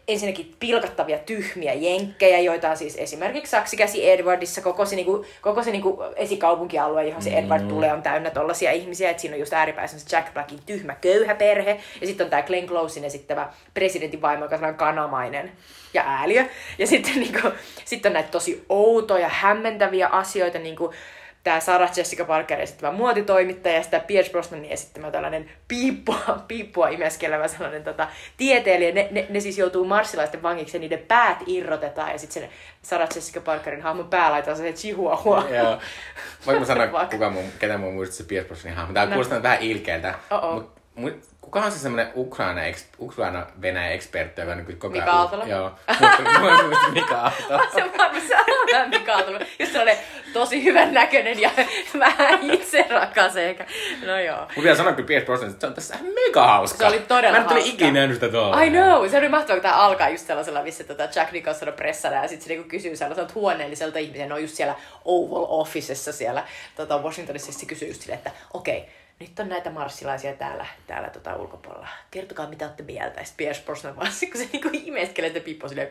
ensinnäkin 0.07 0.55
pilkattavia 0.59 1.17
tyhmiä 1.17 1.73
jenkkejä, 1.73 2.39
joita 2.39 2.69
on 2.69 2.77
siis 2.77 2.95
esimerkiksi 2.95 3.51
Saksikäsi 3.51 4.09
Edwardissa 4.09 4.61
koko 4.61 4.85
se, 4.85 4.95
niinku, 4.95 5.25
koko 5.41 5.63
se 5.63 5.71
niinku 5.71 6.03
esikaupunkialue, 6.15 7.07
johon 7.07 7.21
se 7.21 7.29
Edward 7.29 7.67
tulee, 7.67 7.93
on 7.93 8.01
täynnä 8.01 8.29
tollaisia 8.29 8.71
ihmisiä, 8.71 9.09
että 9.09 9.21
siinä 9.21 9.35
on 9.35 9.39
just 9.39 9.53
ääripäissä 9.53 9.99
se 9.99 10.15
Jack 10.15 10.33
Blackin 10.33 10.59
tyhmä 10.65 10.95
köyhä 10.95 11.35
perhe. 11.35 11.79
Ja 12.01 12.07
sitten 12.07 12.25
on 12.25 12.29
tämä 12.29 12.41
Glenn 12.41 12.67
Closein 12.67 13.05
esittävä 13.05 13.49
presidentin 13.73 14.21
vaimo, 14.21 14.45
joka 14.45 14.67
on 14.67 14.75
kanamainen 14.75 15.51
ja 15.93 16.03
ääliö. 16.05 16.45
Ja 16.77 16.87
sitten 16.87 17.19
niinku, 17.19 17.51
sit 17.85 18.05
on 18.05 18.13
näitä 18.13 18.29
tosi 18.31 18.65
outoja, 18.69 19.29
hämmentäviä 19.29 20.07
asioita, 20.07 20.59
niinku 20.59 20.93
tämä 21.47 21.59
Sarah 21.59 21.91
Jessica 21.97 22.25
Parker 22.25 22.61
esittämä 22.61 22.91
muotitoimittaja 22.91 23.75
ja 23.75 23.83
sitä 23.83 23.99
Pierce 23.99 24.31
Brosnanin 24.31 24.71
esittämä 24.71 25.11
tällainen 25.11 25.49
piippua, 25.67 26.19
piippua 26.47 26.89
imeskelevä 26.89 27.47
sellainen 27.47 27.83
tota, 27.83 28.07
tieteilijä. 28.37 28.91
Ne, 28.91 29.07
ne, 29.11 29.25
ne, 29.29 29.39
siis 29.39 29.57
joutuu 29.57 29.85
marssilaisten 29.85 30.43
vangiksi 30.43 30.77
ja 30.77 30.81
niiden 30.81 30.99
päät 30.99 31.37
irrotetaan 31.45 32.11
ja 32.11 32.17
sitten 32.17 32.41
sen 32.43 32.51
Sarah 32.81 33.09
Jessica 33.15 33.41
Parkerin 33.41 33.81
hahmon 33.81 34.07
pää 34.07 34.31
laitetaan 34.31 34.57
se 34.57 34.73
chihuahua. 34.73 35.47
Joo. 35.49 35.77
Voinko 36.45 36.59
mä 36.59 36.65
sanoa, 36.65 37.05
kuka 37.11 37.29
mun, 37.29 37.45
ketä 37.59 37.77
mun 37.77 37.93
muistat 37.93 38.17
se 38.17 38.23
Pierce 38.23 38.47
Brosnanin 38.47 38.77
hahmo? 38.77 38.93
Tää 38.93 39.05
No. 39.05 39.11
kuulostaa 39.11 39.43
vähän 39.43 39.61
ilkeältä. 39.61 40.15
Oh-oh. 40.31 40.76
Kuka 41.47 41.59
on 41.59 41.71
se 41.71 41.79
semmonen 41.79 42.07
Ukraina, 42.15 42.61
Ukraina 42.99 43.45
Venäjä 43.61 43.91
ekspertti, 43.91 44.41
joka 44.41 44.51
on 44.51 44.57
niin 44.57 44.79
koko 44.79 44.93
ajan... 44.93 45.05
Mika 45.05 45.17
Aaltola? 45.17 45.45
Joo. 45.45 45.71
Mulla 46.39 46.63
muistin 46.63 46.93
Mika 46.93 47.15
Aaltola. 47.15 47.63
Se 47.75 47.83
on 47.83 47.91
on 48.67 48.67
vähän 48.71 48.89
Mika 48.89 49.13
Aaltola. 49.13 49.39
Just 49.59 49.71
sellainen 49.71 49.97
tosi 50.33 50.63
hyvän 50.63 50.93
näköinen 50.93 51.39
ja 51.39 51.49
vähän 51.99 52.51
itse 52.51 52.85
rakas 52.89 53.35
ehkä. 53.35 53.65
No 54.05 54.19
joo. 54.19 54.37
Mun 54.37 54.47
pitää 54.55 54.75
sanoa 54.75 54.93
kyllä 54.93 55.25
Brosnan, 55.25 55.49
että 55.49 55.61
se 55.61 55.67
on 55.67 55.73
tässä 55.73 55.95
mega 56.25 56.47
hauska. 56.47 56.77
Se 56.77 56.85
oli 56.85 56.99
todella 56.99 57.37
Mä 57.37 57.43
en 57.43 57.49
hauska. 57.49 57.69
ikinä 57.69 57.91
nähnyt 57.91 58.15
sitä 58.15 58.29
tuolla. 58.29 58.61
I 58.61 58.69
know, 58.69 59.09
se 59.09 59.17
oli 59.17 59.29
mahtavaa, 59.29 59.55
kun 59.55 59.61
tämä 59.61 59.75
alkaa 59.75 60.09
just 60.09 60.27
sellaisella, 60.27 60.63
missä 60.63 60.83
tota 60.83 61.03
Jack 61.15 61.31
Nicholson 61.31 61.67
on 61.67 61.73
pressana 61.73 62.15
ja 62.15 62.27
sitten 62.27 62.47
se 62.47 62.53
niinku 62.53 62.69
kysyy 62.69 62.95
sellaiselta 62.95 63.33
huoneelliselta 63.35 63.99
ihmiseltä, 63.99 64.27
ne 64.27 64.33
on 64.33 64.41
just 64.41 64.55
siellä 64.55 64.75
Oval 65.05 65.45
Officessa 65.49 66.11
siellä 66.11 66.43
tota 66.75 66.97
Washingtonissa, 66.97 67.51
se 67.51 67.65
kysyy 67.65 67.87
just 67.87 68.01
silleen, 68.01 68.17
että 68.17 68.31
okei, 68.53 68.77
okay, 68.77 68.89
nyt 69.19 69.39
on 69.39 69.49
näitä 69.49 69.69
marssilaisia 69.69 70.33
täällä, 70.33 70.65
täällä 70.87 71.09
tota 71.09 71.35
ulkopuolella. 71.35 71.87
Kertokaa, 72.11 72.49
mitä 72.49 72.65
olette 72.65 72.83
mieltä. 72.83 73.23
Sitten 73.23 73.37
Pierce 73.37 73.61
Brosnan 73.65 73.95
vaan, 73.95 74.11
kun 74.31 74.41
se 74.41 74.49
niinku 74.53 74.69
imeskelee, 74.73 75.27
että 75.27 75.39
Pippo 75.39 75.67
silleen, 75.67 75.89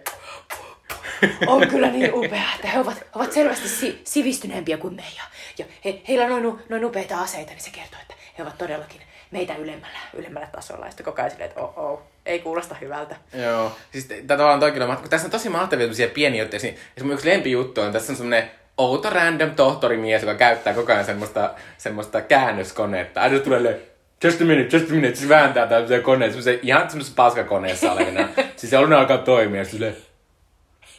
on 1.47 1.69
kyllä 1.69 1.91
niin 1.91 2.15
upea, 2.15 2.55
että 2.55 2.69
he 2.69 2.81
ovat, 2.81 3.05
ovat 3.15 3.33
selvästi 3.33 3.69
si- 3.69 4.01
sivistyneempiä 4.05 4.79
kuin 4.79 4.95
me. 4.95 5.05
Ja, 5.17 5.23
ja 5.59 5.65
he, 5.85 6.03
heillä 6.09 6.25
on 6.25 6.43
noin, 6.43 6.59
noin 6.69 6.85
upeita 6.85 7.21
aseita, 7.21 7.51
niin 7.51 7.61
se 7.61 7.71
kertoo, 7.71 8.01
että 8.03 8.15
he 8.39 8.43
ovat 8.43 8.59
todellakin 8.59 9.01
meitä 9.31 9.55
ylemmällä, 9.55 9.99
ylemmällä 10.15 10.49
tasolla. 10.53 10.85
Ja 10.85 10.91
sitten 10.91 11.05
koko 11.05 11.23
ajan 11.23 11.31
silleen, 11.31 11.51
että 11.51 11.61
oh, 11.61 11.79
oh, 11.79 12.03
ei 12.27 12.39
kuulosta 12.39 12.75
hyvältä. 12.75 13.17
Joo, 13.33 13.77
siis 13.93 14.05
t- 14.05 14.27
tavallaan 14.27 14.61
toikin 14.61 14.83
on, 14.83 14.97
kun 14.97 15.11
tässä 15.11 15.27
on 15.27 15.31
tosi 15.31 15.49
mahtavia 15.49 15.89
pieniä 16.15 16.43
juttuja. 16.43 16.75
Ja 16.97 17.05
mun 17.05 17.13
yksi 17.13 17.29
lempijuttu 17.29 17.81
on, 17.81 17.93
tässä 17.93 18.13
on 18.13 18.17
semmoinen 18.17 18.51
outo 18.79 19.11
random 19.11 19.51
tohtorimies, 19.51 20.23
joka 20.23 20.35
käyttää 20.35 20.75
koko 20.75 20.93
ajan 20.93 21.05
semmoista, 21.05 21.51
semmoista 21.79 22.21
käännöskonetta. 22.21 23.21
Aina 23.21 23.39
tulee 23.39 23.63
le, 23.63 23.81
just 24.25 24.41
a 24.41 24.45
minute, 24.45 24.77
just 24.77 24.91
a 24.91 24.95
minute, 24.95 25.15
se 25.15 25.29
vääntää 25.29 25.67
tämmöisiä 25.67 26.01
koneita, 26.01 26.33
semmoisia 26.33 26.59
ihan 26.63 26.91
semmoisessa 26.91 27.17
paskakoneessa 27.17 27.93
olevina. 27.93 28.29
siis 28.57 28.71
se 28.71 28.79
on 28.79 28.93
alkaa 28.93 29.19
toimia, 29.19 29.65
silleen, 29.65 29.97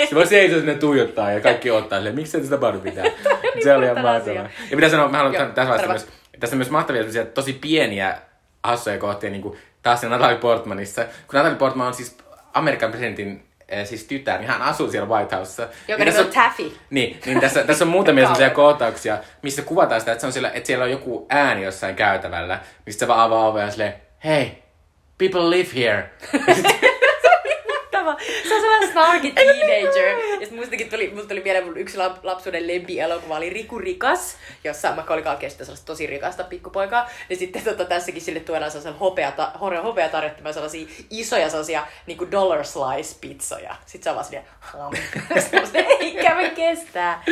se 0.10 0.16
voi 0.16 0.28
seisoo 0.28 0.60
sinne 0.60 0.76
tuijottaa 0.76 1.32
ja 1.32 1.42
kaikki 1.42 1.72
ottaa 1.72 2.00
silleen, 2.00 2.16
miksi 2.16 2.32
se 2.32 2.44
sitä 2.44 2.58
pari 2.58 2.80
pitää. 2.80 3.06
Niin 3.56 3.64
se 3.64 3.76
oli 3.76 3.86
ihan 3.86 4.02
mahtavaa. 4.02 4.44
Ja 4.44 4.76
pitää 4.76 4.90
sanoa, 4.90 5.10
mä 5.10 5.18
haluan 5.18 5.34
Joo, 5.34 5.46
tässä 5.46 5.70
vaiheessa 5.70 5.88
myös, 5.88 6.08
tässä 6.40 6.56
on 6.56 6.58
myös 6.58 6.70
mahtavia 6.70 7.04
tosi 7.34 7.54
pieniä 7.54 8.18
hassuja 8.64 8.98
kohtia, 8.98 9.30
niin 9.30 9.42
kuin 9.42 9.58
taas 9.82 10.04
Natalie 10.04 10.38
Portmanissa. 10.38 11.04
Kun 11.04 11.38
Natalie 11.38 11.58
Portman 11.58 11.88
on 11.88 11.94
siis 11.94 12.18
Amerikan 12.54 12.90
presidentin 12.90 13.47
siis 13.84 14.04
tytär, 14.04 14.40
niin 14.40 14.48
hän 14.48 14.62
asuu 14.62 14.92
siellä 14.92 15.10
White 15.10 15.36
Housessa. 15.36 15.68
Joka 15.88 16.04
Niin 16.04 16.20
on 16.20 16.28
Taffy. 16.28 16.78
Niin, 16.90 17.20
niin 17.26 17.40
tässä, 17.40 17.64
tässä 17.64 17.86
on 17.86 17.90
muutamia 17.90 18.24
sellaisia 18.26 18.50
kohtauksia, 18.50 19.18
missä 19.42 19.62
kuvataan 19.62 20.02
sitä, 20.02 20.12
että, 20.12 20.22
se 20.22 20.28
on 20.28 20.34
siellä, 20.34 20.52
että 20.52 20.68
siellä 20.68 20.86
on 20.86 20.92
joku 20.92 21.26
ääni 21.30 21.64
jossain 21.64 21.96
käytävällä, 21.96 22.60
mistä 22.86 23.00
se 23.00 23.08
vaan 23.08 23.20
avaa 23.20 23.48
ovea 23.48 23.64
ja 23.64 23.72
silleen, 23.72 23.94
hey, 24.24 24.46
people 25.18 25.50
live 25.50 25.70
here. 25.76 26.10
Se 28.48 28.56
on 28.56 28.62
sellainen 28.62 28.92
snarky 28.92 29.32
teenager. 29.36 30.08
Ja 30.18 30.40
sitten 30.40 30.56
muistakin 30.56 30.90
tuli, 30.90 31.10
musta 31.10 31.28
tuli 31.30 31.42
mieleen 31.42 31.66
mun 31.66 31.78
yksi 31.78 31.98
lap- 31.98 32.20
lapsuuden 32.24 32.68
lempielokuva 32.68 33.38
oli 33.38 33.50
Riku 33.50 33.78
Rikas, 33.80 34.38
jossa 34.64 34.92
Macaulay 34.96 35.24
Culkin 35.24 35.50
sitten 35.50 35.66
sellaista 35.66 35.86
tosi 35.86 36.08
rikasta 36.08 36.44
pikkupoikaa. 36.44 37.10
Ja 37.30 37.36
sitten 37.36 37.62
tota, 37.64 37.86
tässäkin 37.86 38.22
sille 38.22 38.40
tuodaan 38.40 38.72
sellaisen 38.72 39.00
hopeata, 39.00 39.52
hopea 39.60 40.10
tarjottamaan 40.10 40.54
sellaisia 40.54 40.88
isoja 41.10 41.50
sellaisia 41.50 41.86
niinku 42.06 42.32
dollar 42.32 42.66
slice 42.66 43.18
pizzoja. 43.22 43.76
Sitten 43.86 44.04
se 44.04 44.10
on 44.10 44.16
vaan 44.16 44.26
silleen. 44.26 44.46
Semmoista, 45.50 45.78
eikä 45.78 46.36
me 46.36 46.50
kestää. 46.50 47.24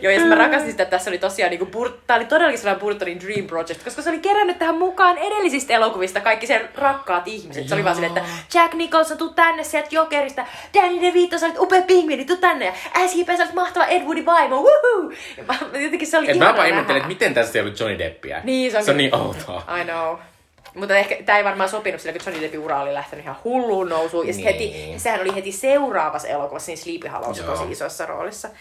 Joo, 0.00 0.12
ja 0.12 0.20
mä 0.20 0.34
rakastin 0.34 0.70
sitä, 0.70 0.82
että 0.82 0.96
tässä 0.96 1.10
oli 1.10 1.18
tosiaan 1.18 1.50
niinku, 1.50 1.64
Bur- 1.64 1.92
tää 2.06 2.16
oli 2.16 2.24
todellakin 2.24 2.58
sellainen 2.58 2.80
Burtonin 2.80 3.20
Dream 3.20 3.46
Project, 3.46 3.84
koska 3.84 4.02
se 4.02 4.10
oli 4.10 4.18
kerännyt 4.18 4.58
tähän 4.58 4.74
mukaan 4.78 5.18
edellisistä 5.18 5.74
elokuvista 5.74 6.20
kaikki 6.20 6.46
sen 6.46 6.68
rakkaat 6.74 7.28
ihmiset. 7.28 7.68
Se 7.68 7.74
oli 7.74 7.84
vaan 7.84 7.96
silleen, 7.96 8.16
että 8.18 8.30
Jack 8.54 8.74
Nicholson, 8.74 9.18
tuu 9.18 9.28
tänne 9.30 9.64
sieltä 9.64 9.88
Jokerista. 10.24 10.46
Danny 10.74 11.00
DeVito, 11.00 11.38
sä 11.38 11.46
olit 11.46 11.58
upea 11.58 11.82
pingviini, 11.82 12.24
tuu 12.24 12.36
tänne. 12.36 12.64
Ja 12.64 12.72
SJP, 13.08 13.26
sä 13.36 13.42
olit 13.42 13.54
mahtava 13.54 13.86
Ed 13.86 14.02
Woodin 14.02 14.26
vaimo, 14.26 14.56
woohoo! 14.56 15.10
Ja 15.36 15.44
mä, 15.44 15.54
jotenkin 15.80 16.06
se 16.08 16.18
oli 16.18 16.30
Et 16.30 16.38
mä 16.38 16.54
vaan 16.56 16.68
ihmettelen, 16.68 16.96
että 16.96 17.08
miten 17.08 17.34
tässä 17.34 17.58
ei 17.58 17.62
ollut 17.64 17.80
Johnny 17.80 17.98
Deppia. 17.98 18.40
Niin, 18.44 18.70
se 18.72 18.78
on 18.78 18.84
se 18.84 18.90
on 18.90 18.96
niin 18.96 19.14
outoa. 19.14 19.62
I 19.80 19.84
know. 19.84 20.16
Mutta 20.74 20.96
ehkä 20.96 21.16
tämä 21.26 21.38
ei 21.38 21.44
varmaan 21.44 21.68
sopinut 21.68 22.00
sillä, 22.00 22.12
kun 22.12 22.22
Johnny 22.26 22.42
Deppin 22.42 22.60
ura 22.60 22.80
oli 22.80 22.94
lähtenyt 22.94 23.24
ihan 23.24 23.36
hulluun 23.44 23.88
nousuun. 23.88 24.26
Ja 24.26 24.32
Niin. 24.32 24.44
heti, 24.44 24.94
sehän 24.96 25.20
oli 25.20 25.34
heti 25.34 25.52
seuraavassa 25.52 26.28
elokuvassa, 26.28 26.70
niin 26.70 26.78
Sleepy 26.78 27.08
Hollows 27.08 27.38
Joo. 27.38 27.46
tosi 27.46 27.72
isossa 27.72 28.06
roolissa. 28.06 28.48
Mutta 28.48 28.58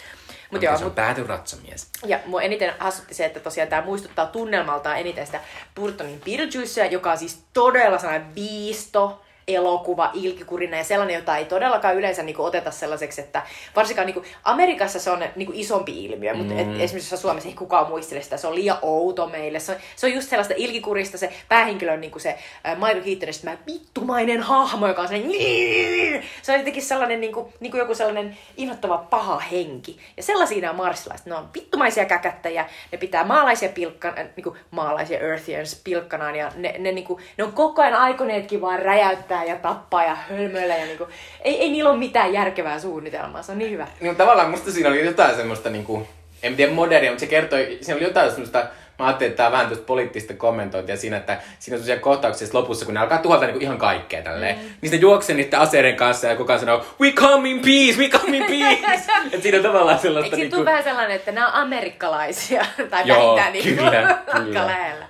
Mutta 0.51 0.65
joo, 0.65 0.77
se 0.77 0.83
on 0.83 0.87
mut, 0.87 0.95
pääty 0.95 1.23
ratsamies. 1.27 1.87
ja 2.05 2.19
mua 2.25 2.41
eniten 2.41 2.73
hassutti 2.79 3.13
se, 3.13 3.25
että 3.25 3.39
tosiaan 3.39 3.69
tämä 3.69 3.81
muistuttaa 3.81 4.25
tunnelmaltaan 4.25 4.97
eniten 4.99 5.25
sitä 5.25 5.39
Burtonin 5.75 6.21
Beetlejuicea, 6.25 6.85
joka 6.85 7.11
on 7.11 7.17
siis 7.17 7.39
todella 7.53 7.97
sellainen 7.97 8.35
viisto, 8.35 9.21
elokuva, 9.47 10.11
ilkikurinen 10.13 10.77
ja 10.77 10.83
sellainen, 10.83 11.15
jota 11.15 11.37
ei 11.37 11.45
todellakaan 11.45 11.95
yleensä 11.95 12.23
niin 12.23 12.39
oteta 12.39 12.71
sellaiseksi, 12.71 13.21
että 13.21 13.41
varsinkaan 13.75 14.07
niin 14.07 14.23
Amerikassa 14.43 14.99
se 14.99 15.11
on 15.11 15.23
niin 15.35 15.53
isompi 15.53 16.05
ilmiö, 16.05 16.33
mutta 16.33 16.53
et, 16.53 16.67
esimerkiksi 16.79 17.17
Suomessa 17.17 17.49
ei 17.49 17.55
kukaan 17.55 17.87
muistele 17.87 18.21
sitä, 18.21 18.37
se 18.37 18.47
on 18.47 18.55
liian 18.55 18.77
outo 18.81 19.27
meille. 19.27 19.59
Se 19.59 19.71
on, 19.71 19.77
se 19.95 20.05
on 20.05 20.13
just 20.13 20.29
sellaista 20.29 20.53
ilkikurista, 20.57 21.17
se 21.17 21.33
päähenkilö 21.49 21.93
on 21.93 22.01
niin 22.01 22.11
se 22.17 22.29
äh, 22.67 22.77
Michael 22.77 23.01
Keatonista 23.01 23.45
tämä 23.45 23.57
vittumainen 23.67 24.41
hahmo, 24.41 24.87
joka 24.87 25.01
on 25.01 25.07
sellainen, 25.07 26.23
se 26.41 26.51
on 26.51 26.57
jotenkin 26.57 26.83
sellainen 26.83 27.21
niin 27.21 27.33
kuin, 27.33 27.53
niin 27.59 27.71
kuin 27.71 27.79
joku 27.79 27.95
sellainen 27.95 28.37
inhottava 28.57 28.97
paha 28.97 29.39
henki. 29.39 29.99
Ja 30.17 30.23
sellaisia 30.23 30.61
nämä 30.61 30.73
marsilaiset, 30.73 31.27
ne 31.27 31.35
on 31.35 31.49
vittumaisia 31.53 32.05
käkättäjiä, 32.05 32.69
ne 32.91 32.97
pitää 32.97 33.23
maalaisia 33.23 33.69
pilkkan, 33.69 34.19
äh, 34.19 34.27
niin 34.35 34.43
kuin 34.43 34.55
maalaisia 34.71 35.19
earthians 35.19 35.81
pilkkanaan 35.83 36.35
ja 36.35 36.51
ne, 36.55 36.75
ne, 36.79 36.91
niin 36.91 37.05
kuin, 37.05 37.23
ne 37.37 37.43
on 37.43 37.53
koko 37.53 37.81
ajan 37.81 37.93
aikoneetkin 37.93 38.61
vaan 38.61 38.79
räjäyttää 38.79 39.32
ja 39.43 39.55
tappaa 39.55 40.03
ja 40.03 40.15
hölmöillä 40.15 40.75
ja 40.75 40.85
niin 40.85 40.97
kuin, 40.97 41.09
ei, 41.41 41.61
ei 41.61 41.69
niillä 41.69 41.89
ole 41.89 41.99
mitään 41.99 42.33
järkevää 42.33 42.79
suunnitelmaa, 42.79 43.43
se 43.43 43.51
on 43.51 43.57
niin 43.57 43.71
hyvä. 43.71 43.87
Niin 43.99 44.15
tavallaan 44.15 44.49
musta 44.49 44.71
siinä 44.71 44.89
oli 44.89 45.05
jotain 45.05 45.35
semmoista 45.35 45.69
niinku, 45.69 46.07
en 46.43 46.55
tiedä 46.55 46.71
modernia, 46.71 47.11
mutta 47.11 47.19
se 47.19 47.27
kertoi, 47.27 47.77
siinä 47.81 47.95
oli 47.97 48.03
jotain 48.03 48.31
semmoista, 48.31 48.65
mä 48.99 49.05
ajattelin, 49.05 49.29
että 49.29 49.37
tää 49.37 49.45
on 49.45 49.51
vähän 49.51 49.67
tuosta 49.67 49.85
poliittista 49.85 50.33
kommentointia 50.33 50.97
siinä, 50.97 51.17
että 51.17 51.33
siinä 51.33 51.75
on 51.75 51.83
semmoisia 51.83 51.99
kohtauksia 51.99 52.47
lopussa, 52.53 52.85
kun 52.85 52.93
ne 52.93 52.99
alkaa 52.99 53.17
tuhota 53.17 53.45
niinku 53.45 53.59
ihan 53.59 53.77
kaikkea 53.77 54.21
tälleen. 54.21 54.55
Mm. 54.55 54.61
Niin 54.81 54.89
se 54.89 54.95
juoksee 54.95 55.35
niiden 55.35 55.59
aseiden 55.59 55.95
kanssa 55.95 56.27
ja 56.27 56.35
kukaan 56.35 56.59
sanoo, 56.59 56.85
we 57.01 57.11
come 57.11 57.49
in 57.49 57.59
peace, 57.59 57.99
we 57.99 58.09
come 58.09 58.37
in 58.37 58.45
peace. 58.45 59.01
Et 59.31 59.43
siinä 59.43 59.57
on 59.57 59.63
tavallaan 59.63 59.99
sellaista 59.99 60.25
Eikö 60.25 60.35
siitä 60.35 60.55
niinku... 60.55 60.55
tule 60.55 60.65
vähän 60.65 60.83
sellainen, 60.83 61.15
että 61.15 61.31
nämä 61.31 61.47
on 61.47 61.53
amerikkalaisia? 61.53 62.65
tai 62.91 63.03
Joo, 63.05 63.17
vähintään 63.17 63.53
niin 63.53 63.75
kyllä, 63.75 64.17
aika 64.27 64.39
kyllä. 64.39 64.67
lähellä. 64.67 65.05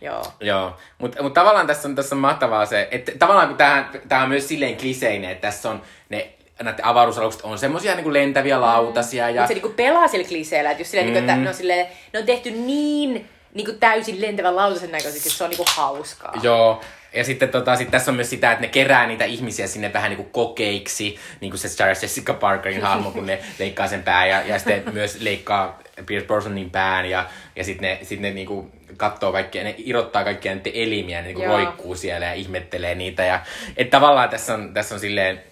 Joo. 0.00 0.24
Joo, 0.40 0.76
mutta 0.98 1.22
mut 1.22 1.34
tavallaan 1.34 1.66
tässä 1.66 1.88
on, 1.88 1.94
tässä 1.94 2.14
on 2.14 2.20
mahtavaa 2.20 2.66
se, 2.66 2.88
että 2.90 3.12
tavallaan 3.18 3.48
kun 3.48 3.56
tämähän, 3.56 3.90
tämähän 4.08 4.24
on 4.24 4.30
myös 4.30 4.48
silleen 4.48 4.76
kliseinen, 4.76 5.30
että 5.30 5.48
tässä 5.48 5.70
on 5.70 5.82
ne 6.08 6.32
näiden 6.62 6.84
avaruusalukset 6.84 7.42
on 7.42 7.58
semmosia 7.58 7.94
niinku 7.94 8.12
lentäviä 8.12 8.60
lautasia 8.60 9.30
ja 9.30 9.42
Mutta 9.42 9.48
se 9.48 9.54
niinku 9.54 9.72
pelaa 9.76 10.08
sillä 10.08 10.28
kliseellä, 10.28 10.70
että 10.70 10.80
jos 10.80 10.90
silleen, 10.90 11.08
mm. 11.08 11.12
niinku, 11.12 11.30
että 11.30 11.36
Mm. 11.36 11.42
ne 11.42 11.48
on, 11.48 11.54
silleen, 11.54 11.86
ne 12.12 12.18
on 12.18 12.26
tehty 12.26 12.50
niin 12.50 13.28
niinku 13.54 13.72
täysin 13.72 14.20
lentävän 14.20 14.56
lautasen 14.56 14.92
näköisiksi, 14.92 15.28
että 15.28 15.38
se 15.38 15.44
on 15.44 15.50
niinku 15.50 15.66
hauskaa. 15.76 16.34
Joo. 16.42 16.80
Ja 17.12 17.24
sitten 17.24 17.48
tota, 17.48 17.76
sit 17.76 17.90
tässä 17.90 18.10
on 18.10 18.14
myös 18.14 18.30
sitä, 18.30 18.52
että 18.52 18.62
ne 18.62 18.68
kerää 18.68 19.06
niitä 19.06 19.24
ihmisiä 19.24 19.66
sinne 19.66 19.92
vähän 19.92 20.10
niinku 20.10 20.24
kokeiksi, 20.24 21.18
niin 21.40 21.50
kuin 21.50 21.58
se 21.58 21.68
Sarah 21.68 21.96
Jessica 22.02 22.34
Parkerin 22.34 22.82
hahmo, 22.82 23.10
kun 23.10 23.26
ne 23.26 23.38
leikkaa 23.58 23.88
sen 23.88 24.02
pää 24.02 24.26
ja, 24.26 24.42
ja 24.42 24.58
sitten 24.58 24.82
myös 24.92 25.20
leikkaa 25.20 25.78
Pierce 26.06 26.26
Brosnanin 26.26 26.70
pään 26.70 27.10
ja, 27.10 27.26
ja 27.56 27.64
sitten 27.64 27.88
ne, 27.88 27.98
sit 28.02 28.20
ne 28.20 28.30
niinku 28.30 28.70
katsoo 28.96 29.32
kaikkia, 29.32 29.64
ne 29.64 29.74
irrottaa 29.78 30.24
kaikkia 30.24 30.54
niiden 30.54 30.72
elimiä, 30.74 31.18
ne 31.18 31.26
niinku 31.26 31.42
Joo. 31.42 31.56
roikkuu 31.56 31.94
siellä 31.94 32.26
ja 32.26 32.32
ihmettelee 32.32 32.94
niitä. 32.94 33.24
Ja, 33.24 33.40
että 33.76 33.90
tavallaan 33.90 34.28
tässä 34.28 34.54
on, 34.54 34.74
tässä 34.74 34.94
on 34.94 35.00
silleen, 35.00 35.42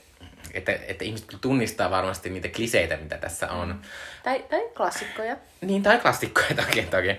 että, 0.55 0.73
että 0.88 1.05
ihmiset 1.05 1.29
tunnistaa 1.40 1.90
varmasti 1.90 2.31
niitä 2.31 2.49
kliseitä, 2.49 2.97
mitä 2.97 3.18
tässä 3.18 3.51
on. 3.51 3.81
Tai, 4.23 4.44
tai 4.51 4.61
klassikkoja. 4.77 5.37
Niin, 5.61 5.83
tai 5.83 5.99
klassikkoja 5.99 6.55
toki, 6.66 6.83
toki. 6.83 7.11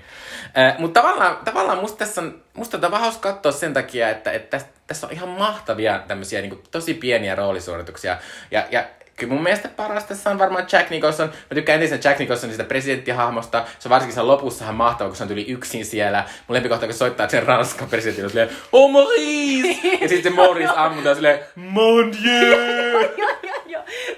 Äh, 0.58 0.78
Mutta 0.78 1.02
tavallaan, 1.02 1.38
tavallaan 1.46 1.78
musta 1.78 1.98
tässä 1.98 2.22
on, 2.22 2.42
musta 2.54 2.78
tätä 2.78 2.88
on 2.88 2.92
vähän 2.92 3.04
hauska 3.04 3.34
katsoa 3.34 3.52
sen 3.52 3.74
takia, 3.74 4.10
että, 4.10 4.32
että 4.32 4.62
tässä, 4.88 5.08
on 5.08 5.14
ihan 5.14 5.30
mahtavia 5.30 6.04
tämmöisiä 6.08 6.42
niin 6.42 6.64
tosi 6.72 6.94
pieniä 6.94 7.36
roolisuorituksia. 7.36 8.18
Ja, 8.52 8.68
ja 8.72 8.86
kyllä 9.18 9.34
mun 9.34 9.44
mielestä 9.44 9.68
paras 9.68 10.04
tässä 10.04 10.30
on 10.30 10.40
varmaan 10.40 10.68
Jack 10.72 10.90
Nicholson. 10.90 11.28
Mä 11.28 11.56
tykkään 11.56 11.82
ensin 11.82 12.00
Jack 12.04 12.20
Nicholsonin 12.20 12.54
sitä 12.54 12.64
presidenttihahmosta. 12.64 13.66
Se 13.80 13.88
on 13.88 13.90
varsinkin 13.90 14.16
sen 14.16 14.28
lopussa 14.28 14.64
ihan 14.64 14.76
mahtava, 14.76 15.10
kun 15.10 15.18
se 15.18 15.24
on 15.24 15.32
yli 15.32 15.46
yksin 15.52 15.86
siellä. 15.86 16.24
Mun 16.48 16.54
lempikohta, 16.56 16.86
kun 16.86 16.96
soittaa 16.96 17.30
sen 17.30 17.44
Ranskan 17.44 17.90
presidentin, 17.90 18.30
silleen, 18.30 18.50
oh 18.72 18.92
Maurice! 18.92 19.68
ja 20.02 20.08
sitten 20.08 20.24
se 20.24 20.30
Maurice 20.30 20.74
ammutaan 20.76 21.16
silleen, 21.16 21.40
mon 21.56 22.12
dieu! 22.24 23.10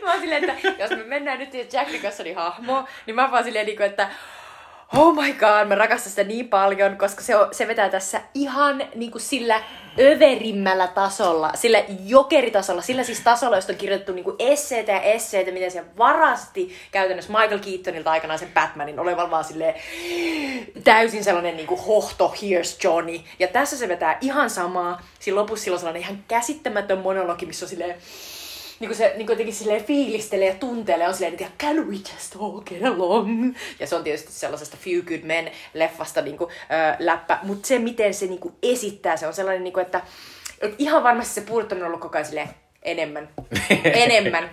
Mä 0.02 0.12
oon 0.12 0.22
silleen, 0.22 0.50
että 0.50 0.68
jos 0.80 0.90
me 0.90 1.04
mennään 1.04 1.40
nyt 1.40 1.52
siihen 1.52 1.68
Jack 1.74 1.92
Nicholsonin 1.92 2.36
hahmoon, 2.36 2.86
niin 3.06 3.16
mä 3.16 3.22
oon 3.22 3.32
vaan 3.32 3.44
silleen, 3.44 3.66
niinku, 3.66 3.84
että 3.84 4.10
oh 4.96 5.16
my 5.16 5.34
god, 5.34 5.68
mä 5.68 5.76
rakastan 5.76 6.10
sitä 6.10 6.24
niin 6.24 6.48
paljon, 6.48 6.98
koska 6.98 7.22
se, 7.22 7.36
on, 7.36 7.48
se 7.52 7.68
vetää 7.68 7.90
tässä 7.90 8.22
ihan 8.34 8.84
niinku 8.96 9.20
sillä 9.20 9.64
överimmällä 10.00 10.88
tasolla, 10.88 11.52
sillä 11.56 11.84
jokeritasolla, 12.06 12.82
sillä 12.82 13.04
siis 13.04 13.20
tasolla, 13.20 13.56
josta 13.56 13.72
on 13.72 13.78
kirjoitettu 13.78 14.14
niinku 14.14 14.36
esseitä 14.40 14.92
ja 14.92 15.02
esseitä, 15.02 15.52
miten 15.52 15.72
se 15.72 15.84
varasti 15.98 16.76
käytännössä 16.92 17.34
Michael 17.34 17.60
Keatonilta 17.60 18.12
aikanaan 18.12 18.40
sen 18.40 18.52
Batmanin 18.54 19.00
olevan 19.00 19.32
vaan 19.32 19.44
silleen 19.44 19.76
täysin 20.84 21.24
sellainen 21.24 21.58
niinku 21.58 21.76
hohto, 21.76 22.34
here's 22.38 22.78
Johnny. 22.84 23.20
Ja 23.40 23.48
tässä 23.48 23.78
se 23.78 23.88
vetää 23.88 24.18
ihan 24.22 24.50
samaa. 24.50 25.02
Siinä 25.20 25.40
lopussa 25.40 25.64
sillä 25.64 25.76
on 25.76 25.80
sellainen 25.80 26.02
ihan 26.02 26.24
käsittämätön 26.28 27.00
monologi, 27.00 27.46
missä 27.46 27.66
on 27.66 27.70
silleen 27.70 27.96
niin 28.80 28.88
kuin 28.90 28.98
se 28.98 29.14
niin 29.16 29.26
kuin 29.28 29.34
jotenkin 29.34 29.56
silleen 29.56 29.84
fiilistelee 29.84 30.48
ja 30.48 30.54
tuntelee, 30.56 31.08
on 31.08 31.14
silleen, 31.14 31.34
että 31.34 31.66
can 31.66 31.88
we 31.90 31.94
just 31.96 32.36
all 32.42 32.62
get 32.62 32.84
along? 32.86 33.56
Ja 33.80 33.88
se 33.88 33.96
on 33.96 34.04
tietysti 34.04 34.32
sellaisesta 34.32 34.78
Few 34.78 35.02
Good 35.02 35.22
Men 35.24 35.52
leffasta 35.74 36.22
niin 36.22 36.38
kuin, 36.38 36.50
äh, 36.72 36.96
läppä, 37.00 37.40
mutta 37.44 37.68
se 37.68 37.80
miten 37.80 38.14
se 38.14 38.26
niin 38.26 38.40
kuin 38.40 38.54
esittää, 38.64 39.18
se 39.18 39.28
on 39.28 39.34
sellainen, 39.34 39.64
niin 39.64 39.74
kuin, 39.74 39.86
että, 39.86 40.02
että 40.62 40.76
ihan 40.80 41.04
varmasti 41.04 41.34
se 41.34 41.42
Burton 41.42 41.78
on 41.82 41.88
ollut 41.88 42.02
koko 42.02 42.18
ajan 42.18 42.26
silleen, 42.26 42.50
enemmän, 42.84 43.30
enemmän, 43.84 44.50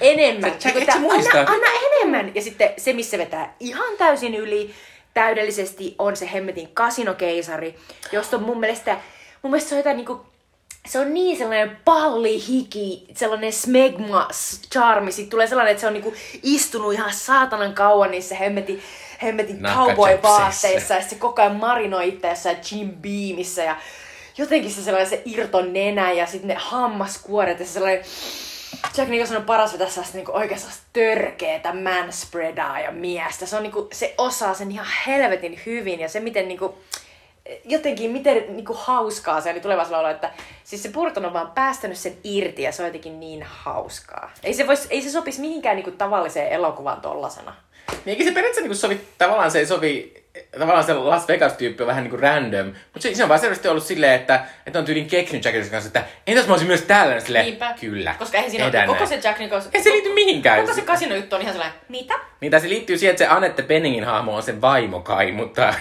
enemmän. 0.00 0.52
Sä- 0.58 0.68
Niin 0.68 0.82
et 0.82 0.88
sä 0.92 0.98
muista? 1.00 1.38
anna, 1.38 1.52
anna 1.52 1.66
enemmän. 1.92 2.34
Ja 2.34 2.42
sitten 2.42 2.70
se, 2.76 2.92
missä 2.92 3.18
vetää 3.18 3.54
ihan 3.60 3.96
täysin 3.98 4.34
yli 4.34 4.70
täydellisesti, 5.14 5.94
on 5.98 6.16
se 6.16 6.30
hemmetin 6.32 6.68
kasinokeisari, 6.74 7.74
josta 8.12 8.36
on 8.36 8.42
mun 8.42 8.60
mielestä, 8.60 8.96
mun 9.42 9.50
mielestä 9.50 9.68
se 9.68 9.74
on 9.74 9.78
jotain 9.78 9.96
niinku 9.96 10.26
se 10.88 10.98
on 10.98 11.14
niin 11.14 11.38
sellainen 11.38 11.78
pallihiki, 11.84 13.06
sellainen 13.14 13.52
smegma 13.52 14.28
charmi. 14.72 15.12
Sitten 15.12 15.30
tulee 15.30 15.46
sellainen, 15.46 15.70
että 15.70 15.80
se 15.80 15.86
on 15.86 15.92
niinku 15.92 16.14
istunut 16.42 16.92
ihan 16.92 17.12
saatanan 17.12 17.74
kauan 17.74 18.10
niissä 18.10 18.34
hemmetin, 18.34 18.82
hemmetin 19.22 19.60
cowboy-vaatteissa. 19.62 20.94
Ja 20.94 21.02
se 21.08 21.14
koko 21.14 21.42
ajan 21.42 21.56
marinoi 21.56 22.08
itse 22.08 22.28
jossain 22.28 22.56
Jim 22.70 22.90
Beamissä. 22.90 23.62
Ja 23.62 23.76
jotenkin 24.38 24.70
se 24.70 24.82
sellainen 24.82 25.10
se 25.10 25.22
irton 25.24 25.72
nenä 25.72 26.12
ja 26.12 26.26
sitten 26.26 26.48
ne 26.48 26.56
hammaskuoret 26.58 27.60
ja 27.60 27.66
se 27.66 27.72
sellainen 27.72 28.04
Jack 28.96 29.10
Nicholson 29.10 29.36
on 29.36 29.42
paras 29.42 29.72
vetää 29.72 29.88
sellaista 29.88 30.16
niinku 30.16 30.32
sellaista 30.32 30.82
törkeetä 30.92 31.74
manspreadaa 31.74 32.80
ja 32.80 32.90
miestä. 32.90 33.46
Se, 33.46 33.56
on 33.56 33.62
niinku, 33.62 33.88
se 33.92 34.14
osaa 34.18 34.54
sen 34.54 34.72
ihan 34.72 34.86
helvetin 35.06 35.60
hyvin 35.66 36.00
ja 36.00 36.08
se 36.08 36.20
miten 36.20 36.48
niinku, 36.48 36.78
jotenkin 37.64 38.10
miten 38.10 38.44
niinku 38.48 38.76
hauskaa 38.80 39.40
se 39.40 39.50
oli 39.50 39.60
tulevaisuudella 39.60 39.98
olla, 39.98 40.10
että 40.10 40.30
siis 40.64 40.82
se 40.82 40.88
Burton 40.88 41.24
on 41.24 41.32
vaan 41.32 41.50
päästänyt 41.50 41.98
sen 41.98 42.16
irti 42.24 42.62
ja 42.62 42.72
se 42.72 42.82
on 42.82 42.88
jotenkin 42.88 43.20
niin 43.20 43.42
hauskaa. 43.42 44.30
Ei 44.42 44.54
se, 44.54 44.66
vois, 44.66 44.86
ei 44.90 45.02
se 45.02 45.10
sopisi 45.10 45.40
mihinkään 45.40 45.76
niinku 45.76 45.90
tavalliseen 45.90 46.48
elokuvaan 46.48 47.00
tollasena. 47.00 47.54
Niin 47.88 48.08
eikä 48.08 48.24
se 48.24 48.30
periaatteessa 48.30 48.60
niinku 48.60 48.74
sovi, 48.74 49.00
tavallaan 49.18 49.50
se 49.50 49.58
ei 49.58 49.66
sovi, 49.66 50.24
tavallaan 50.58 50.84
se 50.84 50.94
Las 50.94 51.28
Vegas-tyyppi 51.28 51.82
on 51.82 51.86
vähän 51.86 52.04
niinku 52.04 52.16
random, 52.16 52.66
mutta 52.66 53.00
se, 53.00 53.14
se 53.14 53.22
on 53.22 53.28
vaan 53.28 53.40
selvästi 53.40 53.68
ollut 53.68 53.84
silleen, 53.84 54.14
että, 54.14 54.44
että 54.66 54.78
on 54.78 54.84
tyylin 54.84 55.06
keksinyt 55.06 55.44
Jack 55.44 55.54
Nicholson 55.54 55.70
kanssa, 55.70 55.88
että 55.88 56.04
entäs 56.26 56.46
mä 56.46 56.52
olisin 56.52 56.68
myös 56.68 56.82
täällä, 56.82 57.20
silleen, 57.20 57.44
Niinpä. 57.44 57.74
kyllä, 57.80 58.14
Koska 58.18 58.36
eihän 58.36 58.50
siinä 58.50 58.66
ole, 58.66 58.86
koko 58.86 59.06
se 59.06 59.20
Jack 59.24 59.38
Nicholson... 59.38 59.70
Ei 59.74 59.82
se 59.82 59.90
liity 59.90 60.14
mihinkään. 60.14 60.60
Koko 60.60 60.74
se 60.74 60.82
kasino 60.82 61.14
juttu 61.14 61.36
on 61.36 61.42
ihan 61.42 61.54
sellainen, 61.54 61.80
mitä? 61.88 62.14
Niin, 62.40 62.50
tai 62.50 62.60
se 62.60 62.68
liittyy 62.68 62.98
siihen, 62.98 63.10
että 63.12 63.24
se 63.24 63.30
Annette 63.30 63.62
Benningin 63.62 64.04
hahmo 64.04 64.36
on 64.36 64.42
sen 64.42 64.60
vaimo 64.60 65.00
kai, 65.00 65.32
mutta... 65.32 65.74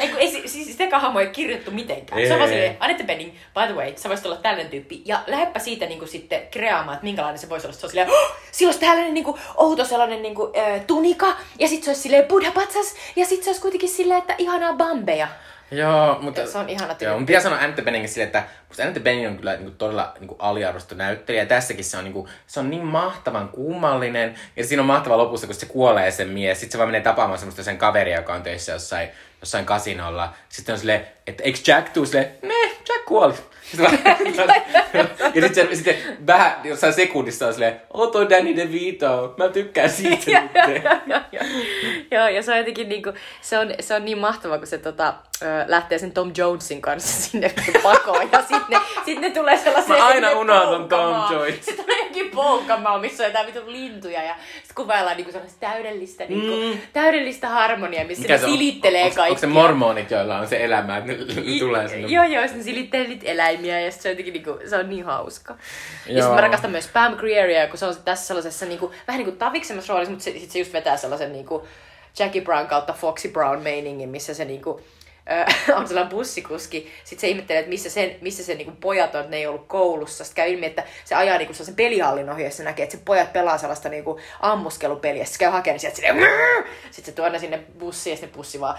Ei, 0.00 0.08
kun 0.08 0.18
ei, 0.18 0.30
si- 0.30 0.48
siis 0.48 0.76
sitä 0.76 0.98
hahmo 0.98 1.20
ei 1.20 1.26
kirjoittu 1.26 1.70
mitenkään. 1.70 2.20
Ei. 2.20 2.26
Se 2.26 2.32
on 2.32 2.38
vaan 2.38 2.50
silleen, 2.50 2.76
Annette 2.80 3.04
Benning, 3.04 3.32
by 3.32 3.60
the 3.66 3.74
way, 3.74 3.92
sä 3.96 4.08
voisit 4.08 4.26
olla 4.26 4.36
tällainen 4.36 4.70
tyyppi. 4.70 5.02
Ja 5.04 5.20
lähdepä 5.26 5.58
siitä 5.58 5.86
niin 5.86 5.98
kuin, 5.98 6.08
sitten 6.08 6.40
kreaamaan, 6.50 6.94
että 6.94 7.04
minkälainen 7.04 7.38
se 7.38 7.48
voisi 7.48 7.66
olla. 7.66 7.76
Se 7.76 7.86
on 7.86 7.90
silleen, 7.90 8.10
oh, 8.10 8.36
sillä 8.52 8.68
olisi 8.68 8.80
tällainen 8.80 9.14
niin 9.14 9.24
kuin, 9.24 9.40
outo 9.56 9.84
sellainen 9.84 10.22
niin 10.22 10.34
kuin, 10.34 10.52
äh, 10.58 10.80
tunika. 10.86 11.26
Ja 11.58 11.68
sitten 11.68 11.84
se 11.84 11.90
olisi 11.90 12.02
silleen 12.02 12.24
buddha-patsas. 12.24 12.94
Ja 13.16 13.26
sitten 13.26 13.44
se 13.44 13.50
olisi 13.50 13.62
kuitenkin 13.62 13.88
silleen, 13.88 14.18
että 14.20 14.34
ihanaa 14.38 14.72
bambeja. 14.72 15.28
Joo, 15.70 16.18
mutta... 16.20 16.46
Se 16.46 16.58
on 16.58 16.68
ihana 16.68 16.86
Joo, 16.86 16.94
tyyppi. 16.98 17.14
mun 17.14 17.26
pitää 17.26 17.42
sanoa 17.42 17.58
Annette 17.58 17.82
Bening 17.82 18.06
sille, 18.08 18.26
että 18.26 18.42
musta 18.68 18.82
Annette 18.82 19.00
Bening 19.00 19.28
on 19.28 19.36
kyllä 19.36 19.56
niinku 19.56 19.70
todella 19.70 20.12
niinku 20.20 20.36
aliarvostettu 20.38 20.94
näyttelijä. 20.94 21.42
Ja 21.42 21.46
tässäkin 21.46 21.84
se 21.84 21.96
on, 21.96 22.04
niinku, 22.04 22.28
se 22.46 22.60
on 22.60 22.70
niin 22.70 22.84
mahtavan 22.84 23.48
kummallinen. 23.48 24.34
Ja 24.56 24.64
siinä 24.64 24.82
on 24.82 24.86
mahtava 24.86 25.16
lopussa, 25.18 25.46
kun 25.46 25.54
se 25.54 25.66
kuolee 25.66 26.10
sen 26.10 26.28
mies. 26.28 26.60
Sitten 26.60 26.72
se 26.72 26.78
vaan 26.78 26.88
menee 26.88 27.00
tapaamaan 27.00 27.38
semmoista 27.38 27.62
sen 27.62 27.78
kaveria, 27.78 28.16
joka 28.16 28.34
on 28.34 28.42
töissä 28.42 28.72
jossain, 28.72 29.08
jossain 29.42 29.66
kasinolla. 29.66 30.34
Sitten 30.48 30.72
on 30.72 30.78
silleen, 30.78 31.06
että 31.26 31.42
eikö 31.42 31.58
Jack 31.66 31.88
tuu 31.88 32.06
silleen, 32.06 32.30
ne, 32.42 32.64
Jack 32.88 33.04
kuoli. 33.06 33.34
Sitten 33.76 34.54
ja 35.34 35.42
sitten 35.42 35.54
se 35.54 35.74
sitten 35.74 35.94
vähän 36.26 36.52
jossain 36.64 36.92
sekunnissa 36.92 37.46
on 37.46 37.52
silleen, 37.52 37.80
oh 37.92 38.10
toi 38.10 38.30
Danny 38.30 38.56
DeVito, 38.56 39.34
mä 39.36 39.48
tykkään 39.48 39.90
siitä 39.90 40.30
Joo, 40.30 40.40
nyt. 40.66 40.82
joo, 42.10 42.28
ja 42.28 42.42
se 42.42 42.52
on 42.52 42.58
jotenkin 42.58 42.88
niinku, 42.88 43.12
se 43.40 43.58
on, 43.58 43.74
se 43.80 43.94
on 43.94 44.04
niin 44.04 44.18
mahtavaa, 44.18 44.58
kun 44.58 44.66
se 44.66 44.78
tota, 44.78 45.14
lähtee 45.66 45.98
sen 45.98 46.12
Tom 46.12 46.32
Jonesin 46.36 46.80
kanssa 46.82 47.22
sinne 47.30 47.52
pakoon. 47.82 48.28
Ja 48.32 48.38
sitten 48.38 48.60
ne, 48.68 48.76
sit 49.04 49.20
ne 49.20 49.30
tulee 49.30 49.56
sellaiseen... 49.56 49.98
Mä 49.98 50.06
aina 50.06 50.30
unohdan 50.30 50.88
Tom. 50.88 51.16
Jones. 51.32 51.54
Sitten 51.66 51.84
tulee 51.84 52.02
jokin 52.06 52.30
poukkamaa, 52.30 52.98
missä 52.98 53.22
on 53.24 53.28
jotain 53.30 53.46
vitun 53.46 53.72
lintuja. 53.72 54.22
Ja 54.22 54.34
sitten 54.54 54.74
kuvaillaan 54.74 55.16
niinku 55.16 55.32
sellaista 55.32 55.60
täydellistä, 55.60 56.24
niinku, 56.28 56.52
Mm. 56.56 56.78
täydellistä 56.92 57.48
harmoniaa, 57.48 58.04
missä 58.04 58.22
Mikä 58.22 58.36
ne 58.36 58.44
on? 58.44 58.50
silittelee 58.50 59.02
kaikkia. 59.02 59.24
Onko 59.24 59.38
se 59.38 59.46
mormonit, 59.46 60.10
joilla 60.10 60.38
on 60.38 60.48
se 60.48 60.64
elämä, 60.64 60.96
että 60.96 61.12
ne 61.12 61.18
tulee 61.58 61.88
sinne? 61.88 62.08
Joo, 62.08 62.24
joo, 62.24 62.42
ne 62.42 62.62
silittelee 62.62 63.06
niitä 63.08 63.26
eläimiä 63.26 63.61
ja 63.64 63.90
sit 63.90 64.00
se 64.00 64.08
jotenkin 64.08 64.32
niinku, 64.32 64.58
se 64.68 64.76
on 64.76 64.90
niin 64.90 65.04
hauska. 65.04 65.52
Ja 66.06 66.12
Joo. 66.12 66.20
sitten 66.20 66.34
mä 66.34 66.40
rakastan 66.40 66.70
myös 66.70 66.88
Pam 66.92 67.16
Grieria, 67.16 67.68
kun 67.68 67.78
se 67.78 67.86
on 67.86 67.96
tässä 68.04 68.26
sellaisessa 68.26 68.66
niinku, 68.66 68.92
vähän 69.08 69.18
niinku 69.18 69.38
taviksemmassa 69.38 69.92
roolissa, 69.92 70.10
mutta 70.10 70.24
se, 70.24 70.30
sit 70.30 70.50
se 70.50 70.58
just 70.58 70.72
vetää 70.72 70.96
sellaisen 70.96 71.32
niinku 71.32 71.66
Jackie 72.18 72.42
Brown 72.42 72.66
kautta 72.66 72.92
Foxy 72.92 73.28
Brown 73.28 73.62
meiningin, 73.62 74.08
missä 74.08 74.34
se 74.34 74.44
niinku, 74.44 74.80
on 75.76 75.88
sellainen 75.88 76.10
bussikuski. 76.10 76.92
Sitten 77.04 77.20
se 77.20 77.28
ihmettelee, 77.28 77.60
että 77.60 77.70
missä, 77.70 77.90
sen, 77.90 78.16
missä 78.20 78.44
se 78.44 78.54
niinku 78.54 78.72
pojat 78.80 79.14
on, 79.14 79.20
että 79.20 79.30
ne 79.30 79.36
ei 79.36 79.46
ollut 79.46 79.66
koulussa. 79.66 80.24
Sitten 80.24 80.44
käy 80.44 80.54
ilmi, 80.54 80.66
että 80.66 80.84
se 81.04 81.14
ajaa 81.14 81.38
niinku 81.38 81.54
sellaisen 81.54 81.74
pelihallin 81.74 82.30
ohi, 82.30 82.44
ja 82.44 82.50
se 82.50 82.64
näkee, 82.64 82.82
että 82.82 82.96
se 82.96 83.02
pojat 83.04 83.32
pelaa 83.32 83.58
sellaista 83.58 83.88
niinku 83.88 84.20
ammuskelupeliä. 84.40 85.24
Sitten 85.24 85.32
se 85.32 85.38
käy 85.38 85.50
hakemaan 85.50 85.80
sieltä 85.80 85.96
silleen, 85.96 86.16
"Mrrr!" 86.16 86.68
sitten 86.90 87.04
se 87.04 87.12
tuo 87.12 87.28
ne 87.28 87.38
sinne 87.38 87.60
bussiin, 87.78 88.12
ja 88.12 88.16
sitten 88.16 88.36
bussi 88.36 88.60
vaan 88.60 88.78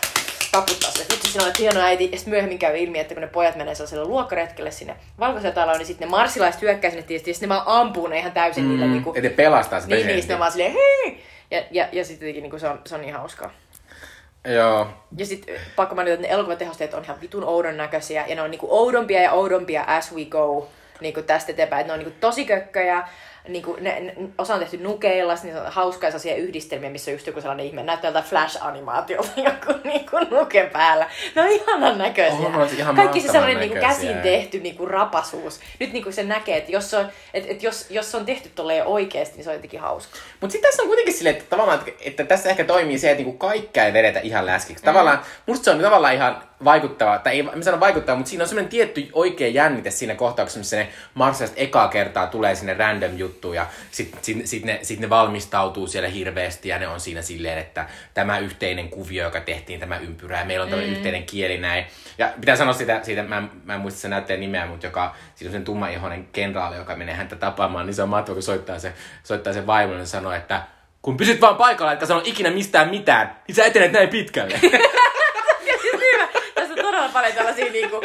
taputtaa 0.54 0.92
sitä. 0.92 1.14
Vitsi, 1.14 1.32
sinä 1.32 1.44
olet 1.44 1.60
hieno 1.60 1.80
äiti. 1.80 2.10
Ja 2.12 2.18
sitten 2.18 2.32
myöhemmin 2.32 2.60
käy 2.60 2.78
ilmi, 2.78 3.00
että 3.00 3.16
kun 3.16 3.22
ne 3.22 3.28
pojat 3.28 3.56
menee 3.56 3.76
sellaiselle 3.76 4.06
luokkaretkelle 4.06 4.72
sinne 4.72 4.96
valkoiselle 5.20 5.56
taloon, 5.56 5.78
niin 5.78 5.88
sitten 5.88 6.08
ne 6.08 6.12
marsilaiset 6.12 6.62
hyökkää 6.62 6.92
sinne 6.92 7.04
tietysti, 7.04 7.30
ja 7.30 7.34
sitten 7.34 7.50
ne 7.50 7.56
vaan 7.56 7.68
ampuu 7.68 8.08
ne 8.08 8.20
ihan 8.20 8.32
täysin 8.32 8.64
mm, 8.64 8.70
niillä 8.70 8.86
niinku, 8.86 9.14
Että 9.16 9.30
pelastaa 9.30 9.82
sitä 9.82 9.96
niin, 9.96 10.08
niin, 10.08 10.28
ne 10.28 10.40
vaan 10.40 10.52
silleen, 10.52 10.74
hei! 10.74 11.24
Ja, 11.52 11.64
ja, 11.72 11.88
ja 11.92 12.06
sitten 12.06 12.28
jotenkin 12.28 12.44
niinku, 12.44 12.60
se, 12.60 12.68
on, 12.68 12.82
se 12.86 12.96
on 12.96 13.02
niin 13.02 13.14
hauskaa. 13.14 13.52
Joo. 14.48 14.88
Ja 15.18 15.26
sitten 15.26 15.56
pakko 15.76 15.96
mainita, 15.96 16.14
että 16.14 16.28
ne 16.28 16.34
elokuvatehosteet 16.34 16.94
on 16.94 17.04
ihan 17.04 17.22
vitun 17.22 17.44
oudon 17.44 17.78
näköisiä, 17.78 18.26
ja 18.28 18.36
ne 18.36 18.42
on 18.42 18.52
niinku 18.52 18.68
oudompia 18.70 19.22
ja 19.22 19.32
oudompia 19.32 19.84
as 19.88 20.16
we 20.16 20.26
go 20.26 20.68
niinku 21.02 21.22
tästä 21.22 21.52
eteenpäin. 21.52 21.82
Et 21.82 21.88
ne 21.88 21.94
on 21.94 22.00
niinku 22.00 22.16
tosi 22.20 22.46
kökköjä, 22.46 23.08
niinku, 23.48 23.78
ne, 23.82 24.00
ne, 24.00 24.16
osa 24.38 24.54
on 24.54 24.60
tehty 24.60 24.78
nukeilla, 24.78 25.34
niissä 25.44 25.64
on 25.64 25.72
hauskoja 25.72 26.12
sellaisia 26.12 26.36
yhdistelmiä, 26.36 26.90
missä 26.90 27.12
on 27.12 27.16
just 27.16 27.28
joku 27.28 27.42
sellainen 27.42 27.66
ihme, 27.66 27.84
näyttää 27.84 28.10
jotain 28.10 28.26
flash-animaatiolta 28.26 29.42
joku 29.50 29.80
niinku 29.84 30.18
nuke 30.32 30.70
päällä. 30.74 31.10
Ne 31.36 31.42
on 31.42 31.48
ihanan 31.48 31.98
näköisiä. 31.98 32.48
On, 32.48 32.70
ihan 32.78 32.96
Kaikki 32.96 33.22
se 33.22 33.32
sellainen 33.32 33.60
niinku 33.60 33.76
näköisiä. 33.76 34.08
käsin 34.08 34.22
tehty 34.22 34.60
niinku 34.60 34.86
rapasuus. 34.86 35.60
Nyt 35.80 35.94
niinku 35.94 36.12
se 36.12 36.24
näkee, 36.24 36.58
että 36.58 36.72
jos, 36.72 36.90
se 36.90 36.98
on, 36.98 37.10
et, 37.34 37.46
et 37.48 37.64
jos, 37.64 37.86
jos 37.90 38.12
se 38.12 38.18
on 38.18 38.26
tehty 38.26 38.50
tolleen 38.56 38.86
oikeasti, 38.86 39.36
niin 39.36 39.44
se 39.44 39.50
on 39.50 39.56
jotenkin 39.56 39.80
hauska. 39.80 40.18
Mutta 40.42 40.52
sitten 40.52 40.72
tässä 40.72 40.82
on 40.84 40.88
kuitenkin 40.88 41.14
silleen, 41.14 41.36
että 41.36 41.50
tavallaan, 41.50 41.80
että, 41.80 41.92
että 42.02 42.24
tässä 42.24 42.50
ehkä 42.50 42.64
toimii 42.64 43.00
se, 43.00 43.12
että 43.12 43.24
niinku 43.24 43.38
kaikkea 43.38 43.86
ei 43.86 43.94
vedetä 43.94 44.20
ihan 44.20 44.46
läskiksi. 44.46 44.84
Tavallaan, 44.84 45.22
musta 45.46 45.64
se 45.64 45.72
on 45.72 45.82
tavallaan 45.82 46.14
ihan 46.14 46.44
vaikuttava, 46.64 47.20
tai 47.20 47.36
ei 47.36 47.44
mä 47.44 47.62
sanon 47.62 47.80
vaikuttava, 47.80 48.18
mutta 48.18 48.30
siinä 48.30 48.44
on 48.44 48.48
semmoinen 48.48 48.70
tietty 48.70 49.10
oikea 49.14 49.48
jännite 49.48 49.92
siinä 49.92 50.16
kohtauksessa, 50.16 50.60
missä 50.60 50.78
ne 50.78 50.88
marsalaiset 51.14 51.60
ekaa 51.60 51.88
kertaa 51.88 52.28
tulee 52.28 52.56
sinne 52.56 52.74
random 52.74 53.12
juttuun 53.34 53.56
ja 53.56 53.68
sitten 53.92 54.20
sit, 54.24 54.48
sit 54.48 54.66
ne, 54.66 54.80
sit 54.82 55.00
ne 55.00 55.10
valmistautuu 55.10 55.88
siellä 55.88 56.10
hirveästi 56.10 56.70
ja 56.70 56.80
ne 56.80 56.88
on 56.88 57.00
siinä 57.00 57.22
silleen, 57.22 57.58
että 57.58 57.86
tämä 58.14 58.40
yhteinen 58.40 58.90
kuvio, 58.90 59.24
joka 59.24 59.42
tehtiin, 59.42 59.80
tämä 59.80 59.98
ympyrä 59.98 60.40
ja 60.40 60.46
meillä 60.46 60.64
on 60.64 60.70
tämmöinen 60.70 60.96
yhteinen 60.96 61.24
kieli 61.24 61.58
näin. 61.58 61.86
Ja 62.18 62.34
pitää 62.40 62.56
sanoa 62.56 62.74
sitä, 62.74 63.00
siitä 63.04 63.24
mä, 63.24 63.44
mä 63.64 63.74
en 63.74 63.80
muista 63.80 64.00
sen 64.00 64.12
näyttäjän 64.12 64.40
nimeä, 64.40 64.66
mutta 64.66 64.86
joka, 64.86 65.16
siinä 65.36 65.50
on 65.50 65.54
sen 65.54 65.66
tummaihoinen 65.66 66.28
kenraali, 66.32 66.76
joka 66.76 66.96
menee 66.96 67.16
häntä 67.16 67.36
tapaamaan, 67.36 67.86
niin 67.86 67.94
se 67.94 68.04
on 68.04 68.10
mahtavaa, 68.10 68.36
kun 68.36 68.44
soittaa 68.44 68.80
se, 68.80 68.94
soittaa 69.24 69.54
sen 69.54 69.68
vaimolle 69.68 70.00
ja 70.00 70.06
sanoo, 70.06 70.32
että 70.32 70.64
kun 71.02 71.18
pysyt 71.18 71.42
vaan 71.42 71.56
paikalla, 71.56 71.94
etkä 71.94 72.06
sano 72.06 72.22
ikinä 72.24 72.52
mistään 72.52 72.90
mitään, 72.90 73.36
niin 73.48 73.56
sä 73.56 73.66
etenet 73.66 73.92
näin 73.92 74.10
pitkälle. 74.10 74.60
Siis 74.60 74.74
hyvä. 76.14 76.28
Tässä 76.56 76.74
on 76.74 76.80
todella 76.82 77.10
paljon 77.10 77.34
tällaisia 77.34 77.72
niinku, 77.72 78.02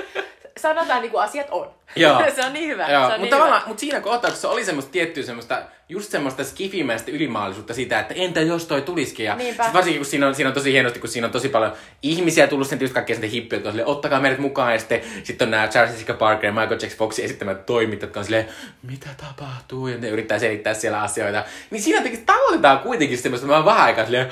sanotaan 0.58 1.02
niinku 1.02 1.18
asiat 1.18 1.46
on. 1.50 1.70
Joo. 1.96 2.22
se 2.36 2.44
on 2.44 2.52
niin 2.52 2.68
hyvä. 2.68 2.88
Joo, 2.88 3.02
mutta 3.02 3.18
niin 3.18 3.30
tavallaan, 3.30 3.60
hyvä. 3.60 3.68
mut 3.68 3.78
siinä 3.78 4.00
kohtauksessa 4.00 4.50
oli 4.50 4.64
semmoista 4.64 4.90
tiettyä 4.90 5.22
semmoista, 5.22 5.62
just 5.88 6.10
semmoista 6.10 6.44
skifimäistä 6.44 7.10
ylimaallisuutta 7.10 7.74
siitä, 7.74 8.00
että 8.00 8.14
entä 8.14 8.40
jos 8.40 8.66
toi 8.66 8.82
tulisikin. 8.82 9.26
Ja 9.26 9.36
sit 9.38 9.72
varsinkin 9.72 10.00
kun 10.00 10.06
siinä 10.06 10.26
on, 10.26 10.34
siinä 10.34 10.48
on 10.48 10.54
tosi 10.54 10.72
hienosti, 10.72 11.00
kun 11.00 11.08
siinä 11.08 11.26
on 11.26 11.32
tosi 11.32 11.48
paljon 11.48 11.72
ihmisiä 12.02 12.46
tullut 12.46 12.66
sen 12.66 12.80
just 12.80 12.94
kaikkia 12.94 13.16
sitten 13.16 13.30
hippiä, 13.30 13.56
jotka 13.56 13.68
on 13.68 13.72
silleen, 13.72 13.88
ottakaa 13.88 14.20
meidät 14.20 14.38
mukaan. 14.38 14.72
Ja 14.72 14.78
sitten 14.78 15.00
sit 15.24 15.42
on 15.42 15.50
nämä 15.50 15.68
Charles 15.68 15.92
Jessica 15.92 16.14
Parker 16.14 16.46
ja 16.46 16.52
Michael 16.52 16.80
J. 16.82 16.86
Foxin 16.86 17.24
esittämät 17.24 17.66
toimit, 17.66 18.02
jotka 18.02 18.20
on 18.20 18.24
silleen, 18.24 18.48
mitä 18.82 19.08
tapahtuu? 19.16 19.88
Ja 19.88 19.98
ne 19.98 20.08
yrittää 20.08 20.38
selittää 20.38 20.74
siellä 20.74 21.02
asioita. 21.02 21.44
Niin 21.70 21.82
siinä 21.82 21.98
jotenkin 21.98 22.26
tavoitetaan 22.26 22.78
kuitenkin 22.78 23.18
semmoista 23.18 23.48
vaan 23.48 23.64
vähän 23.64 23.82
aikaa 23.82 24.04
silleen, 24.04 24.30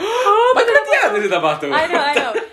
vaikka 0.55 0.73
mä 0.73 0.79
tiedän, 0.91 1.23
se 1.23 1.29
tapahtuu. 1.29 1.69
I 1.69 1.89
know, 1.89 2.37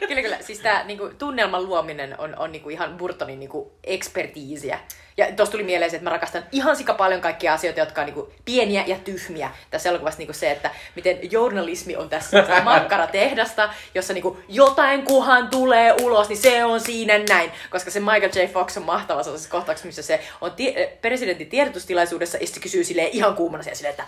Tää 0.63 0.83
niinku, 0.83 1.09
tunnelman 1.17 1.65
luominen 1.65 2.19
on, 2.19 2.35
on 2.37 2.51
niinku 2.51 2.69
ihan 2.69 2.97
Burtonin 2.97 3.39
niinku, 3.39 3.71
ekspertiisiä. 3.83 4.79
Ja 5.17 5.31
tosta 5.35 5.51
tuli 5.51 5.63
mieleen 5.63 5.91
se, 5.91 5.97
että 5.97 6.03
mä 6.03 6.13
rakastan 6.13 6.43
ihan 6.51 6.75
sika 6.75 6.93
paljon 6.93 7.21
kaikkia 7.21 7.53
asioita, 7.53 7.79
jotka 7.79 8.01
on 8.01 8.05
niinku, 8.05 8.33
pieniä 8.45 8.83
ja 8.87 8.95
tyhmiä. 9.03 9.51
Tässä 9.71 9.89
elokuvassa 9.89 10.17
niinku 10.17 10.33
se, 10.33 10.51
että 10.51 10.71
miten 10.95 11.31
journalismi 11.31 11.95
on 11.95 12.09
tässä 12.09 12.29
sellaista 12.41 12.63
makkaratehdasta, 12.63 13.73
jossa 13.95 14.13
niinku, 14.13 14.37
jotain 14.47 15.03
kuhan 15.03 15.47
tulee 15.47 15.95
ulos, 16.01 16.29
niin 16.29 16.37
se 16.41 16.65
on 16.65 16.81
siinä 16.81 17.17
näin. 17.29 17.51
Koska 17.69 17.91
se 17.91 17.99
Michael 17.99 18.31
J. 18.35 18.51
Fox 18.53 18.77
on 18.77 18.83
mahtava 18.83 19.23
sellaisessa 19.23 19.51
kohtauksessa, 19.51 19.87
missä 19.87 20.01
se 20.01 20.19
on 20.41 20.51
tie- 20.51 20.83
eh, 20.83 20.89
presidentin 21.01 21.49
tiedotustilaisuudessa 21.49 22.37
ja 22.37 22.47
se 22.47 22.59
kysyy 22.59 22.83
silleen 22.83 23.09
ihan 23.11 23.35
kuumana 23.35 23.63
siellä 23.63 23.77
silleen, 23.77 23.91
että 23.99 24.05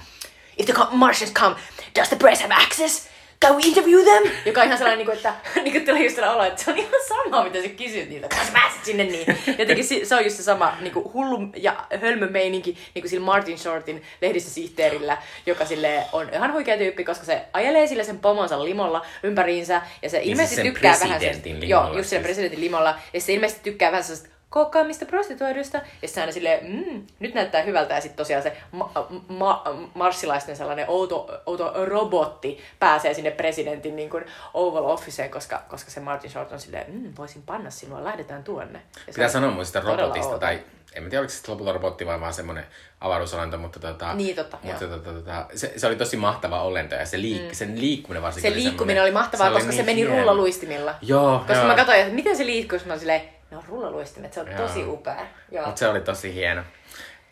If 0.58 0.66
the 0.66 0.74
Martians 0.92 1.34
come, 1.34 1.56
does 1.96 2.10
the 2.10 2.18
press 2.18 2.42
have 2.42 2.54
access? 2.54 3.08
Can 3.42 3.56
we 3.56 3.62
interview 3.66 4.04
them? 4.04 4.24
Joka 4.46 4.62
on 4.62 4.66
ihan 4.68 4.78
sellainen, 4.78 4.98
niin 4.98 5.06
kuin, 5.06 5.18
että 5.18 5.34
niin 5.64 5.72
kuin 5.72 5.86
tulee 5.86 6.04
just 6.04 6.16
sellainen 6.16 6.36
olo, 6.42 6.48
että 6.48 6.64
se 6.64 6.72
on 6.72 6.78
ihan 6.78 6.92
sama, 7.08 7.44
mitä 7.44 7.62
sä 7.62 7.68
kysyt 7.70 8.10
niiltä, 8.10 8.26
että 8.28 8.46
sä 8.46 8.52
pääset 8.54 8.86
sinne 8.86 9.04
niin. 9.04 9.26
Jotenkin 9.60 9.86
si- 9.86 10.06
se 10.06 10.16
on 10.16 10.24
just 10.24 10.38
se 10.38 10.44
sama 10.44 10.78
niin 10.82 10.94
kuin 10.94 11.14
hullu 11.14 11.40
ja 11.56 11.86
hölmö 12.02 12.28
meininki 12.30 12.78
niin 12.96 13.02
kuin 13.04 13.10
sillä 13.10 13.26
Martin 13.26 13.58
Shortin 13.58 14.04
lehdistösihteerillä, 14.22 15.18
joka 15.46 15.66
sille 15.66 16.04
on 16.14 16.30
ihan 16.34 16.54
huikea 16.54 16.78
tyyppi, 16.78 17.04
koska 17.04 17.26
se 17.26 17.42
ajelee 17.54 17.88
sille 17.88 18.04
sen 18.04 18.20
pomonsa 18.20 18.64
limolla 18.64 19.06
ympäriinsä 19.24 19.82
ja 20.02 20.10
se 20.10 20.20
ilmeisesti 20.24 20.56
sen 20.56 20.66
tykkää 20.66 20.96
vähän 21.00 21.18
presidentin 21.20 21.52
sen, 21.56 21.62
limolla 21.62 21.88
Joo, 21.88 21.98
just 21.98 22.10
sen 22.10 22.18
siis. 22.20 22.26
presidentin 22.26 22.62
limolla 22.62 22.96
ja 23.14 23.22
se 23.22 23.34
ilmeisesti 23.34 23.64
tykkää 23.64 23.92
vähän 23.92 24.04
sellaista 24.04 24.35
kookkaamista 24.56 25.06
prostituoiduista. 25.06 25.78
Ja 26.02 26.08
sitten 26.08 26.22
aina 26.24 26.32
silleen, 26.34 26.60
mm, 26.66 27.06
nyt 27.20 27.34
näyttää 27.34 27.62
hyvältä. 27.62 27.94
Ja 27.94 28.02
sitten 28.02 28.18
tosiaan 28.18 28.44
se 28.44 28.58
ma- 28.72 28.92
ma- 29.28 29.64
marssilaisten 29.94 30.56
sellainen 30.56 30.86
outo, 30.90 31.42
outo 31.46 31.72
robotti 31.86 32.60
pääsee 32.80 33.14
sinne 33.14 33.32
presidentin 33.32 33.96
niin 33.96 34.10
kuin 34.10 34.26
Oval 34.54 34.86
Officeen, 34.86 35.30
koska, 35.32 35.62
koska 35.70 35.92
se 35.92 36.00
Martin 36.00 36.30
Short 36.32 36.52
on 36.52 36.60
silleen, 36.60 36.86
mm, 36.94 37.14
voisin 37.18 37.42
panna 37.42 37.70
sinua, 37.70 38.04
lähdetään 38.04 38.44
tuonne. 38.44 38.80
Ja 38.96 39.00
se 39.06 39.12
Pitää 39.12 39.30
sanoa 39.30 39.52
muista 39.52 39.80
robotista, 39.80 40.28
outo. 40.28 40.40
tai 40.40 40.60
en 40.94 41.04
mä 41.04 41.10
tiedä 41.10 41.22
oliko 41.22 41.34
se 41.34 41.52
lopulta 41.52 41.72
robotti 41.74 42.06
vai 42.06 42.20
vaan 42.20 42.34
semmoinen 42.34 42.66
avaruusolento, 43.02 43.58
mutta, 43.58 43.80
tota, 43.80 44.14
Niin, 44.14 44.36
totta, 44.36 44.58
mutta 44.64 44.88
tota, 44.88 45.12
tota, 45.14 45.46
se, 45.56 45.74
se, 45.78 45.88
oli 45.88 45.96
tosi 45.96 46.18
mahtava 46.18 46.62
olento 46.62 46.96
ja 46.96 47.06
se 47.06 47.22
liik, 47.22 47.42
mm. 47.42 47.50
sen 47.52 47.82
liikkuminen 47.82 48.24
varsinkin 48.24 48.52
Se 48.52 48.56
oli 48.56 48.64
liikkuminen 48.64 49.04
oli 49.04 49.12
mahtavaa, 49.12 49.52
koska 49.52 49.66
oli 49.66 49.76
se 49.76 49.84
niin 49.84 49.86
meni 49.86 50.02
hieno. 50.02 50.18
rullaluistimilla. 50.18 50.96
Joo, 51.02 51.38
Koska 51.40 51.54
joo. 51.54 51.68
mä 51.68 51.76
katsoin, 51.76 52.00
että 52.00 52.14
miten 52.14 52.38
se 52.38 52.46
liikkuu, 52.46 52.80
mä 52.86 52.98
silleen, 52.98 53.22
ne 53.56 53.60
on 53.60 53.66
rullaluistimet, 53.70 54.34
se 54.34 54.40
on 54.40 54.48
Joo. 54.48 54.58
tosi 54.58 54.84
upea. 54.84 55.26
Joo. 55.52 55.66
Mutta 55.66 55.80
se 55.80 55.88
oli 55.88 56.02
tosi 56.02 56.34
hieno. 56.34 56.62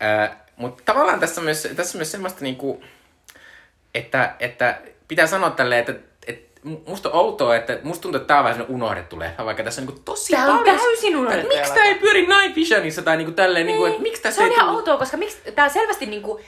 Äh, 0.02 0.36
mutta 0.56 0.82
tavallaan 0.86 1.20
tässä 1.20 1.40
on 1.40 1.44
myös, 1.44 1.68
tässä 1.76 1.98
on 1.98 1.98
myös 1.98 2.12
semmoista 2.12 2.40
niinku, 2.40 2.82
että, 3.94 4.34
että 4.40 4.80
pitää 5.08 5.26
sanoa 5.26 5.50
tälleen, 5.50 5.80
että, 5.80 5.94
että 6.26 6.60
musta 6.86 7.10
on 7.10 7.14
outoa, 7.14 7.56
että 7.56 7.78
musta 7.82 8.02
tuntuu, 8.02 8.16
että 8.20 8.28
tää 8.28 8.38
on 8.38 8.44
vähän 8.44 8.66
unohdettu 8.68 9.18
leffa, 9.18 9.44
vaikka 9.44 9.62
tässä 9.64 9.80
on 9.82 9.86
niinku 9.86 10.02
tosi 10.04 10.32
Tää 10.32 10.46
on 10.46 10.58
paljon... 10.58 10.76
täysin 10.76 11.16
unohdettu 11.16 11.56
Miksi 11.56 11.74
tää 11.74 11.84
ei 11.84 11.94
pyöri 11.94 12.26
Night 12.26 12.56
Visionissa 12.56 13.02
tai 13.02 13.16
niinku 13.16 13.32
tälleen, 13.32 13.66
niinku, 13.66 13.84
että 13.84 14.02
miksi 14.02 14.22
tässä 14.22 14.36
se 14.36 14.42
on 14.42 14.48
ei 14.48 14.54
ihan 14.54 14.66
tullut- 14.66 14.80
outoa, 14.80 14.98
koska 14.98 15.16
miksi, 15.16 15.52
tää 15.54 15.68
selvästi 15.68 16.06
niinku, 16.06 16.40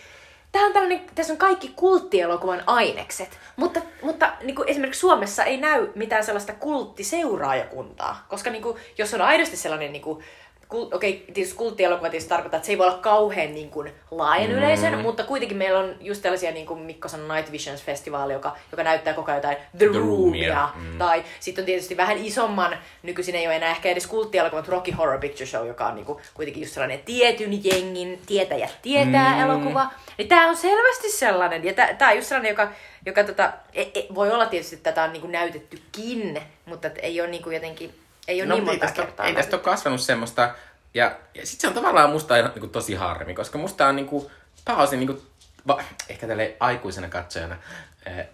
tää 0.56 0.66
on 0.66 0.72
tällainen, 0.72 1.00
tässä 1.14 1.32
on 1.32 1.38
kaikki 1.38 1.72
kulttielokuvan 1.76 2.62
ainekset, 2.66 3.38
mutta, 3.56 3.80
mutta 4.02 4.32
niinku 4.42 4.64
esimerkiksi 4.66 5.00
Suomessa 5.00 5.44
ei 5.44 5.56
näy 5.56 5.88
mitään 5.94 6.24
sellaista 6.24 6.52
kulttiseuraajakuntaa, 6.52 8.26
koska 8.28 8.50
niinku, 8.50 8.78
jos 8.98 9.14
on 9.14 9.20
aidosti 9.20 9.56
sellainen 9.56 9.92
niinku, 9.92 10.22
kul, 10.68 10.86
okei, 10.92 11.24
tietysti 11.34 11.56
kulttielokuva 11.56 12.10
tietysti 12.10 12.28
tarkoittaa, 12.28 12.58
että 12.58 12.66
se 12.66 12.72
ei 12.72 12.78
voi 12.78 12.86
olla 12.86 12.98
kauhean 12.98 13.54
niin 13.54 13.70
kuin, 13.70 13.92
laajan 14.10 14.50
mm. 14.50 14.56
yleisön, 14.56 14.98
mutta 14.98 15.24
kuitenkin 15.24 15.56
meillä 15.56 15.78
on 15.78 15.94
just 16.00 16.22
tällaisia, 16.22 16.50
niin 16.50 16.66
kuin 16.66 16.80
Mikko 16.80 17.08
sanoi, 17.08 17.36
Night 17.36 17.52
Visions 17.52 17.82
festivaali, 17.82 18.32
joka, 18.32 18.56
joka 18.72 18.82
näyttää 18.82 19.14
koko 19.14 19.30
ajan 19.30 19.38
jotain 19.38 19.56
The, 19.78 19.88
The 19.88 19.98
Roomia, 19.98 20.68
mm. 20.74 20.98
tai 20.98 21.24
sitten 21.40 21.62
on 21.62 21.66
tietysti 21.66 21.96
vähän 21.96 22.18
isomman, 22.18 22.78
nykyisin 23.02 23.34
ei 23.34 23.46
ole 23.46 23.56
enää 23.56 23.70
ehkä 23.70 23.88
edes 23.88 24.06
kulttielokuva, 24.06 24.60
mutta 24.60 24.72
Rocky 24.72 24.90
Horror 24.90 25.20
Picture 25.20 25.46
Show, 25.46 25.66
joka 25.66 25.86
on 25.86 25.94
niinku 25.94 26.20
kuitenkin 26.34 26.62
just 26.62 26.74
sellainen 26.74 27.00
tietyn 27.04 27.64
jengin 27.64 28.20
tietäjät 28.26 28.78
tietää 28.82 29.34
mm. 29.34 29.42
elokuva. 29.42 29.86
Niin 30.18 30.28
tää 30.28 30.46
on 30.46 30.56
selvästi 30.56 31.10
sellainen, 31.10 31.64
ja 31.64 31.72
tää 31.74 32.08
on 32.10 32.16
just 32.16 32.28
sellainen, 32.28 32.50
joka, 32.50 32.68
joka 33.06 33.24
tota, 33.24 33.52
e, 33.74 33.82
e, 33.82 34.06
voi 34.14 34.30
olla 34.30 34.46
tietysti, 34.46 34.76
että 34.76 34.92
tätä 34.92 35.04
on 35.04 35.12
niinku 35.12 35.28
näytettykin, 35.28 36.42
mutta 36.66 36.90
ei 37.02 37.20
ole 37.20 37.30
niinku 37.30 37.50
jotenkin, 37.50 37.94
ei 38.28 38.42
ole 38.42 38.48
No, 38.48 38.54
niin 38.54 38.64
mutta 38.64 38.72
ei 38.72 38.78
monta 38.78 38.86
tästä, 38.86 39.02
kertaa. 39.02 39.26
ei 39.26 39.34
tästä 39.34 39.56
ole 39.56 39.62
kasvanut 39.62 40.00
semmoista. 40.00 40.54
Ja, 40.94 41.16
ja 41.34 41.46
sit 41.46 41.60
se 41.60 41.68
on 41.68 41.74
tavallaan 41.74 42.10
musta 42.10 42.34
niin 42.34 42.70
tosi 42.70 42.94
harmi, 42.94 43.34
koska 43.34 43.58
musta 43.58 43.86
on 43.86 43.96
niinku, 43.96 44.30
pääosin 44.64 44.98
niinku, 44.98 45.22
va, 45.66 45.82
ehkä 46.08 46.26
tälle 46.26 46.56
aikuisena 46.60 47.08
katsojana, 47.08 47.56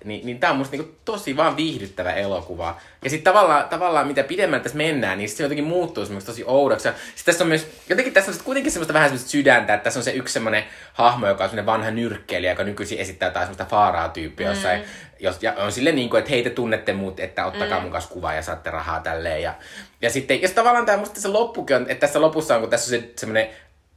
niin, 0.05 0.27
niin 0.27 0.41
tää 0.41 0.51
on 0.51 0.57
musta 0.57 0.77
niinku 0.77 0.95
tosi 1.05 1.37
vaan 1.37 1.57
viihdyttävä 1.57 2.13
elokuva. 2.13 2.81
Ja 3.05 3.11
sitten 3.11 3.33
tavallaan, 3.33 3.69
tavallaan 3.69 4.07
mitä 4.07 4.25
pidemmälle 4.25 4.63
tässä 4.63 4.79
mennään, 4.79 5.19
niin 5.19 5.29
se 5.29 5.43
jotenkin 5.43 5.65
muuttuu 5.65 6.05
semmoista 6.05 6.33
tosi 6.33 6.45
oudoksi. 6.47 6.89
Ja 6.89 6.95
sit 7.15 7.27
tässä 7.27 7.45
on 7.45 7.49
myös, 7.49 7.67
jotenkin 7.89 8.15
tässä 8.15 8.31
on 8.31 8.39
kuitenkin 8.45 8.73
semmoista 8.73 8.95
vähän 8.95 9.09
semmoista 9.09 9.31
sydäntä, 9.31 9.75
että 9.75 9.85
tässä 9.85 10.01
on 10.01 10.05
se 10.05 10.11
yksi 10.11 10.33
semmoinen 10.33 10.65
hahmo, 10.93 11.27
joka 11.29 11.45
on 11.45 11.51
semmoinen 11.51 11.67
vanha 11.67 11.91
nyrkkeilijä, 11.91 12.53
joka 12.53 12.65
nykyisin 12.65 12.99
esittää 12.99 13.27
jotain 13.27 13.47
semmoista 13.47 13.65
faaraa 13.65 14.09
tyyppiä 14.09 14.47
mm. 14.47 14.53
jossain, 14.55 14.83
jos, 15.21 15.43
ja 15.43 15.53
on 15.53 15.73
silleen 15.73 15.97
niin 15.97 16.11
kuin, 16.11 16.19
että 16.19 16.31
hei 16.31 16.43
te 16.43 16.51
tunnette 16.51 16.93
mut, 16.93 17.21
että 17.21 17.47
ottakaa 17.47 17.79
mm. 17.79 17.83
mun 17.83 17.93
kanssa 17.93 18.11
kuva 18.11 18.35
ja 18.35 18.43
saatte 18.43 18.71
rahaa 18.71 19.01
tälleen. 19.01 19.43
Ja, 19.43 19.55
ja 20.03 20.11
sitten, 20.11 20.39
sit 20.41 20.55
tavallaan 20.55 20.87
tämä 20.87 20.99
musta 20.99 21.21
se 21.21 21.29
loppukin 21.29 21.77
on, 21.77 21.83
että 21.83 22.07
tässä 22.07 22.21
lopussa 22.21 22.55
on, 22.55 22.61
kun 22.61 22.71
tässä 22.71 22.97
on 22.97 23.03
se 23.03 23.13
semmoinen 23.17 23.49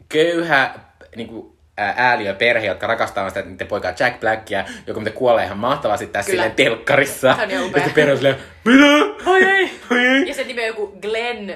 köyhä, 0.09 0.79
niin 1.15 1.27
kuin, 1.27 1.54
ääliö 1.77 2.33
perhe, 2.33 2.67
jotka 2.67 2.87
rakastaa 2.87 3.29
sitä 3.29 3.41
niiden 3.41 3.67
poikaa 3.67 3.93
Jack 3.99 4.19
Blackia, 4.19 4.65
joka 4.87 4.99
mitä 4.99 5.11
kuolee 5.11 5.45
ihan 5.45 5.57
mahtavasti 5.57 6.07
tässä 6.07 6.31
Kyllä. 6.31 6.43
silleen 6.43 6.55
telkkarissa. 6.55 7.35
Se 7.35 7.41
on 7.41 7.47
niin 7.47 7.59
ja 7.59 7.65
upea. 7.65 7.83
sitten 7.83 7.93
perhe 7.93 8.11
on 8.11 8.17
silleen, 8.17 8.35
mitä? 8.65 9.29
Oi 9.31 9.43
ei! 9.43 10.27
Ja 10.27 10.33
sen 10.33 10.47
nimi 10.47 10.61
on 10.61 10.67
joku 10.67 10.97
Glenn... 11.01 11.53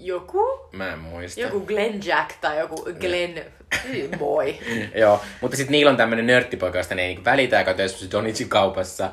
Joku? 0.00 0.68
Mä 0.72 0.92
en 0.92 0.98
muista. 0.98 1.40
Joku 1.40 1.60
Glenn 1.60 2.00
Jack 2.04 2.30
tai 2.40 2.58
joku 2.58 2.88
Glenn 3.00 3.40
Boy. 4.18 4.54
Joo, 4.94 5.22
mutta 5.40 5.56
sitten 5.56 5.72
niillä 5.72 5.90
on 5.90 5.96
tämmönen 5.96 6.26
nörttipoika, 6.26 6.78
josta 6.78 6.94
ne 6.94 7.02
ei 7.02 7.08
niinku 7.08 7.24
välitä, 7.24 7.58
joka 7.58 7.74
töissä 7.74 8.10
Donitsin 8.10 8.48
kaupassa. 8.48 9.10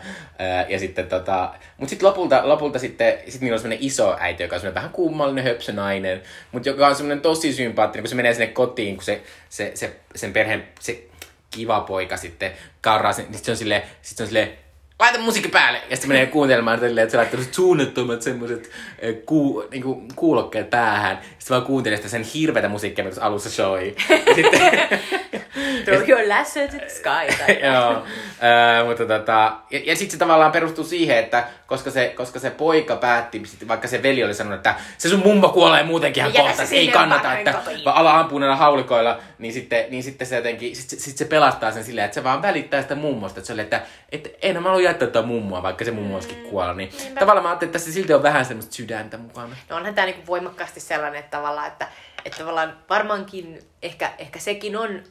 Ja 0.67 0.79
sitten 0.79 1.07
tota, 1.07 1.53
mut 1.77 1.89
sitten 1.89 2.07
lopulta, 2.07 2.49
lopulta 2.49 2.79
sitten, 2.79 3.13
sit 3.27 3.41
niillä 3.41 3.55
on 3.55 3.59
semmonen 3.59 3.85
iso 3.85 4.17
äiti, 4.19 4.43
joka 4.43 4.55
on 4.55 4.59
semmonen 4.59 4.75
vähän 4.75 4.89
kummallinen 4.89 5.43
höpsönainen, 5.43 6.21
mutta 6.51 6.69
joka 6.69 6.87
on 6.87 6.95
semmonen 6.95 7.21
tosi 7.21 7.53
sympaattinen, 7.53 8.03
kun 8.03 8.09
se 8.09 8.15
menee 8.15 8.33
sinne 8.33 8.47
kotiin, 8.47 8.95
kun 8.95 9.03
se, 9.03 9.21
se, 9.49 9.71
se 9.75 9.95
sen 10.15 10.33
perheen, 10.33 10.67
se 10.79 11.03
kiva 11.51 11.81
poika 11.81 12.17
sitten 12.17 12.51
karraa 12.81 13.13
niin 13.17 13.33
sit 13.33 13.45
se 13.45 13.51
on 13.51 13.57
silleen, 13.57 13.81
sit 14.01 14.17
se 14.17 14.23
on 14.23 14.27
silleen, 14.27 14.64
laita 14.99 15.19
musiikki 15.19 15.49
päälle! 15.49 15.81
Ja 15.89 15.95
sitten 15.95 16.09
menee 16.09 16.25
kuuntelemaan 16.25 16.79
silleen, 16.79 17.03
että 17.03 17.11
se 17.11 17.17
laittaa 17.17 17.31
sellaiset 17.31 17.53
suunnattomat 17.53 18.21
semmoiset 18.21 18.71
eh, 18.99 19.15
kuu, 19.25 19.63
niinku, 19.71 20.03
kuulokkeet 20.15 20.69
päähän. 20.69 21.17
Sitten 21.39 21.55
vaan 21.55 21.65
kuuntelee 21.67 21.97
sitä 21.97 22.09
sen 22.09 22.23
hirveätä 22.23 22.69
musiikkia, 22.69 23.05
mitä 23.05 23.21
alussa 23.21 23.49
soi. 23.49 23.95
Ja 24.09 24.35
sitten, 24.35 24.61
Throw 25.85 26.09
your 26.09 26.27
lasso 26.27 26.59
to 26.59 26.77
the 26.77 26.89
sky. 26.89 27.37
Tai... 27.45 27.59
Joo, 27.73 28.03
mutta 28.85 29.05
tota, 29.05 29.53
ja, 29.71 29.79
ja 29.85 29.95
sitten 29.95 30.11
se 30.11 30.17
tavallaan 30.17 30.51
perustuu 30.51 30.83
siihen, 30.83 31.17
että 31.17 31.43
koska 31.67 31.91
se, 31.91 32.13
koska 32.17 32.39
se 32.39 32.49
poika 32.49 32.95
päätti, 32.95 33.41
sit 33.45 33.67
vaikka 33.67 33.87
se 33.87 34.03
veli 34.03 34.23
oli 34.23 34.33
sanonut, 34.33 34.57
että 34.57 34.75
se 34.97 35.09
sun 35.09 35.19
mummo 35.19 35.49
kuolee 35.49 35.83
muutenkin 35.83 36.21
ihan 36.21 36.33
kohta, 36.33 36.63
ei 36.71 36.87
kannata, 36.87 37.37
että 37.37 37.53
vaan 37.85 37.97
ala 37.97 38.19
ampuu 38.19 38.39
näillä 38.39 38.55
haulikoilla, 38.55 39.19
niin 39.39 39.53
sitten, 39.53 39.85
niin 39.89 40.03
sitten 40.03 40.27
se 40.27 40.35
jotenkin, 40.35 40.75
sit, 40.75 40.89
se- 40.89 40.99
sit 40.99 41.17
se 41.17 41.25
pelastaa 41.25 41.71
sen 41.71 41.83
silleen, 41.83 42.05
että 42.05 42.15
se 42.15 42.23
vaan 42.23 42.41
välittää 42.41 42.81
sitä 42.81 42.95
mummosta, 42.95 43.39
että 43.39 43.47
se 43.47 43.53
oli, 43.53 43.61
että 43.61 43.81
et, 44.11 44.37
en 44.41 44.63
mä 44.63 44.69
halua 44.69 44.81
jättää 44.81 45.07
tätä 45.07 45.21
mummoa, 45.21 45.63
vaikka 45.63 45.85
se 45.85 45.91
mummo 45.91 46.15
olisikin 46.15 46.43
kuollut, 46.49 46.77
niin 46.77 46.89
tavallaan 47.19 47.43
mä 47.43 47.49
ajattelin, 47.49 47.69
että 47.69 47.79
tässä 47.79 47.91
silti 47.93 48.13
on 48.13 48.23
vähän 48.23 48.45
semmoista 48.45 48.75
sydäntä 48.75 49.17
mukana. 49.17 49.55
No 49.69 49.75
onhan 49.75 49.95
tämä 49.95 50.05
niinku 50.05 50.27
voimakkaasti 50.27 50.79
sellainen, 50.79 51.19
että 51.19 51.37
tavallaan, 51.37 51.67
että, 51.67 51.87
että 52.25 52.37
tavallaan 52.37 52.77
varmaankin 52.89 53.59
ehkä, 53.83 54.11
ehkä 54.17 54.39
sekin 54.39 54.77
on, 54.77 55.03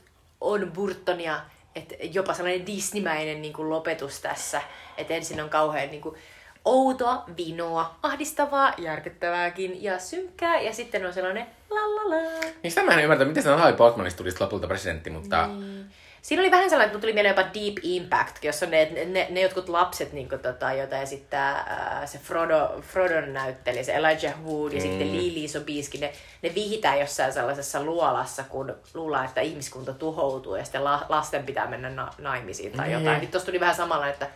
on 0.45 0.73
Burtonia, 0.75 1.41
että 1.75 1.95
jopa 2.01 2.35
sellainen 2.35 2.67
Disneymäinen 2.67 3.43
niinku 3.43 3.71
lopetus 3.71 4.21
tässä. 4.21 4.63
Että 4.97 5.15
ensin 5.15 5.41
on 5.41 5.51
kauhean 5.51 5.91
niinku 5.91 6.17
outoa, 6.65 7.25
vinoa, 7.37 7.95
ahdistavaa, 8.03 8.75
järkyttävääkin 8.79 9.83
ja 9.83 9.99
synkkää. 9.99 10.61
Ja 10.61 10.73
sitten 10.73 11.07
on 11.07 11.13
sellainen 11.13 11.47
la 11.71 11.81
la 11.81 12.11
la. 12.11 12.41
Niin 12.63 12.71
sitä 12.71 12.83
mä 12.83 12.93
en 12.93 13.03
ymmärtä, 13.03 13.25
miten 13.25 13.43
se 13.43 13.49
Natalie 13.49 13.77
Portmanista 13.77 14.19
tulisi 14.19 14.41
lopulta 14.41 14.67
presidentti, 14.67 15.11
mutta... 15.11 15.47
Niin. 15.47 15.87
Siinä 16.25 16.43
oli 16.43 16.51
vähän 16.51 16.71
sellainen, 16.71 16.91
että 16.95 17.01
tuli 17.01 17.13
mieleen 17.13 17.37
jopa 17.37 17.51
Deep 17.55 17.75
Impact, 17.83 18.45
jossa 18.45 18.67
on 18.67 18.71
ne, 18.71 18.91
ne, 19.07 19.27
ne 19.31 19.41
jotkut 19.41 19.69
lapset, 19.69 20.13
niin 20.13 20.29
kuin, 20.29 20.41
tota, 20.41 20.73
joita 20.73 20.99
esittää 20.99 21.53
ää, 21.53 22.07
se 22.07 22.19
Frodo, 22.19 22.81
Frodon 22.81 23.33
näytteli, 23.33 23.85
se 23.85 23.95
Elijah 23.95 24.45
Wood 24.45 24.73
ja 24.73 24.79
mm. 24.79 24.83
sitten 24.83 25.17
Lily 25.17 25.49
Sobieski, 25.49 25.99
ne, 25.99 26.13
ne 26.43 26.55
vihitään 26.55 27.01
jossain 27.01 27.33
sellaisessa 27.33 27.83
luolassa, 27.83 28.45
kun 28.45 28.77
luullaan, 28.95 29.25
että 29.25 29.41
ihmiskunta 29.41 29.93
tuhoutuu 29.93 30.57
ja 30.57 30.65
sitten 30.65 30.85
la, 30.85 31.07
lasten 31.09 31.47
pitää 31.47 31.67
mennä 31.67 31.91
na, 31.91 32.13
naimisiin 32.19 32.73
tai 32.73 32.93
jotain. 32.93 33.17
Mm. 33.17 33.21
Nyt 33.21 33.31
tuossa 33.31 33.47
tuli 33.47 33.61
vähän 33.61 33.75
samalla, 33.75 34.09
että 34.09 34.29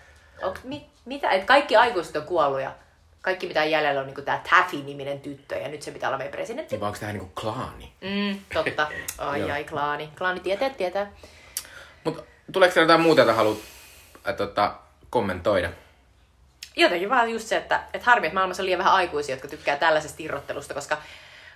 onko, 0.42 0.58
mit, 0.64 0.82
mitä, 1.04 1.30
että 1.30 1.46
kaikki 1.46 1.76
aikuiset 1.76 2.16
on 2.16 2.24
kuollut 2.24 2.60
ja 2.60 2.72
kaikki 3.20 3.46
mitä 3.46 3.62
on 3.62 3.70
jäljellä 3.70 4.00
on 4.00 4.06
niin 4.06 4.24
tämä 4.24 4.40
Taffy-niminen 4.50 5.20
tyttö 5.20 5.56
ja 5.56 5.68
nyt 5.68 5.82
se 5.82 5.90
pitää 5.90 6.08
olla 6.08 6.18
meidän 6.18 6.32
presidentti. 6.32 6.76
Niin 6.76 6.84
onko 6.84 6.98
tämä 6.98 7.12
niinku 7.12 7.30
klaani? 7.40 7.92
Mm, 8.00 8.40
totta. 8.54 8.86
Ai 9.18 9.50
ai, 9.50 9.64
klaani. 9.64 10.10
Klaani 10.18 10.40
tietää, 10.40 10.70
tietää. 10.70 11.12
Tuleeko 12.52 12.74
siellä 12.74 12.84
jotain 12.84 13.00
muuta, 13.00 13.20
jota 13.20 13.32
haluat 13.32 13.58
äh, 14.28 14.34
tota, 14.36 14.74
kommentoida? 15.10 15.70
jotenkin 16.82 17.10
vaan 17.10 17.30
just 17.30 17.48
se, 17.48 17.56
että, 17.56 17.80
että 17.94 18.06
harmi, 18.06 18.26
että 18.26 18.34
maailmassa 18.34 18.62
on 18.62 18.66
liian 18.66 18.78
vähän 18.78 18.92
aikuisia, 18.92 19.34
jotka 19.34 19.48
tykkää 19.48 19.76
tällaisesta 19.76 20.22
irrottelusta, 20.22 20.74
koska, 20.74 20.96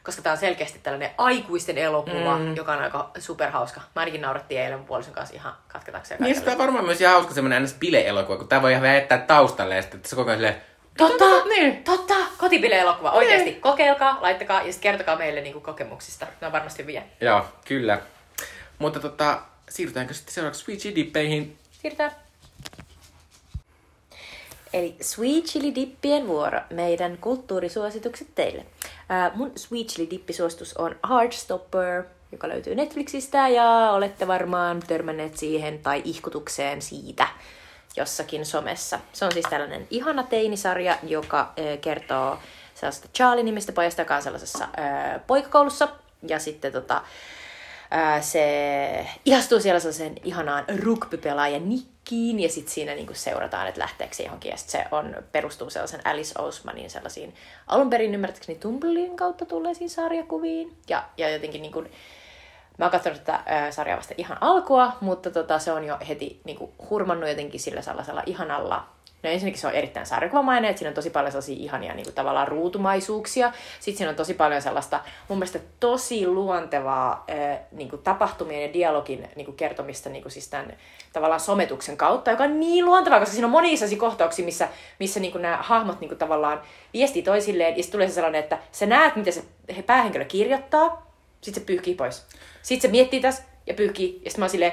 koska 0.03 0.23
tämä 0.23 0.33
on 0.33 0.39
selkeästi 0.39 0.79
tällainen 0.83 1.11
aikuisten 1.19 1.79
elokuva, 1.79 2.39
mm. 2.39 2.57
joka 2.57 2.73
on 2.73 2.83
aika 2.83 3.11
superhauska. 3.19 3.81
Mä 3.81 4.01
ainakin 4.01 4.21
naurattiin 4.21 4.61
eilen 4.61 4.79
mun 4.79 4.87
puolison 4.87 5.15
kanssa 5.15 5.35
ihan 5.35 5.55
katketakseen. 5.69 6.21
Niin, 6.23 6.37
sitä 6.37 6.53
on 6.53 6.59
varmaan 6.59 6.85
myös 6.85 7.01
ihan 7.01 7.15
hauska 7.15 7.35
semmoinen 7.35 7.63
ns. 7.63 7.75
bile-elokuva, 7.75 8.37
kun 8.37 8.49
tää 8.49 8.63
voi 8.63 8.73
ihan 8.73 8.95
jättää 8.95 9.19
taustalle 9.19 9.77
ja 9.77 9.83
sitten 9.83 10.01
se 10.05 10.17
koko 10.17 10.31
ajan 10.31 10.39
silleen, 10.39 10.63
Totta, 10.99 11.25
Niin. 11.45 11.85
totta, 11.85 12.15
kotipile-elokuva. 12.39 13.11
Oikeasti, 13.11 13.53
kokeilkaa, 13.53 14.19
laittakaa 14.21 14.63
ja 14.63 14.73
sitten 14.73 14.91
kertokaa 14.91 15.17
meille 15.17 15.41
niinku 15.41 15.61
kokemuksista. 15.61 16.27
Ne 16.41 16.47
on 16.47 16.53
varmasti 16.53 16.83
hyviä. 16.83 17.03
Joo, 17.21 17.45
kyllä. 17.65 17.99
Mutta 18.79 19.01
tota, 19.01 19.39
siirrytäänkö 19.73 20.15
sitten 20.15 20.35
seuraavaksi 20.35 20.65
Sweet 20.65 20.81
Chili-dippeihin? 20.81 21.57
Siirrytään. 21.83 22.13
Eli 24.73 24.97
Sweet 25.01 25.45
Chili 25.45 25.75
Dippien 25.75 26.27
vuoro, 26.27 26.61
meidän 26.71 27.19
kulttuurisuositukset 27.19 28.29
teille. 28.35 28.67
Ää, 29.09 29.31
mun 29.35 29.53
Sweet 29.57 29.87
Chili 29.87 30.11
Dippisuositus 30.11 30.77
on 30.77 30.97
Heartstopper, 31.09 32.05
joka 32.33 32.49
löytyy 32.49 32.75
Netflixistä 32.75 33.49
ja 33.49 33.91
olette 33.93 34.27
varmaan 34.27 34.81
törmänneet 34.87 35.37
siihen 35.37 35.79
tai 35.79 36.03
ihkutukseen 36.05 36.83
siitä 36.83 37.29
jossakin 37.97 38.47
somessa. 38.47 39.01
Se 39.13 39.25
on 39.25 39.33
siis 39.33 39.47
tällainen 39.51 39.87
ihana 39.91 40.23
teinisarja, 40.23 40.99
joka 41.03 41.53
eh, 41.57 41.81
kertoo 41.81 42.39
sellaista 42.75 43.09
Charlie-nimistä 43.15 43.73
pojasta, 43.73 44.03
joka 44.03 44.17
on 44.17 44.23
sellaisessa 44.23 44.69
ää, 44.77 45.19
poikakoulussa. 45.27 45.89
Ja 46.29 46.39
sitten 46.39 46.73
tota, 46.73 47.03
ää, 47.93 48.21
se 48.21 49.07
ihastuu 49.25 49.61
siellä 49.61 49.81
sellaisen 49.81 50.15
ihanaan 50.25 50.65
rugbypelaajan 50.83 51.69
Nikkiin, 51.69 52.41
ja 52.41 52.49
sitten 52.49 52.75
siinä 52.75 52.95
niinku 52.95 53.15
seurataan, 53.15 53.69
että 53.69 53.81
lähteekö 53.81 54.15
se 54.15 54.23
johonkin. 54.23 54.51
Ja 54.51 54.57
sit 54.57 54.69
se 54.69 54.85
on, 54.91 55.17
perustuu 55.33 55.71
sellaisen 55.71 56.01
Alice 56.05 56.35
Osmanin 56.39 56.91
sellaisiin 56.91 57.35
alun 57.67 57.91
perin 57.91 58.15
ymmärtääkseni 58.15 58.59
Tumblrin 58.59 59.17
kautta 59.17 59.45
tulleisiin 59.45 59.91
sarjakuviin. 59.91 60.77
Ja, 60.89 61.05
ja 61.17 61.31
jotenkin 61.31 61.63
niinku, 61.63 61.85
Mä 62.79 62.85
oon 62.85 62.93
katsonut 62.93 63.25
tätä 63.25 63.43
ää, 63.47 63.71
sarjaa 63.71 63.97
vasta 63.97 64.15
ihan 64.19 64.39
alkua, 64.41 64.93
mutta 65.01 65.31
tota, 65.31 65.59
se 65.59 65.73
on 65.73 65.85
jo 65.85 65.99
heti 66.09 66.41
niinku, 66.45 66.73
hurmannut 66.91 67.29
jotenkin 67.29 67.61
sillä 67.61 67.83
sellaisella 67.83 68.23
ihanalla 68.27 68.89
No 69.23 69.31
ensinnäkin 69.31 69.61
se 69.61 69.67
on 69.67 69.73
erittäin 69.73 70.07
sarjakuvamainen, 70.07 70.71
että 70.71 70.79
siinä 70.79 70.89
on 70.89 70.95
tosi 70.95 71.11
paljon 71.11 71.33
sellaisia 71.33 71.57
ihania 71.59 71.95
niin 71.95 72.05
kuin, 72.05 72.15
tavallaan 72.15 72.49
ruutumaisuuksia. 72.49 73.53
Sitten 73.81 73.99
siinä 73.99 74.11
on 74.11 74.17
tosi 74.17 74.35
paljon 74.35 74.63
sellaista 74.63 75.01
mun 75.29 75.39
mielestä 75.39 75.59
tosi 75.81 76.27
luontevaa 76.27 77.27
niin 77.73 77.91
kuin, 77.91 78.03
tapahtumien 78.03 78.63
ja 78.63 78.73
dialogin 78.73 79.29
niin 79.37 79.45
kuin, 79.45 79.57
kertomista 79.57 80.11
niin 80.11 80.23
kuin, 80.23 80.33
siis 80.33 80.49
tämän 80.49 80.77
tavallaan 81.13 81.41
sometuksen 81.41 81.97
kautta, 81.97 82.31
joka 82.31 82.45
on 82.45 82.61
niin 82.61 82.85
luontevaa, 82.85 83.21
koska 83.21 83.33
siinä 83.33 83.47
on 83.47 83.51
monia 83.51 83.77
sellaisia 83.77 83.99
kohtauksia, 83.99 84.45
missä, 84.45 84.69
missä 84.99 85.21
niin 85.21 85.33
kuin, 85.33 85.43
nämä 85.43 85.59
hahmot 85.61 86.01
niin 86.01 86.09
kuin, 86.09 86.19
tavallaan 86.19 86.63
viestii 86.93 87.23
toisilleen, 87.23 87.77
ja 87.77 87.83
sitten 87.83 87.93
tulee 87.93 88.09
se 88.09 88.15
sellainen, 88.15 88.43
että 88.43 88.59
sä 88.73 88.87
näet, 88.87 89.17
miten 89.17 89.33
se 89.33 89.43
päähenkilö 89.87 90.25
kirjoittaa, 90.25 91.13
sitten 91.41 91.63
se 91.63 91.67
pyyhkii 91.67 91.95
pois. 91.95 92.27
Sitten 92.63 92.89
se 92.89 92.93
miettii 92.93 93.21
tässä 93.21 93.43
ja 93.67 93.75
pyyhkii, 93.75 94.21
ja 94.25 94.31
sitten 94.31 94.41
mä 94.41 94.45
oon 94.45 94.51
silleen, 94.51 94.73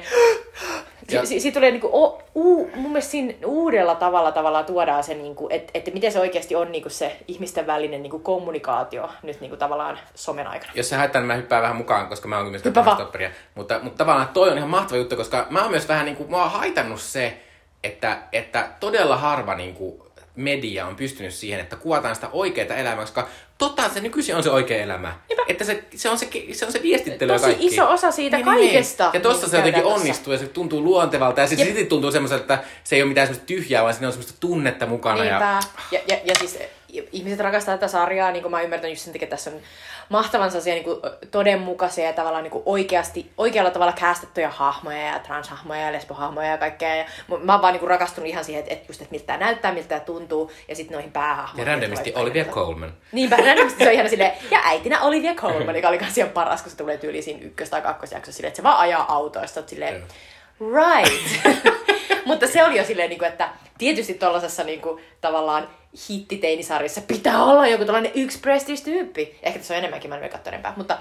ja... 1.11 1.25
Si- 1.25 1.39
siitä 1.39 1.55
tulee 1.55 1.71
niinku, 1.71 1.89
o, 1.93 2.21
u, 2.35 2.69
mun 2.75 2.91
mielestä 2.91 3.11
siinä 3.11 3.33
uudella 3.45 3.95
tavalla 3.95 4.31
tavalla 4.31 4.63
tuodaan 4.63 5.03
se, 5.03 5.13
niinku, 5.13 5.47
että 5.51 5.71
et 5.73 5.93
miten 5.93 6.11
se 6.11 6.19
oikeasti 6.19 6.55
on 6.55 6.71
niinku 6.71 6.89
se 6.89 7.17
ihmisten 7.27 7.67
välinen 7.67 8.03
niinku 8.03 8.19
kommunikaatio 8.19 9.09
nyt 9.23 9.41
niinku 9.41 9.57
tavallaan 9.57 9.99
somen 10.15 10.47
aikana. 10.47 10.71
Jos 10.75 10.89
sä 10.89 10.97
haittaa, 10.97 11.21
niin 11.21 11.27
mä 11.27 11.35
hyppään 11.35 11.61
vähän 11.61 11.75
mukaan, 11.75 12.07
koska 12.07 12.27
mä 12.27 12.37
oon 12.37 12.49
myös 12.49 12.61
stopperia. 12.95 13.29
Mutta, 13.55 13.79
mutta 13.83 13.97
tavallaan 13.97 14.27
toi 14.27 14.49
on 14.49 14.57
ihan 14.57 14.69
mahtava 14.69 14.97
juttu, 14.97 15.15
koska 15.15 15.47
mä 15.49 15.61
oon 15.61 15.71
myös 15.71 15.87
vähän 15.87 16.05
niinku, 16.05 16.25
mä 16.27 16.37
oon 16.37 16.51
haitannut 16.51 17.01
se, 17.01 17.39
että, 17.83 18.17
että 18.31 18.67
todella 18.79 19.17
harva 19.17 19.55
niinku, 19.55 20.08
media 20.35 20.85
on 20.85 20.95
pystynyt 20.95 21.33
siihen, 21.33 21.59
että 21.59 21.75
kuvataan 21.75 22.15
sitä 22.15 22.29
oikeaa 22.31 22.75
elämää, 22.75 23.03
koska 23.03 23.27
totta 23.57 23.89
se 23.89 23.99
nykyisin 23.99 24.35
on 24.35 24.43
se 24.43 24.49
oikea 24.49 24.83
elämä. 24.83 25.15
Niinpä. 25.29 25.43
Että 25.47 25.63
se, 25.63 25.83
se, 25.95 26.09
on 26.09 26.19
se, 26.19 26.29
se 26.51 26.65
on 26.65 26.71
se 26.71 26.81
viestittely 26.81 27.31
Tosi 27.31 27.43
kaikki. 27.43 27.65
iso 27.65 27.91
osa 27.91 28.11
siitä 28.11 28.37
niin, 28.37 28.45
niin, 28.45 28.55
niin. 28.55 28.69
kaikesta. 28.69 29.03
Niin. 29.03 29.13
Ja 29.13 29.19
tossa 29.19 29.41
niin, 29.41 29.51
se 29.51 29.57
jotenkin 29.57 29.83
onnistuu 29.83 30.33
ja 30.33 30.39
se 30.39 30.47
tuntuu 30.47 30.83
luontevalta. 30.83 31.41
Ja 31.41 31.47
sitten 31.47 31.75
sit 31.75 31.89
tuntuu 31.89 32.11
semmoiselta, 32.11 32.53
että 32.53 32.67
se 32.83 32.95
ei 32.95 33.01
ole 33.01 33.09
mitään 33.09 33.27
semmoista 33.27 33.47
tyhjää, 33.47 33.83
vaan 33.83 33.93
siinä 33.93 34.07
on 34.07 34.13
semmoista 34.13 34.39
tunnetta 34.39 34.85
mukana. 34.85 35.23
Niinpä. 35.23 35.39
Ja... 35.39 35.59
Ja, 35.91 35.99
ja, 36.07 36.17
ja 36.25 36.35
siis 36.39 36.59
ihmiset 37.11 37.39
rakastaa 37.39 37.77
tätä 37.77 37.87
sarjaa, 37.87 38.31
niin 38.31 38.41
kuin 38.41 38.51
mä 38.51 38.61
ymmärtänyt 38.61 38.95
just 38.95 39.03
sen 39.03 39.13
takia, 39.13 39.25
että 39.25 39.35
tässä 39.35 39.49
on 39.49 39.61
mahtavan 40.09 40.51
sellaisia 40.51 40.73
niin 40.73 40.83
kuin, 40.83 40.99
todenmukaisia 41.31 42.05
ja 42.05 42.13
tavallaan 42.13 42.43
niin 42.43 42.51
kuin 42.51 42.63
oikeasti, 42.65 43.31
oikealla 43.37 43.71
tavalla 43.71 43.93
kästettyjä 43.93 44.49
hahmoja 44.49 45.07
ja 45.07 45.19
transhahmoja 45.19 45.81
ja 45.81 45.91
lesbohahmoja 45.91 46.47
ja 46.47 46.57
kaikkea. 46.57 46.95
Ja 46.95 47.05
mä 47.43 47.53
oon 47.53 47.61
vaan 47.61 47.73
niin 47.73 47.79
kuin, 47.79 47.89
rakastunut 47.89 48.29
ihan 48.29 48.45
siihen, 48.45 48.59
että, 48.59 48.73
että 48.73 48.85
just, 48.89 49.01
että 49.01 49.11
miltä 49.11 49.25
tämä 49.25 49.39
näyttää, 49.39 49.73
miltä 49.73 49.87
tämä 49.87 49.99
tuntuu 49.99 50.51
ja 50.67 50.75
sitten 50.75 50.95
noihin 50.95 51.11
päähahmoihin. 51.11 51.67
Ja 51.67 51.73
randomisti 51.73 52.13
Olivia 52.15 52.45
Colman. 52.45 52.93
Niinpä, 53.11 53.35
randomisti 53.35 53.83
se 53.83 53.89
on 53.89 53.93
ihan 53.93 54.09
silleen, 54.19 54.31
ja 54.51 54.59
äitinä 54.63 55.01
Olivia 55.01 55.35
Colman, 55.35 55.75
joka 55.75 55.87
oli 55.87 55.97
kans 55.97 56.17
ihan 56.17 56.29
paras, 56.29 56.61
kun 56.61 56.71
se 56.71 56.77
tulee 56.77 56.97
tyyliin 56.97 57.23
siinä 57.23 57.39
ykkös- 57.41 57.69
tai 57.69 57.81
kakkosjaksossa 57.81 58.37
silleen, 58.37 58.49
että 58.49 58.57
se 58.57 58.63
vaan 58.63 58.77
ajaa 58.77 59.13
autoista, 59.13 59.63
silleen, 59.67 60.03
right. 60.59 61.55
Mutta 62.25 62.47
se 62.47 62.63
oli 62.63 62.77
jo 62.77 62.85
silleen, 62.85 63.09
niin 63.09 63.19
kuin, 63.19 63.29
että 63.29 63.49
tietysti 63.77 64.13
tuollaisessa 64.13 64.63
niin 64.63 64.81
kuin, 64.81 65.03
tavallaan 65.21 65.69
hittiteinisarjassa 66.09 67.01
pitää 67.01 67.43
olla 67.43 67.67
joku 67.67 67.85
tällainen 67.85 68.11
yksi 68.15 68.39
prestige-tyyppi. 68.39 69.39
Ehkä 69.43 69.59
tässä 69.59 69.73
on 69.73 69.77
enemmänkin, 69.77 70.09
mä 70.09 70.15
en 70.15 70.21
vielä 70.21 70.73
mutta 70.75 70.97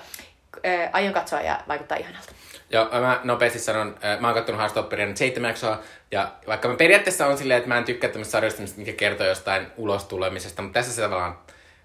ää, 0.65 0.91
aion 0.93 1.15
katsoa 1.15 1.41
ja 1.41 1.61
vaikuttaa 1.69 1.99
ihanalta. 1.99 2.33
Joo, 2.71 2.89
mä 2.91 3.21
nopeasti 3.25 3.59
sanon, 3.59 3.99
mä 4.21 4.27
oon 4.27 4.35
katsonut 4.35 4.59
Heartstopperia 4.59 5.07
nyt 5.07 5.17
seitsemän 5.17 5.49
jaksoa, 5.49 5.81
ja 6.11 6.33
vaikka 6.47 6.69
mä 6.69 6.75
periaatteessa 6.75 7.27
on 7.27 7.39
silleen, 7.39 7.59
että 7.59 7.69
mä 7.69 7.79
en 7.79 7.85
tykkää 7.85 8.11
tämmöistä 8.11 8.33
sarjoista, 8.33 8.63
mikä 8.77 8.93
kertoo 8.93 9.27
jostain 9.27 9.67
ulos 9.77 10.05
tulemisesta, 10.05 10.63
mutta 10.63 10.79
tässä 10.81 10.93
se 10.93 11.03
tavallaan, 11.03 11.39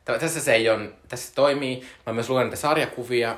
tässä 0.05 0.41
se 0.41 0.53
ei 0.53 0.69
on, 0.69 0.93
tässä 1.07 1.27
se 1.27 1.35
toimii. 1.35 1.87
Mä 2.05 2.13
myös 2.13 2.29
lukenut 2.29 2.59
sarjakuvia, 2.59 3.37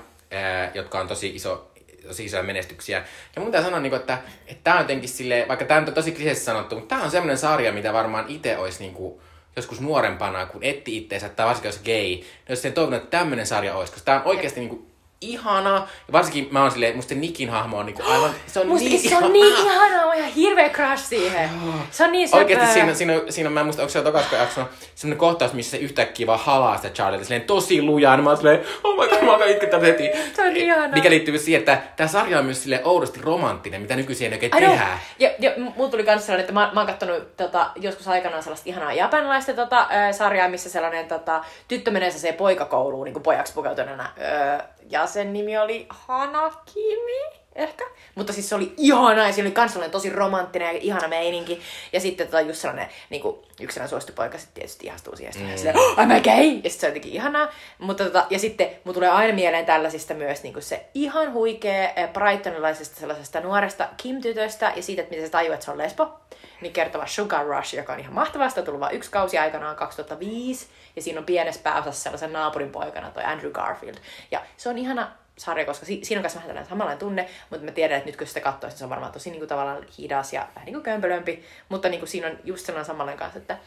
jotka 0.74 1.00
on 1.00 1.08
tosi 1.08 1.36
iso 1.36 1.72
tosi 2.08 2.26
isoja 2.26 2.44
menestyksiä. 2.44 2.98
Ja 3.36 3.42
mun 3.42 3.46
pitää 3.46 3.64
sanoa, 3.64 3.80
niin 3.80 3.90
kuin, 3.90 4.00
että, 4.00 4.20
että 4.48 4.64
tämä 4.64 4.76
on 4.76 4.82
jotenkin 4.82 5.10
silleen, 5.10 5.48
vaikka 5.48 5.66
tämä 5.66 5.80
on 5.80 5.94
tosi 5.94 6.12
kliseisesti 6.12 6.46
sanottu, 6.46 6.76
mutta 6.76 6.96
tämä 6.96 7.04
on 7.04 7.12
semmoinen 7.12 7.38
sarja, 7.38 7.72
mitä 7.72 7.94
varmaan 7.94 8.26
itse 8.28 8.58
olisi 8.58 8.80
niin 8.80 8.94
kuin, 8.94 9.22
joskus 9.56 9.82
nuorempana, 9.82 10.46
kun 10.46 10.64
etti 10.64 10.98
itteensä, 10.98 11.30
tai 11.30 11.46
varsinkin 11.46 11.70
jos 11.70 11.84
gay, 11.84 11.94
niin 11.94 12.26
jos 12.50 12.62
sen 12.62 12.74
toivonut, 12.74 13.04
että 13.04 13.18
tämmöinen 13.18 13.48
sarja 13.48 13.76
olisi, 13.76 13.94
koska 13.94 14.06
tämä 14.06 14.22
on 14.22 14.28
oikeasti 14.28 14.60
niin 14.60 14.70
kuin, 14.70 14.88
ihana. 15.22 15.74
Ja 16.08 16.12
varsinkin 16.12 16.48
mä 16.52 16.62
oon 16.62 16.72
silleen, 16.72 16.96
musta 16.96 17.16
Nikin 17.16 17.50
hahmo 17.50 17.78
on 17.78 17.86
niinku 17.86 18.04
aivan, 18.08 18.32
se 18.48 18.60
on 18.60 18.68
Mustakin 18.68 18.92
niin 18.92 19.10
se 19.10 19.18
on 19.18 19.34
niin 19.34 19.56
ihana, 19.56 19.96
mä 19.96 20.06
oon 20.06 20.16
ihan 20.16 20.32
hirveä 20.32 20.70
crush 20.70 21.04
siihen. 21.04 21.50
Se 21.92 22.04
on 22.04 22.12
niin 22.12 22.28
söpöä. 22.28 22.40
Oikeesti 22.40 22.74
siinä, 22.74 22.94
siinä, 22.94 23.22
siinä, 23.30 23.50
mä 23.50 23.60
en 23.60 23.66
muista, 23.66 23.82
onko 23.82 23.90
se 23.90 24.02
tokasko 24.02 24.36
jakso, 24.36 24.70
semmonen 24.96 25.18
kohtaus, 25.18 25.54
missä 25.54 25.72
se 25.72 25.78
yhtäkkiä 25.78 26.28
vaan 26.28 26.40
halaa 26.40 26.78
sitä 26.78 26.90
Charlie, 26.90 27.24
silleen 27.24 27.42
tosi 27.42 27.82
lujaa, 27.82 28.16
niin 28.16 28.24
mä 28.24 28.30
oon 28.30 28.38
silleen, 28.38 28.62
oh 28.84 29.04
my 29.04 29.10
god, 29.10 29.24
mä 29.24 29.32
oon 29.32 29.50
itketä 29.50 29.80
heti. 29.80 30.10
Se 30.36 30.42
on 30.42 30.58
ihana. 30.58 30.88
Mikä 30.88 31.10
liittyy 31.10 31.38
siihen, 31.38 31.60
että 31.60 31.82
tää 31.96 32.08
sarja 32.08 32.40
on 32.40 32.46
myös 32.46 32.64
sille 32.64 32.82
oudosti 32.84 33.22
romanttinen, 33.22 33.82
mitä 33.82 33.96
nykyisin 33.96 34.28
ei 34.28 34.34
oikein 34.34 34.52
tehdä. 34.52 35.00
Ja, 35.20 35.30
ja 35.40 35.52
mulla 35.58 35.92
tuli 35.92 36.04
kans 36.04 36.26
sellainen, 36.26 36.42
että 36.44 36.54
mä, 36.54 36.72
mä 36.74 36.80
oon 36.80 36.88
kattonut 36.88 37.38
tota, 37.38 37.70
joskus 37.76 38.08
aikanaan 38.08 38.44
sellaista 38.44 38.70
ihanaa 38.70 38.94
japanilaista 38.94 39.54
tota, 39.54 39.80
äh, 39.80 40.12
sarjaa, 40.12 40.50
missä 40.50 40.70
sellainen 40.70 41.08
tota, 41.08 41.44
tyttö 41.68 41.92
menee 41.92 42.12
se 42.12 42.32
poikakouluun 42.32 43.06
niin 43.06 43.14
kuin 43.14 43.24
pojaksi 43.24 43.54
pukeutuneena. 43.54 44.04
Äh, 44.04 44.68
ja 44.90 45.08
sen 45.08 45.34
nimi 45.34 45.58
oli 45.58 45.88
Hanakimi, 45.90 47.45
ehkä. 47.56 47.86
Mutta 48.16 48.34
siis 48.34 48.50
se 48.50 48.56
oli 48.56 48.74
ihana 48.78 49.28
ja 49.28 49.34
siinä 49.34 49.48
oli 49.48 49.56
kans 49.56 49.80
tosi 49.92 50.10
romanttinen 50.10 50.76
ja 50.76 50.82
ihana 50.82 51.08
meininki. 51.08 51.62
Ja 51.94 52.00
sitten 52.00 52.28
tota 52.28 52.42
just 52.42 52.62
sellainen 52.62 52.88
niin 53.10 53.22
kuin, 53.22 53.38
yksinään 53.62 53.90
suosittu 53.90 54.14
poika 54.14 54.38
sitten 54.38 54.54
tietysti 54.56 54.88
ihastuu 54.88 55.16
siihen. 55.16 55.34
Mm. 55.40 55.58
Silleen, 55.58 55.78
oh, 55.78 55.98
I'm 55.98 56.22
gay! 56.24 56.44
Ja 56.64 56.70
sitten 56.70 56.72
se 56.72 56.86
on 56.86 56.90
jotenkin 56.90 57.14
ihanaa. 57.14 57.48
Mutta 57.78 58.04
tota, 58.04 58.26
ja 58.30 58.40
sitten 58.40 58.70
mun 58.84 58.94
tulee 58.94 59.10
aina 59.10 59.34
mieleen 59.34 59.66
tällaisista 59.66 60.14
myös 60.14 60.44
niin 60.44 60.54
kuin 60.54 60.64
se 60.64 60.86
ihan 60.94 61.34
huikea 61.34 61.90
eh, 61.90 62.10
Brightonilaisesta 62.14 63.00
sellaisesta 63.00 63.40
nuoresta 63.40 63.90
Kim-tytöstä 63.98 64.74
ja 64.76 64.84
siitä, 64.84 65.02
että 65.02 65.12
miten 65.12 65.26
se 65.26 65.32
tajuu, 65.32 65.54
että 65.54 65.66
se 65.66 65.72
on 65.72 65.78
lesbo. 65.78 66.20
Niin 66.62 66.74
kertova 66.74 67.08
Sugar 67.08 67.46
Rush, 67.46 67.76
joka 67.76 67.94
on 67.94 68.00
ihan 68.00 68.14
mahtavasta, 68.14 68.62
tullut 68.62 68.82
vain 68.82 68.96
yksi 68.96 69.12
kausi 69.12 69.38
aikanaan 69.38 69.76
2005 69.76 70.68
ja 70.96 71.02
siinä 71.02 71.20
on 71.20 71.26
pienessä 71.26 71.62
pääosassa 71.64 72.04
sellaisen 72.04 72.34
naapurin 72.34 72.72
poikana 72.72 73.12
toi 73.12 73.24
Andrew 73.24 73.52
Garfield. 73.52 73.98
Ja 74.32 74.42
se 74.58 74.70
on 74.70 74.78
ihana 74.78 75.12
sarja, 75.38 75.66
koska 75.66 75.86
si- 75.86 76.00
siinä 76.04 76.20
on 76.20 76.24
myös 76.24 76.36
vähän 76.36 76.48
tällainen 76.48 76.70
samanlainen 76.70 77.00
tunne, 77.00 77.30
mutta 77.50 77.66
mä 77.66 77.72
tiedän, 77.72 77.98
että 77.98 78.10
nyt 78.10 78.18
kun 78.18 78.28
sitä 78.28 78.40
katsoo, 78.40 78.70
niin 78.70 78.78
se 78.78 78.84
on 78.84 78.90
varmaan 78.90 79.12
tosi 79.12 79.30
niin 79.30 79.40
kuin, 79.40 79.50
tavallaan 79.50 79.86
hidas 79.98 80.34
ja 80.34 80.48
vähän 80.56 80.66
niin 80.66 80.74
kuin 80.74 80.84
kömpelömpi, 80.84 81.44
mutta 81.70 81.90
niin 81.90 82.00
kuin, 82.00 82.10
siinä 82.10 82.28
on 82.28 82.38
just 82.44 82.66
sellainen 82.66 82.86
samanlainen 82.86 83.20
kanssa, 83.20 83.40
että 83.40 83.58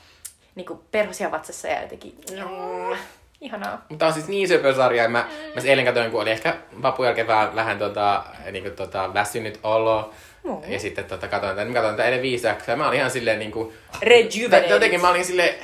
niin 0.55 0.67
kuin 0.67 0.81
perhosia 0.91 1.31
vatsassa 1.31 1.69
ja 1.69 1.83
jotenkin... 1.83 2.15
No, 2.37 2.97
ihanaa. 3.41 3.87
Mutta 3.89 4.07
on 4.07 4.13
siis 4.13 4.29
niin 4.29 4.49
söpö 4.49 4.75
sarja. 4.75 5.09
Mä, 5.09 5.23
mm. 5.23 5.63
mä 5.63 5.71
eilen 5.71 5.85
katsoin, 5.85 6.11
kun 6.11 6.23
oli 6.23 6.31
ehkä 6.31 6.57
vapun 6.83 7.07
jälkeen 7.07 7.27
vähän, 7.27 7.55
vähän 7.55 7.79
tota, 7.79 8.25
niin 8.53 8.65
kuin, 8.65 8.77
tota, 8.77 9.15
väsynyt 9.15 9.61
olo. 9.63 10.15
Mm. 10.45 10.73
Ja 10.73 10.79
sitten 10.79 11.05
tota, 11.05 11.29
katsoin, 11.29 11.51
että 11.51 11.65
mä 11.65 11.75
katsoin 11.75 11.97
tätä 11.97 12.09
eilen 12.09 12.23
viisi 12.23 12.47
jaksoa. 12.47 12.77
Mä 12.77 12.89
olin 12.89 12.99
ihan 12.99 13.11
silleen 13.11 13.39
niin 13.39 13.53
kuin... 13.53 13.73
Rejuvenated. 14.03 14.71
Jotenkin 14.71 15.01
mä 15.01 15.09
olin 15.09 15.25
silleen 15.25 15.55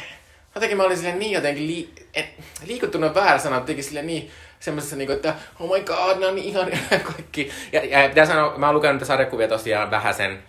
jotenkin 0.54 0.76
mä 0.76 0.84
olin 0.84 0.96
silleen 0.96 1.18
niin 1.18 1.32
jotenkin 1.32 1.66
lii, 1.66 1.92
et, 2.14 2.26
liikuttunut 2.66 3.14
väärä 3.14 3.38
sana, 3.38 3.56
jotenkin 3.56 3.84
silleen 3.84 4.06
niin 4.06 4.30
semmoisessa 4.64 4.96
niinku, 4.96 5.12
että 5.12 5.34
oh 5.60 5.70
my 5.70 5.84
god, 5.84 6.18
ne 6.18 6.26
on 6.26 6.34
niin 6.34 6.48
ihan 6.48 6.70
kaikki. 7.12 7.50
Ja, 7.72 7.84
ja 7.84 8.08
pitää 8.08 8.26
sanoa, 8.26 8.58
mä 8.58 8.66
oon 8.66 8.74
lukenut 8.74 8.94
niitä 8.94 9.06
sarjakuvia 9.06 9.48
tosiaan 9.48 9.90
vähän 9.90 10.14
sen, 10.14 10.42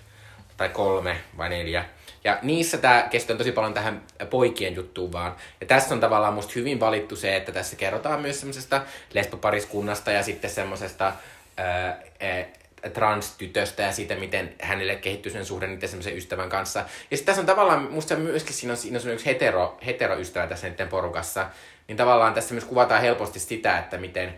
tai 0.58 0.70
kolme 0.70 1.18
vai 1.38 1.50
neljä. 1.50 1.86
Ja 2.24 2.40
niissä 2.42 2.78
tämä 2.78 3.08
keskittyy 3.10 3.38
tosi 3.38 3.52
paljon 3.52 3.74
tähän 3.74 4.02
poikien 4.30 4.76
juttuun 4.76 5.12
vaan. 5.12 5.36
Ja 5.62 5.68
tässä 5.68 5.96
on 5.96 6.00
tavallaan 6.00 6.34
musta 6.34 6.54
hyvin 6.56 6.80
valittu 6.80 7.16
se, 7.16 7.36
että 7.36 7.52
tässä 7.52 7.76
kerrotaan 7.76 8.22
myös 8.22 8.40
semmoisesta 8.40 8.82
lesbopariskunnasta 9.14 10.12
ja 10.12 10.24
sitten 10.24 10.50
semmoisesta 10.50 11.14
transtytöstä 12.94 13.84
ja 13.84 13.92
siitä, 13.92 14.16
miten 14.16 14.56
hänelle 14.62 14.96
kehittyy 14.96 15.32
sen 15.32 15.46
suhde 15.46 15.68
niiden 15.68 15.90
semmoisen 15.90 16.18
ystävän 16.18 16.50
kanssa. 16.50 16.80
Ja 17.12 17.18
sitten 17.18 17.26
tässä 17.26 17.42
on 17.42 17.46
tavallaan, 17.46 17.92
musta 17.92 18.16
myöskin 18.16 18.54
siinä 18.54 18.74
on, 18.74 18.78
siinä 18.78 19.00
on 19.06 19.12
yksi 19.12 19.26
hetero, 19.26 19.78
heteroystävä 19.86 20.48
tässä 20.48 20.70
niiden 20.70 20.88
porukassa, 20.88 21.50
niin 21.88 21.98
tavallaan 21.98 22.34
tässä 22.34 22.54
myös 22.54 22.66
kuvataan 22.66 23.02
helposti 23.02 23.40
sitä, 23.40 23.78
että 23.80 23.98
miten 23.98 24.34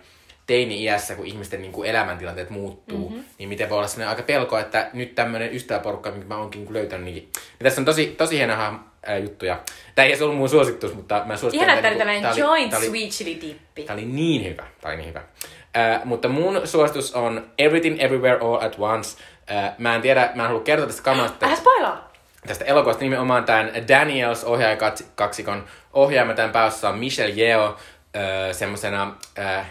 teini-iässä, 0.48 1.16
kun 1.16 1.26
ihmisten 1.26 1.62
niin 1.62 1.72
kuin 1.72 1.90
elämäntilanteet 1.90 2.50
muuttuu, 2.50 3.10
mm-hmm. 3.10 3.26
niin 3.38 3.50
miten 3.50 3.70
voi 3.70 3.78
olla 3.78 3.88
sellainen 3.88 4.10
aika 4.10 4.24
pelko, 4.24 4.58
että 4.58 4.90
nyt 4.94 5.16
tämmöinen 5.16 5.56
ystäväporukka, 5.56 6.12
minkä 6.12 6.28
mä 6.28 6.38
oonkin 6.38 6.68
löytänyt, 6.70 7.06
niin, 7.06 7.16
niin 7.16 7.32
tässä 7.64 7.82
on 7.82 7.86
tosi, 7.86 8.06
tosi 8.06 8.38
hienoja 8.38 8.74
äh, 9.10 9.22
juttuja. 9.22 9.60
Tämä 9.96 10.06
ei 10.06 10.12
edes 10.12 10.22
ollut 10.22 10.38
mun 10.38 10.50
suositus, 10.50 10.94
mutta 10.94 11.24
mä 11.26 11.38
suosittelen. 11.38 11.78
Ihan, 11.78 11.78
että 11.78 12.06
niin 12.08 12.22
tällainen 12.22 12.38
joint 12.38 12.74
sweet 12.74 13.10
chili 13.10 13.42
dippi. 13.42 13.84
Tämä 13.84 13.98
oli 13.98 14.06
niin 14.06 14.46
hyvä, 14.46 14.64
tämä 14.82 14.94
oli 14.94 14.98
niin 14.98 15.10
hyvä. 15.10 15.20
Uh, 15.20 16.06
mutta 16.06 16.28
mun 16.28 16.62
suositus 16.68 17.16
on 17.16 17.52
Everything 17.58 18.02
Everywhere 18.02 18.40
All 18.42 18.56
at 18.62 18.76
Once. 18.80 19.18
Uh, 19.52 19.72
mä 19.78 19.96
en 19.96 20.02
tiedä, 20.02 20.32
mä 20.36 20.44
en 20.44 20.48
halua 20.48 20.64
kertoa 20.64 20.88
tästä 20.88 21.02
kamasta. 21.02 21.46
Älä 21.46 21.56
spoilaa! 21.56 22.14
Tästä 22.48 22.66
elokuvasta 22.66 23.04
nimenomaan 23.04 23.44
tämän 23.44 23.72
Daniels 23.88 24.44
ohjaajakaksikon 24.44 25.66
ohjaama 25.94 26.34
tämän 26.34 26.52
pääosassa 26.52 26.90
on 26.90 26.98
Michelle 27.00 27.42
Yeoh 27.42 27.78
öö, 28.16 28.54
semmosena... 28.54 29.16
Öö, 29.38 29.62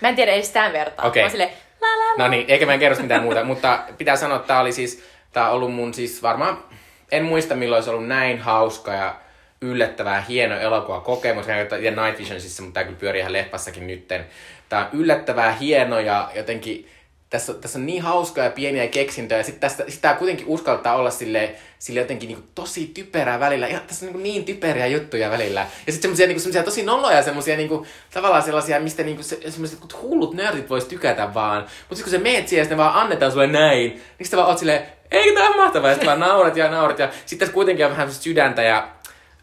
Mä 0.00 0.08
en 0.08 0.16
tiedä 0.16 0.32
edes 0.32 0.50
tämän 0.50 0.72
vertaa. 0.72 1.06
Okei. 1.06 1.22
Mä 1.22 1.28
silleen, 1.28 1.50
la 1.80 1.88
la 1.88 2.04
la. 2.04 2.24
No 2.24 2.28
niin, 2.28 2.44
eikä 2.48 2.66
mä 2.66 2.72
en 2.72 2.78
kerro 2.78 3.02
mitään 3.02 3.22
muuta, 3.22 3.44
mutta 3.44 3.78
pitää 3.98 4.16
sanoa, 4.16 4.36
että 4.36 4.48
tää 4.48 4.60
oli 4.60 4.72
siis, 4.72 5.04
tää 5.32 5.48
on 5.48 5.54
ollut 5.54 5.74
mun 5.74 5.94
siis 5.94 6.22
varmaan, 6.22 6.64
en 7.12 7.24
muista 7.24 7.54
milloin 7.54 7.82
se 7.82 7.90
on 7.90 7.96
ollut 7.96 8.08
näin 8.08 8.38
hauska 8.38 8.92
ja 8.92 9.14
yllättävää 9.60 10.20
hieno 10.20 10.58
elokuva 10.58 11.00
kokemus, 11.00 11.46
ja 11.80 11.90
Night 11.90 12.18
Visionsissa, 12.18 12.62
mutta 12.62 12.74
tää 12.74 12.84
kyllä 12.84 12.98
pyörii 12.98 13.20
ihan 13.20 13.32
leffassakin 13.32 13.86
nytten. 13.86 14.26
Tää 14.68 14.80
on 14.80 15.00
yllättävää 15.00 15.52
hieno 15.52 16.00
ja 16.00 16.30
jotenkin, 16.34 16.88
tässä, 17.30 17.54
tässä 17.54 17.78
on 17.78 17.86
niin 17.86 18.02
hauskaa 18.02 18.44
ja 18.44 18.50
pieniä 18.50 18.86
keksintöjä, 18.86 19.38
ja 19.38 19.44
sitten 19.44 19.60
tästä, 19.60 19.84
sit 19.88 20.00
tää 20.00 20.14
kuitenkin 20.14 20.46
uskaltaa 20.46 20.96
olla 20.96 21.10
sille, 21.10 21.54
sille 21.78 22.00
jotenkin 22.00 22.28
niinku 22.28 22.46
tosi 22.54 22.90
typerää 22.94 23.40
välillä, 23.40 23.66
ihan 23.66 23.82
tässä 23.86 24.06
on 24.06 24.12
niinku 24.12 24.22
niin 24.22 24.44
typeriä 24.44 24.86
juttuja 24.86 25.30
välillä. 25.30 25.60
Ja 25.60 25.92
sitten 25.92 26.02
semmosia, 26.02 26.26
niinku, 26.26 26.40
semmosia 26.40 26.62
tosi 26.62 26.82
noloja, 26.82 27.22
semmosia 27.22 27.56
niinku, 27.56 27.86
tavallaan 28.14 28.42
sellaisia, 28.42 28.80
mistä 28.80 29.02
niinku, 29.02 29.22
se, 29.22 29.50
semmoiset 29.50 30.02
hullut 30.02 30.34
nördit 30.34 30.70
vois 30.70 30.84
tykätä 30.84 31.34
vaan. 31.34 31.62
Mutta 31.62 31.94
sitten 31.94 32.04
kun 32.04 32.12
sä 32.12 32.18
meet 32.18 32.48
siihen 32.48 32.64
ja 32.66 32.70
ne 32.70 32.76
vaan 32.76 32.94
annetaan 32.94 33.32
sulle 33.32 33.46
näin, 33.46 33.90
niin 33.90 34.02
sitten 34.22 34.36
vaan 34.36 34.48
oot 34.48 34.58
silleen, 34.58 34.82
eikö 35.10 35.34
tää 35.34 35.48
on 35.48 35.56
mahtavaa, 35.56 35.88
ja 35.88 35.94
sitten 35.94 36.08
vaan 36.08 36.20
naurat 36.20 36.56
ja 36.56 36.70
naurat. 36.70 36.98
Ja 36.98 37.08
sitten 37.12 37.38
tässä 37.38 37.54
kuitenkin 37.54 37.86
on 37.86 37.92
vähän 37.92 38.12
sydäntä 38.12 38.62
ja 38.62 38.88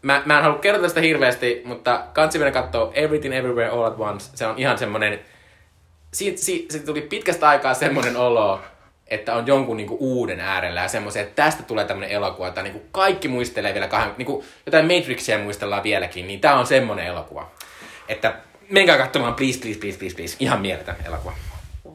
Mä, 0.02 0.22
mä 0.24 0.36
en 0.36 0.42
halua 0.42 0.58
kertoa 0.58 0.88
sitä 0.88 1.00
hirveästi, 1.00 1.62
mutta 1.64 2.04
kansi 2.12 2.38
mennä 2.38 2.50
kattoo 2.52 2.92
Everything 2.94 3.34
Everywhere 3.34 3.68
All 3.68 3.84
at 3.84 3.94
Once. 3.98 4.30
Se 4.34 4.46
on 4.46 4.58
ihan 4.58 4.78
semmonen... 4.78 5.20
Siitä, 6.14 6.40
siitä, 6.42 6.72
siitä 6.72 6.86
tuli 6.86 7.00
pitkästä 7.00 7.48
aikaa 7.48 7.74
semmonen 7.74 8.16
olo, 8.16 8.60
että 9.06 9.34
on 9.34 9.46
jonkun 9.46 9.76
niinku 9.76 9.96
uuden 10.00 10.40
äärellä 10.40 10.80
ja 10.80 10.88
semmoisen, 10.88 11.22
että 11.22 11.42
tästä 11.42 11.62
tulee 11.62 11.84
tämmönen 11.84 12.10
elokuva, 12.10 12.48
että 12.48 12.62
niinku 12.62 12.82
kaikki 12.92 13.28
muistelee 13.28 13.74
vielä 13.74 13.88
kahden, 13.88 14.14
niinku 14.18 14.44
jotain 14.66 14.84
Matrixia 14.84 15.38
muistellaan 15.38 15.82
vieläkin, 15.82 16.26
niin 16.26 16.40
tää 16.40 16.58
on 16.58 16.66
semmonen 16.66 17.06
elokuva. 17.06 17.50
Että 18.08 18.34
menkää 18.70 18.98
katsomaan, 18.98 19.34
please, 19.34 19.58
please, 19.60 19.78
please, 19.78 19.98
please, 19.98 20.16
please. 20.16 20.36
Ihan 20.40 20.60
mieletön 20.60 20.96
elokuva. 21.06 21.32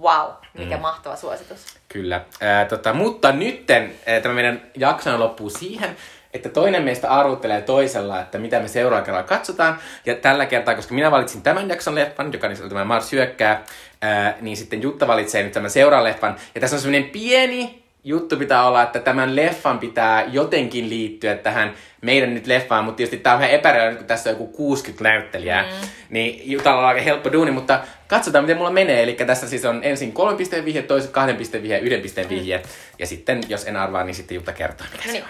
Wow, 0.01 0.32
mikä 0.57 0.76
Mm. 0.76 0.82
mahtava 0.82 1.16
suositus. 1.16 1.66
Kyllä. 1.89 2.22
Ää, 2.41 2.66
tota, 2.66 2.93
mutta 2.93 3.32
nytten 3.32 3.93
ää, 4.05 4.20
tämä 4.20 4.36
meidän 4.36 4.62
jakson 4.78 5.20
loppuu 5.20 5.49
siihen, 5.49 5.97
että 6.34 6.49
toinen 6.49 6.84
meistä 6.84 7.09
arvuttelee 7.09 7.61
toisella, 7.61 8.21
että 8.21 8.38
mitä 8.38 8.59
me 8.59 8.67
seuraavalla 8.67 9.05
kerralla 9.05 9.27
katsotaan. 9.27 9.77
Ja 10.05 10.15
tällä 10.15 10.45
kertaa, 10.45 10.75
koska 10.75 10.93
minä 10.93 11.11
valitsin 11.11 11.41
tämän 11.41 11.69
jakson 11.69 11.95
leffan, 11.95 12.34
joka 12.34 12.47
on 12.47 12.69
tämä 12.69 12.86
Mars 12.86 13.11
hyökkää, 13.11 13.63
ää, 14.01 14.38
niin 14.41 14.57
sitten 14.57 14.82
Jutta 14.82 15.07
valitsee 15.07 15.43
nyt 15.43 15.51
tämän 15.51 15.69
seuraavan 15.69 16.03
leffan. 16.03 16.36
Ja 16.55 16.61
tässä 16.61 16.75
on 16.75 16.82
semmoinen 16.82 17.09
pieni 17.09 17.82
juttu 18.03 18.38
pitää 18.38 18.67
olla, 18.67 18.84
että 18.84 18.99
tämän 18.99 19.36
leffan 19.36 19.79
pitää 19.79 20.23
jotenkin 20.32 20.89
liittyä 20.89 21.36
tähän 21.36 21.73
meidän 22.01 22.34
nyt 22.34 22.47
leffaan, 22.47 22.86
mutta 22.86 22.97
tietysti 22.97 23.17
tämä 23.17 23.34
on 23.34 23.39
vähän 23.39 23.53
epäreilä, 23.55 23.95
kun 23.95 24.05
tässä 24.05 24.29
on 24.29 24.34
joku 24.34 24.47
60 24.47 25.03
näyttelijää, 25.03 25.63
mm. 25.63 25.88
niin 26.09 26.51
Jutalla 26.51 26.79
on 26.79 26.86
aika 26.88 27.01
helppo 27.01 27.32
duuni, 27.32 27.51
mutta 27.51 27.79
katsotaan 28.07 28.43
miten 28.43 28.57
mulla 28.57 28.71
menee. 28.71 29.03
Eli 29.03 29.13
tässä 29.13 29.47
siis 29.47 29.65
on 29.65 29.79
ensin 29.84 30.11
kolmen 30.13 30.38
pisteen 30.38 30.65
vihje, 30.65 30.82
toiset 30.82 31.11
kahden 31.11 31.36
pisteen 31.36 31.63
vihje, 31.63 31.79
yhden 31.79 32.01
pisteen 32.01 32.29
vihje, 32.29 32.61
ja 32.99 33.07
sitten 33.07 33.41
jos 33.47 33.65
en 33.67 33.75
arvaa, 33.75 34.03
niin 34.03 34.15
sitten 34.15 34.36
Jutta 34.36 34.53
kertoo, 34.53 34.88
mikä 34.91 35.03
se 35.03 35.11
Niin. 35.11 35.23
on. 35.23 35.29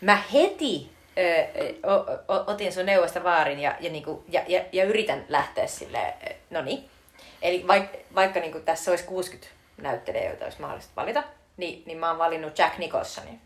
Mä 0.00 0.22
heti 0.32 0.90
ö, 1.18 1.22
ö, 1.22 1.74
otin 2.46 2.72
sun 2.72 2.86
neuvosta 2.86 3.24
vaarin 3.24 3.60
ja, 3.60 3.76
ja, 3.80 3.90
niinku, 3.90 4.24
ja, 4.28 4.42
ja, 4.48 4.64
ja 4.72 4.84
yritän 4.84 5.24
lähteä 5.28 5.66
silleen, 5.66 6.14
ö, 6.26 6.34
no 6.50 6.62
niin. 6.62 6.90
Eli 7.42 7.64
vaik, 7.66 7.84
vaikka 8.14 8.40
niinku 8.40 8.60
tässä 8.60 8.90
olisi 8.90 9.04
60 9.04 9.54
näyttelijää, 9.76 10.28
joita 10.28 10.44
olisi 10.44 10.60
mahdollista 10.60 10.92
valita, 10.96 11.22
niin, 11.56 11.82
niin 11.86 11.98
mä 11.98 12.08
oon 12.08 12.18
valinnut 12.18 12.58
Jack 12.58 12.78
Nicholsonin. 12.78 13.40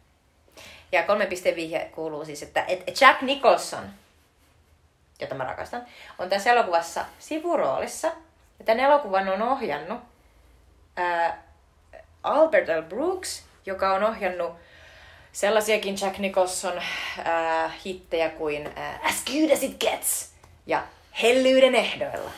Ja 0.92 1.02
kolme 1.02 1.26
pisteen 1.26 1.56
vihje 1.56 1.90
kuuluu 1.94 2.24
siis, 2.24 2.42
että 2.42 2.64
et 2.68 3.00
Jack 3.00 3.22
Nicholson, 3.22 3.90
jota 5.20 5.34
mä 5.34 5.44
rakastan, 5.44 5.86
on 6.18 6.28
tässä 6.28 6.52
elokuvassa 6.52 7.04
sivuroolissa. 7.18 8.08
Ja 8.58 8.64
tämän 8.64 8.84
elokuvan 8.84 9.28
on 9.28 9.42
ohjannut 9.42 10.00
ää, 10.96 11.42
Albert 12.22 12.68
L. 12.68 12.82
Brooks, 12.88 13.44
joka 13.66 13.94
on 13.94 14.04
ohjannut 14.04 14.52
sellaisiakin 15.32 15.96
Jack 16.00 16.18
Nicholson 16.18 16.78
äh, 16.78 17.72
hittejä 17.84 18.28
kuin 18.30 18.66
äh, 18.78 19.06
As 19.06 19.24
Good 19.24 19.50
As 19.50 19.62
It 19.62 19.76
Gets 19.80 20.32
ja 20.66 20.82
Hellyyden 21.22 21.74
ehdoilla. 21.74 22.30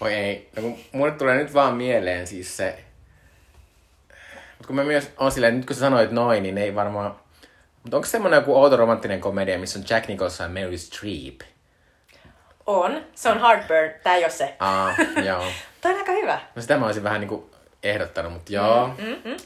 Voi 0.00 0.14
ei. 0.14 0.48
No 0.56 0.62
kun 0.62 0.78
mulle 0.92 1.12
tulee 1.12 1.36
nyt 1.36 1.54
vaan 1.54 1.76
mieleen 1.76 2.26
siis 2.26 2.56
se... 2.56 2.78
Mutta 4.58 4.66
kun 4.66 4.76
mä 4.76 4.84
myös 4.84 5.10
on 5.16 5.32
silleen, 5.32 5.56
nyt 5.56 5.66
kun 5.66 5.76
sä 5.76 5.80
sanoit 5.80 6.10
noin, 6.10 6.42
niin 6.42 6.58
ei 6.58 6.74
varmaan... 6.74 7.16
Mutta 7.82 7.96
onko 7.96 8.06
semmoinen 8.06 8.36
joku 8.38 8.56
outo 8.56 8.76
romanttinen 8.76 9.20
komedia, 9.20 9.58
missä 9.58 9.78
on 9.78 9.84
Jack 9.90 10.08
Nicholson 10.08 10.44
ja 10.44 10.48
Meryl 10.48 10.78
Streep? 10.78 11.40
On. 12.66 13.04
Se 13.14 13.28
on 13.28 13.40
Heartburn. 13.40 13.90
Tää 14.02 14.14
ei 14.14 14.24
ole 14.24 14.30
se. 14.30 14.56
Aa, 14.58 14.94
joo. 15.24 15.44
Toi 15.80 15.92
on 15.92 15.98
aika 15.98 16.12
hyvä. 16.12 16.40
No 16.54 16.62
sitä 16.62 16.76
mä 16.76 16.86
olisin 16.86 17.02
vähän 17.02 17.20
niinku 17.20 17.50
ehdottanut, 17.82 18.32
mutta 18.32 18.52
joo. 18.52 18.88
Mm, 18.88 19.04
Mm-hmm. 19.04 19.36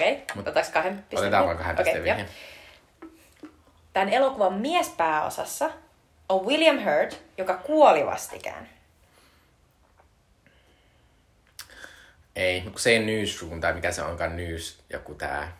Okei, 0.00 0.24
okay. 0.30 0.50
Otaks 0.50 0.68
kahden 0.68 0.98
pisteen? 0.98 1.20
Otetaan 1.20 1.46
vaan 1.46 1.56
kahden 1.56 1.76
pisteen 1.76 2.06
joo. 2.06 2.26
Tämän 3.92 4.08
elokuvan 4.08 4.52
miespääosassa 4.52 5.70
on 6.28 6.46
William 6.46 6.78
Hurt, 6.78 7.22
joka 7.38 7.56
kuoli 7.56 8.06
vastikään. 8.06 8.68
Ei, 12.36 12.60
kun 12.60 12.78
se 12.78 12.90
ei 12.90 12.98
Newsroom 12.98 13.60
tai 13.60 13.72
mikä 13.72 13.92
se 13.92 14.02
onkaan 14.02 14.36
News, 14.36 14.82
joku 14.92 15.14
tää. 15.14 15.56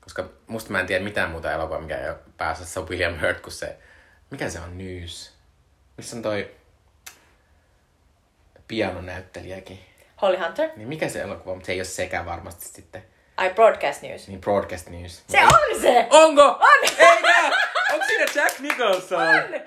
Koska 0.00 0.28
musta 0.46 0.70
mä 0.70 0.80
en 0.80 0.86
tiedä 0.86 1.04
mitään 1.04 1.30
muuta 1.30 1.52
elokuvaa, 1.52 1.80
mikä 1.80 1.98
ei 1.98 2.08
ole 2.08 2.18
pääosassa 2.36 2.80
on 2.80 2.88
William 2.88 3.20
Hurt, 3.20 3.40
kuin 3.40 3.52
se... 3.52 3.76
Mikä 4.30 4.50
se 4.50 4.60
on 4.60 4.78
News? 4.78 5.32
Missä 5.96 6.16
on 6.16 6.22
toi 6.22 6.54
pianonäyttelijäkin? 8.68 9.80
Holly 10.22 10.36
Hunter. 10.36 10.70
Niin 10.76 10.88
mikä 10.88 11.08
se 11.08 11.20
elokuva 11.20 11.50
on, 11.50 11.56
mutta 11.56 11.66
se 11.66 11.72
ei 11.72 11.78
ole 11.78 11.84
sekään 11.84 12.26
varmasti 12.26 12.64
sitten. 12.64 13.11
I 13.40 13.50
Broadcast 13.54 14.02
News. 14.02 14.28
Niin 14.28 14.40
Broadcast 14.40 14.88
News. 14.88 15.22
Se 15.28 15.38
on 15.42 15.80
se! 15.80 16.06
Onko? 16.10 16.42
On! 16.42 16.88
Eikä! 16.98 17.34
Onko 17.92 18.04
siinä 18.06 18.24
Jack 18.34 18.58
Nicholson? 18.60 19.20
On! 19.20 19.34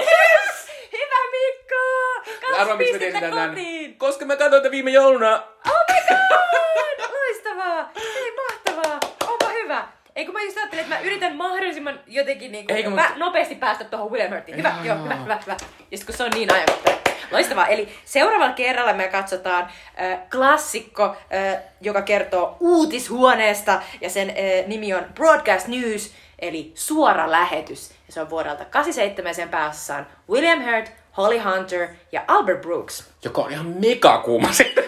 Yes! 0.00 0.70
Hyvä 0.92 1.30
Mikko! 1.30 2.30
Kaksi 2.40 2.60
Arvaa, 2.60 2.76
miksi 2.76 2.92
mä 2.92 2.98
pistettä 2.98 3.30
kotiin! 3.48 3.98
Koska 3.98 4.24
mä 4.24 4.36
katsoin 4.36 4.70
viime 4.70 4.90
jouluna. 4.90 5.42
Oh 5.68 5.72
my 5.90 6.00
god! 6.08 7.10
Loistavaa! 7.12 7.90
Ei 8.16 8.32
mahtavaa! 8.36 9.00
Onpa 9.26 9.48
hyvä! 9.48 9.88
Ei 10.16 10.24
kun 10.24 10.34
mä 10.34 10.42
just 10.42 10.56
ajattelin, 10.56 10.82
että 10.84 10.94
mä 10.96 11.00
yritän 11.00 11.36
mahdollisimman 11.36 12.00
jotenkin 12.06 12.52
niinku 12.52 12.72
Eikö, 12.74 12.88
pä- 12.88 12.90
mutta- 12.92 13.12
nopeasti 13.16 13.54
päästä 13.54 13.84
tuohon 13.84 14.10
William 14.10 14.32
Hurtiin. 14.32 14.56
Hyvä, 14.58 14.74
Joo. 14.84 14.96
joo, 14.96 15.04
hyvä, 15.04 15.16
hyvä, 15.16 15.38
hyvä. 15.46 15.56
Ja 15.90 15.98
sit 15.98 16.06
kun 16.06 16.16
se 16.16 16.24
on 16.24 16.30
niin 16.34 16.52
ajankohtainen. 16.52 17.01
Loistavaa. 17.32 17.66
Eli 17.66 17.88
seuraavalla 18.04 18.52
kerralla 18.52 18.92
me 18.92 19.08
katsotaan 19.08 19.62
äh, 19.62 20.18
klassikko, 20.30 21.04
äh, 21.04 21.62
joka 21.80 22.02
kertoo 22.02 22.56
uutishuoneesta 22.60 23.82
ja 24.00 24.10
sen 24.10 24.30
äh, 24.30 24.66
nimi 24.66 24.94
on 24.94 25.04
Broadcast 25.14 25.66
News, 25.66 26.14
eli 26.38 26.72
suora 26.74 27.30
lähetys. 27.30 27.90
Ja 28.06 28.12
se 28.12 28.20
on 28.20 28.30
vuodelta 28.30 28.64
87 28.64 29.28
ja 29.28 29.34
sen 29.34 30.06
William 30.30 30.62
Hurt, 30.62 30.92
Holly 31.16 31.38
Hunter 31.38 31.88
ja 32.12 32.22
Albert 32.28 32.60
Brooks. 32.60 33.10
Joka 33.24 33.42
on 33.42 33.52
ihan 33.52 33.66
mega 33.66 34.18
kuuma 34.18 34.52
sitten. 34.62 34.84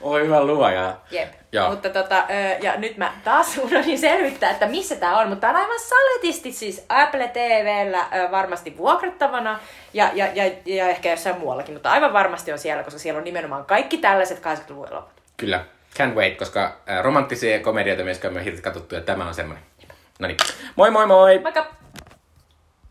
Oi 0.00 0.24
hyvä 0.24 0.44
luoja. 0.44 0.96
Jep. 1.10 1.32
Joo. 1.52 1.70
Mutta 1.70 1.88
tota, 1.88 2.24
ja 2.62 2.76
nyt 2.76 2.96
mä 2.96 3.12
taas 3.24 3.58
unohdin 3.64 3.98
selvittää, 3.98 4.50
että 4.50 4.66
missä 4.66 4.96
tää 4.96 5.18
on, 5.18 5.28
mutta 5.28 5.40
tää 5.40 5.50
on 5.50 5.56
aivan 5.56 5.80
saletisti 5.80 6.52
siis 6.52 6.84
Apple 6.88 7.28
TVllä 7.28 8.06
varmasti 8.30 8.76
vuokrattavana 8.76 9.60
ja, 9.92 10.10
ja, 10.14 10.26
ja, 10.34 10.52
ja 10.64 10.88
ehkä 10.88 11.10
jossain 11.10 11.38
muuallakin, 11.38 11.74
mutta 11.74 11.90
aivan 11.90 12.12
varmasti 12.12 12.52
on 12.52 12.58
siellä, 12.58 12.82
koska 12.82 12.98
siellä 12.98 13.18
on 13.18 13.24
nimenomaan 13.24 13.64
kaikki 13.64 13.98
tällaiset 13.98 14.38
80-luvun 14.38 14.88
elokuvat. 14.88 15.14
Kyllä. 15.36 15.64
Can't 15.98 16.14
wait, 16.14 16.38
koska 16.38 16.76
romanttisia 17.02 17.60
komedioita 17.60 18.04
myös 18.04 18.22
me 18.22 18.28
on 18.28 18.34
hirveästi 18.34 18.62
katsottu 18.62 18.94
ja 18.94 19.00
tämä 19.00 19.26
on 19.26 19.34
semmoinen. 19.34 19.64
No 20.18 20.28
niin. 20.28 20.36
Moi 20.76 20.90
moi 20.90 21.06
moi! 21.06 21.38
Moikka! 21.38 21.66